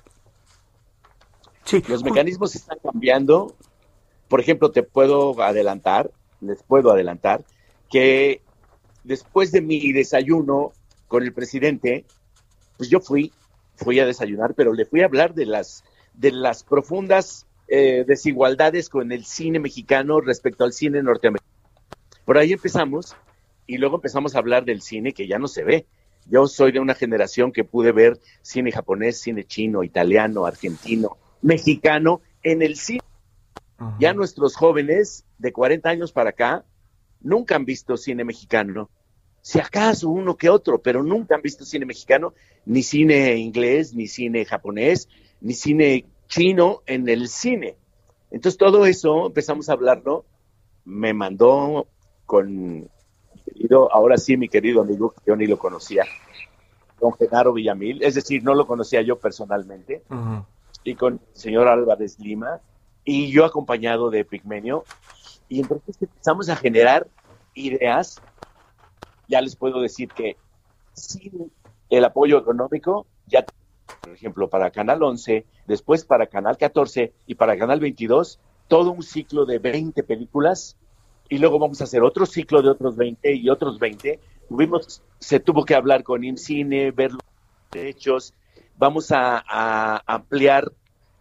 Sí, 1.64 1.82
los 1.88 2.04
mecanismos 2.04 2.54
están 2.54 2.78
cambiando. 2.82 3.54
Por 4.28 4.40
ejemplo, 4.40 4.70
te 4.70 4.82
puedo 4.82 5.40
adelantar, 5.42 6.10
les 6.40 6.62
puedo 6.62 6.90
adelantar 6.90 7.44
que 7.90 8.42
después 9.02 9.52
de 9.52 9.60
mi 9.60 9.92
desayuno 9.92 10.72
con 11.08 11.22
el 11.22 11.32
presidente, 11.32 12.04
pues 12.76 12.88
yo 12.88 13.00
fui, 13.00 13.32
fui 13.76 14.00
a 14.00 14.06
desayunar, 14.06 14.54
pero 14.54 14.72
le 14.72 14.84
fui 14.84 15.02
a 15.02 15.06
hablar 15.06 15.34
de 15.34 15.46
las 15.46 15.84
de 16.14 16.30
las 16.30 16.62
profundas 16.62 17.46
eh, 17.66 18.04
desigualdades 18.06 18.88
con 18.88 19.10
el 19.10 19.24
cine 19.24 19.58
mexicano 19.58 20.20
respecto 20.20 20.64
al 20.64 20.72
cine 20.72 21.02
norteamericano. 21.02 21.50
Por 22.24 22.38
ahí 22.38 22.52
empezamos 22.52 23.16
y 23.66 23.78
luego 23.78 23.96
empezamos 23.96 24.34
a 24.34 24.38
hablar 24.38 24.64
del 24.64 24.82
cine 24.82 25.12
que 25.12 25.26
ya 25.26 25.38
no 25.38 25.48
se 25.48 25.64
ve. 25.64 25.86
Yo 26.26 26.46
soy 26.46 26.72
de 26.72 26.80
una 26.80 26.94
generación 26.94 27.52
que 27.52 27.64
pude 27.64 27.92
ver 27.92 28.18
cine 28.42 28.72
japonés, 28.72 29.20
cine 29.20 29.44
chino, 29.44 29.84
italiano, 29.84 30.46
argentino, 30.46 31.18
mexicano 31.42 32.20
en 32.42 32.62
el 32.62 32.76
cine. 32.76 33.02
Ya 33.98 34.14
nuestros 34.14 34.56
jóvenes 34.56 35.26
de 35.38 35.52
40 35.52 35.88
años 35.88 36.12
para 36.12 36.30
acá 36.30 36.64
nunca 37.20 37.56
han 37.56 37.64
visto 37.64 37.96
cine 37.96 38.24
mexicano. 38.24 38.90
Si 39.42 39.58
acaso 39.58 40.08
uno 40.08 40.36
que 40.36 40.48
otro, 40.48 40.80
pero 40.80 41.02
nunca 41.02 41.34
han 41.34 41.42
visto 41.42 41.64
cine 41.64 41.84
mexicano, 41.84 42.32
ni 42.64 42.82
cine 42.82 43.36
inglés, 43.36 43.94
ni 43.94 44.06
cine 44.06 44.44
japonés, 44.46 45.08
ni 45.40 45.52
cine 45.52 46.06
chino 46.28 46.82
en 46.86 47.08
el 47.08 47.28
cine. 47.28 47.76
Entonces 48.30 48.56
todo 48.56 48.86
eso 48.86 49.26
empezamos 49.26 49.68
a 49.68 49.74
hablarlo, 49.74 50.24
me 50.84 51.12
mandó 51.12 51.88
con 52.24 52.88
querido, 53.54 53.92
ahora 53.92 54.16
sí 54.16 54.36
mi 54.36 54.48
querido 54.48 54.82
amigo, 54.82 55.10
que 55.10 55.22
yo 55.26 55.36
ni 55.36 55.46
lo 55.46 55.58
conocía, 55.58 56.04
don 57.00 57.12
Genaro 57.14 57.52
Villamil, 57.52 58.02
es 58.02 58.14
decir, 58.14 58.42
no 58.42 58.54
lo 58.54 58.66
conocía 58.66 59.02
yo 59.02 59.18
personalmente, 59.18 60.02
y 60.84 60.94
con 60.94 61.14
el 61.14 61.36
señor 61.36 61.68
Álvarez 61.68 62.18
Lima, 62.18 62.60
y 63.04 63.30
yo 63.30 63.44
acompañado 63.44 64.10
de 64.10 64.24
Pigmenio, 64.24 64.84
y 65.48 65.60
entonces 65.60 65.96
empezamos 66.00 66.48
a 66.48 66.56
generar 66.56 67.06
ideas, 67.54 68.20
ya 69.28 69.40
les 69.40 69.56
puedo 69.56 69.80
decir 69.80 70.08
que 70.08 70.36
sin 70.92 71.50
el 71.90 72.04
apoyo 72.04 72.38
económico 72.38 73.06
ya 73.26 73.44
por 74.00 74.12
ejemplo, 74.12 74.48
para 74.48 74.70
Canal 74.70 75.02
11, 75.02 75.46
después 75.66 76.04
para 76.04 76.26
Canal 76.26 76.56
14 76.56 77.12
y 77.26 77.34
para 77.34 77.56
Canal 77.56 77.80
22, 77.80 78.40
todo 78.68 78.92
un 78.92 79.02
ciclo 79.02 79.44
de 79.46 79.58
20 79.58 80.02
películas 80.02 80.76
y 81.28 81.38
luego 81.38 81.58
vamos 81.58 81.80
a 81.80 81.84
hacer 81.84 82.02
otro 82.02 82.26
ciclo 82.26 82.62
de 82.62 82.70
otros 82.70 82.96
20 82.96 83.34
y 83.34 83.48
otros 83.48 83.78
20. 83.78 84.20
Tuvimos, 84.48 85.02
se 85.18 85.40
tuvo 85.40 85.64
que 85.64 85.74
hablar 85.74 86.02
con 86.02 86.22
IMCINE, 86.24 86.90
ver 86.90 87.12
los 87.12 87.22
derechos. 87.72 88.34
Vamos 88.76 89.10
a, 89.10 90.02
ampliar 90.06 90.72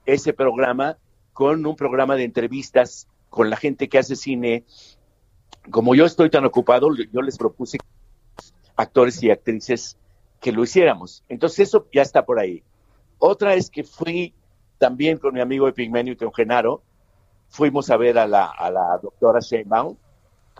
ese 0.05 0.33
programa 0.33 0.97
con 1.31 1.65
un 1.65 1.75
programa 1.75 2.15
de 2.15 2.25
entrevistas 2.25 3.07
con 3.29 3.49
la 3.49 3.55
gente 3.55 3.87
que 3.87 3.97
hace 3.97 4.15
cine. 4.15 4.65
Como 5.71 5.95
yo 5.95 6.05
estoy 6.05 6.29
tan 6.29 6.45
ocupado, 6.45 6.89
yo 7.11 7.21
les 7.21 7.37
propuse 7.37 7.77
actores 8.75 9.21
y 9.23 9.31
actrices 9.31 9.97
que 10.41 10.51
lo 10.51 10.63
hiciéramos. 10.63 11.23
Entonces 11.29 11.69
eso 11.69 11.87
ya 11.93 12.01
está 12.01 12.25
por 12.25 12.39
ahí. 12.39 12.63
Otra 13.17 13.55
es 13.55 13.69
que 13.69 13.83
fui 13.83 14.33
también 14.77 15.17
con 15.17 15.33
mi 15.33 15.39
amigo 15.39 15.67
Epigmenio 15.67 16.13
y 16.13 16.17
con 16.17 16.33
Genaro, 16.33 16.83
fuimos 17.53 17.91
a 17.91 17.97
ver 17.97 18.17
a 18.17 18.25
la, 18.25 18.47
a 18.47 18.71
la 18.71 18.99
doctora 18.99 19.39
Sheinbaum, 19.39 19.95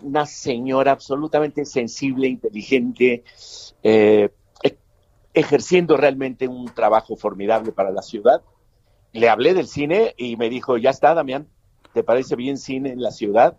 una 0.02 0.26
señora 0.26 0.92
absolutamente 0.92 1.64
sensible, 1.64 2.28
inteligente, 2.28 3.24
eh, 3.82 4.30
e, 4.62 4.78
ejerciendo 5.34 5.96
realmente 5.96 6.46
un 6.46 6.66
trabajo 6.66 7.16
formidable 7.16 7.72
para 7.72 7.90
la 7.90 8.00
ciudad. 8.00 8.42
Le 9.12 9.28
hablé 9.28 9.54
del 9.54 9.66
cine 9.66 10.14
y 10.16 10.36
me 10.36 10.48
dijo, 10.48 10.78
ya 10.78 10.90
está, 10.90 11.14
Damián, 11.14 11.48
¿te 11.92 12.04
parece 12.04 12.36
bien 12.36 12.58
cine 12.58 12.90
en 12.90 13.02
la 13.02 13.10
ciudad? 13.10 13.58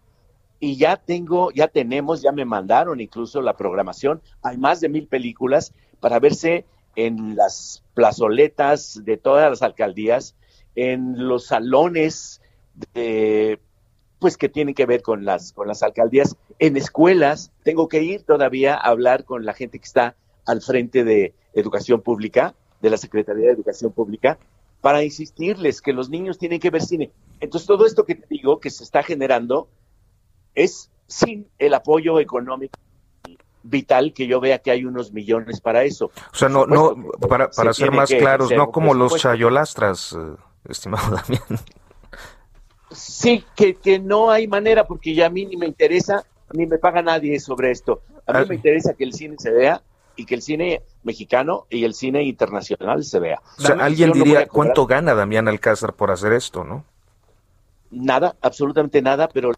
y 0.57 0.77
ya 0.77 0.95
tengo, 0.95 1.51
ya 1.51 1.67
tenemos, 1.67 2.21
ya 2.21 2.31
me 2.31 2.45
mandaron 2.45 3.01
incluso 3.01 3.41
la 3.41 3.57
programación. 3.57 4.21
Hay 4.41 4.57
más 4.57 4.79
de 4.79 4.87
mil 4.87 5.07
películas 5.07 5.73
para 5.99 6.19
verse 6.19 6.65
en 6.95 7.35
las 7.35 7.83
plazoletas 7.93 9.01
de 9.03 9.17
todas 9.17 9.49
las 9.49 9.61
alcaldías, 9.61 10.37
en 10.75 11.27
los 11.27 11.47
salones 11.47 12.41
de, 12.93 13.59
pues 14.19 14.37
que 14.37 14.49
tienen 14.49 14.75
que 14.75 14.85
ver 14.85 15.01
con 15.01 15.25
las, 15.25 15.53
con 15.53 15.67
las 15.67 15.83
alcaldías, 15.83 16.35
en 16.59 16.77
escuelas. 16.77 17.51
Tengo 17.63 17.87
que 17.87 18.03
ir 18.03 18.23
todavía 18.23 18.75
a 18.75 18.89
hablar 18.89 19.25
con 19.25 19.45
la 19.45 19.53
gente 19.53 19.79
que 19.79 19.85
está 19.85 20.15
al 20.45 20.61
frente 20.61 21.03
de 21.03 21.33
educación 21.53 22.01
pública, 22.01 22.55
de 22.81 22.89
la 22.89 22.97
Secretaría 22.97 23.47
de 23.47 23.53
Educación 23.53 23.91
Pública, 23.91 24.37
para 24.81 25.03
insistirles 25.03 25.81
que 25.81 25.93
los 25.93 26.09
niños 26.09 26.37
tienen 26.37 26.59
que 26.59 26.69
ver 26.69 26.83
cine. 26.83 27.11
Entonces, 27.39 27.67
todo 27.67 27.85
esto 27.85 28.05
que 28.05 28.15
te 28.15 28.27
digo 28.29 28.59
que 28.59 28.69
se 28.69 28.83
está 28.83 29.01
generando 29.01 29.67
es 30.53 30.91
sin 31.07 31.47
el 31.57 31.73
apoyo 31.73 32.19
económico 32.19 32.79
vital 33.63 34.13
que 34.13 34.27
yo 34.27 34.39
vea 34.39 34.59
que 34.59 34.71
hay 34.71 34.85
unos 34.85 35.11
millones 35.11 35.59
para 35.59 35.83
eso. 35.83 36.11
O 36.31 36.35
sea, 36.35 36.49
no, 36.49 36.65
no, 36.67 36.95
para, 37.27 37.49
para 37.49 37.73
ser 37.73 37.91
más 37.91 38.09
claros, 38.09 38.51
no 38.51 38.71
como 38.71 38.93
los 38.93 39.15
chayolastras, 39.15 40.13
eh, 40.13 40.35
estimado 40.69 41.15
Damián. 41.15 41.59
Sí, 42.95 43.43
que, 43.55 43.75
que 43.75 43.99
no 43.99 44.31
hay 44.31 44.47
manera, 44.47 44.85
porque 44.85 45.13
ya 45.13 45.27
a 45.27 45.29
mí 45.29 45.45
ni 45.45 45.57
me 45.57 45.67
interesa, 45.67 46.25
ni 46.53 46.65
me 46.65 46.77
paga 46.77 47.01
nadie 47.01 47.39
sobre 47.39 47.71
esto. 47.71 48.01
A 48.25 48.33
mí 48.33 48.39
ah. 48.43 48.45
me 48.47 48.55
interesa 48.55 48.93
que 48.93 49.03
el 49.03 49.13
cine 49.13 49.35
se 49.37 49.51
vea 49.51 49.81
y 50.15 50.25
que 50.25 50.35
el 50.35 50.41
cine 50.41 50.81
mexicano 51.03 51.65
y 51.69 51.83
el 51.83 51.93
cine 51.93 52.23
internacional 52.23 53.03
se 53.03 53.19
vea. 53.19 53.41
O 53.57 53.61
sea, 53.61 53.75
alguien 53.75 54.11
diría, 54.11 54.47
¿cuánto 54.47 54.85
gana 54.85 55.13
Damián 55.13 55.47
Alcázar 55.47 55.93
por 55.93 56.11
hacer 56.11 56.33
esto, 56.33 56.63
no? 56.63 56.85
Nada, 57.91 58.35
absolutamente 58.41 59.01
nada, 59.01 59.27
pero 59.27 59.51
el 59.51 59.55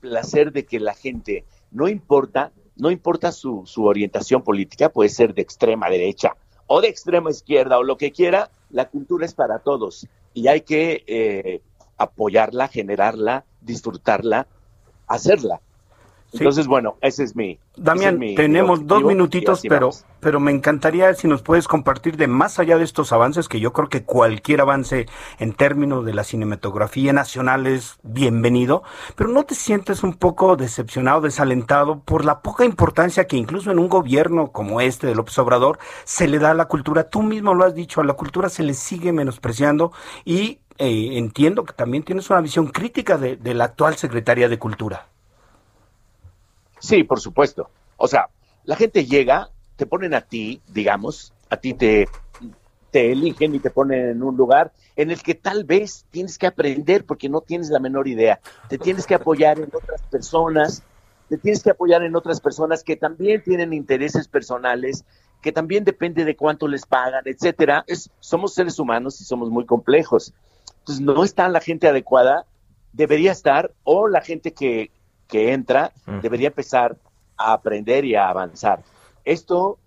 placer 0.00 0.52
de 0.52 0.64
que 0.64 0.80
la 0.80 0.94
gente, 0.94 1.44
no 1.70 1.88
importa, 1.88 2.52
no 2.76 2.90
importa 2.90 3.32
su, 3.32 3.62
su 3.66 3.84
orientación 3.84 4.42
política, 4.42 4.90
puede 4.90 5.10
ser 5.10 5.34
de 5.34 5.42
extrema 5.42 5.90
derecha 5.90 6.36
o 6.66 6.80
de 6.80 6.88
extrema 6.88 7.30
izquierda 7.30 7.78
o 7.78 7.82
lo 7.82 7.96
que 7.96 8.12
quiera, 8.12 8.50
la 8.70 8.88
cultura 8.88 9.26
es 9.26 9.34
para 9.34 9.58
todos 9.58 10.06
y 10.34 10.46
hay 10.46 10.60
que 10.60 11.02
eh, 11.06 11.62
apoyarla, 11.98 12.68
generarla, 12.68 13.44
disfrutarla, 13.60 14.46
hacerla. 15.06 15.60
Entonces, 16.32 16.66
bueno, 16.66 16.96
ese 17.00 17.24
es 17.24 17.34
mi. 17.34 17.58
Damián, 17.76 18.20
tenemos 18.36 18.86
dos 18.86 19.02
minutitos, 19.02 19.62
pero, 19.66 19.90
pero 20.20 20.40
me 20.40 20.50
encantaría 20.50 21.14
si 21.14 21.26
nos 21.26 21.42
puedes 21.42 21.66
compartir 21.66 22.18
de 22.18 22.26
más 22.26 22.58
allá 22.58 22.76
de 22.76 22.84
estos 22.84 23.12
avances, 23.12 23.48
que 23.48 23.60
yo 23.60 23.72
creo 23.72 23.88
que 23.88 24.04
cualquier 24.04 24.60
avance 24.60 25.06
en 25.38 25.54
términos 25.54 26.04
de 26.04 26.12
la 26.12 26.24
cinematografía 26.24 27.14
nacional 27.14 27.66
es 27.66 27.98
bienvenido, 28.02 28.82
pero 29.16 29.30
¿no 29.30 29.44
te 29.44 29.54
sientes 29.54 30.02
un 30.02 30.14
poco 30.14 30.56
decepcionado, 30.56 31.22
desalentado 31.22 32.00
por 32.00 32.26
la 32.26 32.42
poca 32.42 32.64
importancia 32.66 33.26
que 33.26 33.36
incluso 33.36 33.70
en 33.70 33.78
un 33.78 33.88
gobierno 33.88 34.52
como 34.52 34.82
este 34.82 35.06
de 35.06 35.14
López 35.14 35.38
Obrador 35.38 35.78
se 36.04 36.28
le 36.28 36.38
da 36.38 36.50
a 36.50 36.54
la 36.54 36.66
cultura? 36.66 37.08
Tú 37.08 37.22
mismo 37.22 37.54
lo 37.54 37.64
has 37.64 37.74
dicho, 37.74 38.02
a 38.02 38.04
la 38.04 38.14
cultura 38.14 38.50
se 38.50 38.64
le 38.64 38.74
sigue 38.74 39.12
menospreciando 39.12 39.92
y 40.26 40.58
eh, 40.78 41.18
entiendo 41.18 41.64
que 41.64 41.72
también 41.72 42.04
tienes 42.04 42.30
una 42.30 42.40
visión 42.40 42.68
crítica 42.68 43.18
de, 43.18 43.54
la 43.54 43.64
actual 43.64 43.96
Secretaría 43.96 44.48
de 44.48 44.58
Cultura. 44.58 45.08
Sí, 46.78 47.02
por 47.02 47.20
supuesto. 47.20 47.70
O 47.96 48.06
sea, 48.06 48.28
la 48.64 48.76
gente 48.76 49.04
llega, 49.04 49.50
te 49.76 49.86
ponen 49.86 50.14
a 50.14 50.20
ti, 50.20 50.62
digamos, 50.68 51.32
a 51.50 51.56
ti 51.56 51.74
te, 51.74 52.08
te 52.92 53.10
eligen 53.10 53.56
y 53.56 53.58
te 53.58 53.70
ponen 53.70 54.08
en 54.08 54.22
un 54.22 54.36
lugar 54.36 54.72
en 54.94 55.10
el 55.10 55.20
que 55.22 55.34
tal 55.34 55.64
vez 55.64 56.06
tienes 56.10 56.38
que 56.38 56.46
aprender 56.46 57.04
porque 57.04 57.28
no 57.28 57.40
tienes 57.40 57.70
la 57.70 57.80
menor 57.80 58.06
idea. 58.06 58.40
Te 58.68 58.78
tienes 58.78 59.06
que 59.06 59.14
apoyar 59.14 59.58
en 59.58 59.70
otras 59.74 60.02
personas, 60.02 60.84
te 61.28 61.38
tienes 61.38 61.62
que 61.62 61.70
apoyar 61.70 62.02
en 62.04 62.14
otras 62.14 62.40
personas 62.40 62.84
que 62.84 62.96
también 62.96 63.42
tienen 63.42 63.72
intereses 63.72 64.28
personales, 64.28 65.04
que 65.42 65.52
también 65.52 65.84
depende 65.84 66.24
de 66.24 66.36
cuánto 66.36 66.68
les 66.68 66.86
pagan, 66.86 67.22
etcétera. 67.26 67.84
Somos 68.20 68.54
seres 68.54 68.78
humanos 68.78 69.20
y 69.20 69.24
somos 69.24 69.50
muy 69.50 69.66
complejos. 69.66 70.32
Entonces, 70.88 71.04
no 71.04 71.22
está 71.22 71.50
la 71.50 71.60
gente 71.60 71.86
adecuada, 71.86 72.46
debería 72.94 73.30
estar, 73.30 73.72
o 73.84 74.08
la 74.08 74.22
gente 74.22 74.54
que, 74.54 74.90
que 75.26 75.52
entra 75.52 75.92
debería 76.22 76.48
empezar 76.48 76.96
a 77.36 77.52
aprender 77.52 78.06
y 78.06 78.14
a 78.14 78.30
avanzar. 78.30 78.82
Esto, 79.26 79.78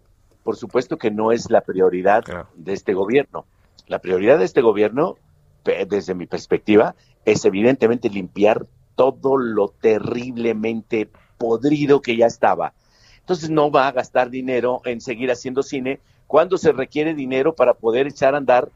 por 0.44 0.58
supuesto 0.58 1.00
que 1.00 1.10
no 1.10 1.32
es 1.32 1.50
la 1.50 1.62
prioridad 1.62 2.24
de 2.54 2.74
este 2.74 2.94
gobierno. 2.94 3.48
La 3.88 3.98
prioridad 3.98 4.38
de 4.38 4.46
este 4.46 4.62
gobierno, 4.62 5.18
desde 5.64 6.14
mi 6.14 6.28
perspectiva, 6.28 6.94
es 7.26 7.46
evidentemente 7.46 8.08
limpiar 8.08 8.68
todo 8.96 9.38
lo 9.38 9.70
terriblemente 9.70 11.10
podrido 11.40 12.04
que 12.04 12.16
ya 12.16 12.28
estaba. 12.28 12.74
Entonces 13.22 13.50
no 13.50 13.72
va 13.72 13.88
a 13.88 13.92
gastar 13.92 14.30
dinero 14.30 14.82
en 14.86 15.02
seguir 15.02 15.32
haciendo 15.32 15.64
cine 15.64 16.00
cuando 16.28 16.60
se 16.60 16.72
requiere 16.72 17.16
dinero 17.16 17.56
para 17.56 17.74
poder 17.74 18.06
echar 18.06 18.36
a 18.36 18.38
andar 18.38 18.70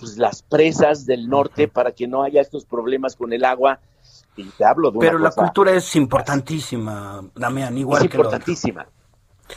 pues, 0.00 0.18
las 0.18 0.42
presas 0.42 1.06
del 1.06 1.28
norte 1.28 1.68
para 1.68 1.92
que 1.92 2.08
no 2.08 2.22
haya 2.22 2.40
estos 2.40 2.64
problemas 2.64 3.14
con 3.14 3.32
el 3.32 3.44
agua 3.44 3.80
pero 4.98 5.18
la 5.18 5.30
cultura 5.30 5.72
es 5.72 5.96
importantísima, 5.96 7.22
Damián, 7.34 7.76
igual 7.76 8.04
es 8.04 8.14
importantísima. 8.14 8.86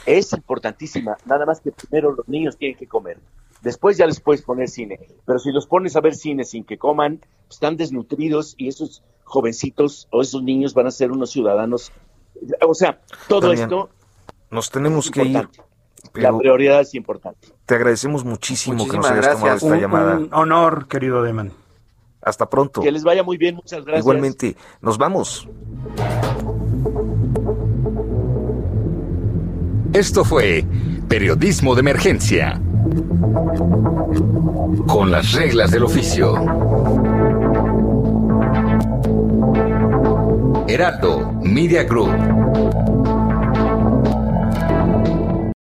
Es 0.04 0.32
importantísima, 0.32 1.16
nada 1.24 1.46
más 1.46 1.60
que 1.60 1.70
primero 1.70 2.12
los 2.12 2.28
niños 2.28 2.56
tienen 2.56 2.76
que 2.76 2.86
comer. 2.86 3.18
Después 3.62 3.96
ya 3.96 4.06
les 4.06 4.20
puedes 4.20 4.42
poner 4.42 4.68
cine, 4.68 5.00
pero 5.24 5.38
si 5.38 5.50
los 5.52 5.66
pones 5.66 5.96
a 5.96 6.00
ver 6.00 6.14
cine 6.14 6.44
sin 6.44 6.64
que 6.64 6.76
coman, 6.76 7.20
están 7.48 7.76
desnutridos 7.76 8.54
y 8.58 8.68
esos 8.68 9.02
jovencitos 9.22 10.08
o 10.10 10.20
esos 10.20 10.42
niños 10.42 10.74
van 10.74 10.88
a 10.88 10.90
ser 10.90 11.12
unos 11.12 11.30
ciudadanos. 11.30 11.92
O 12.66 12.74
sea, 12.74 13.00
todo 13.28 13.52
esto. 13.52 13.88
Nos 14.50 14.70
tenemos 14.70 15.10
que 15.10 15.24
ir. 15.24 15.48
La 16.14 16.36
prioridad 16.36 16.80
es 16.80 16.94
importante. 16.94 17.48
Te 17.66 17.74
agradecemos 17.74 18.24
muchísimo 18.24 18.88
que 18.88 18.96
nos 18.96 19.10
hayas 19.10 19.32
tomado 19.32 19.56
esta 19.56 19.76
llamada. 19.76 20.16
Un 20.16 20.28
honor, 20.32 20.86
querido 20.86 21.22
Deman. 21.22 21.52
Hasta 22.22 22.48
pronto. 22.48 22.80
Que 22.80 22.90
les 22.90 23.04
vaya 23.04 23.22
muy 23.22 23.36
bien, 23.36 23.56
muchas 23.56 23.84
gracias. 23.84 24.02
Igualmente, 24.02 24.56
nos 24.80 24.96
vamos. 24.96 25.48
Esto 29.92 30.24
fue 30.24 30.64
Periodismo 31.08 31.74
de 31.74 31.80
Emergencia. 31.80 32.60
Con 34.86 35.10
las 35.10 35.32
reglas 35.32 35.70
del 35.70 35.84
oficio. 35.84 36.34
Heraldo 40.66 41.32
Media 41.42 41.84
Group. 41.84 42.93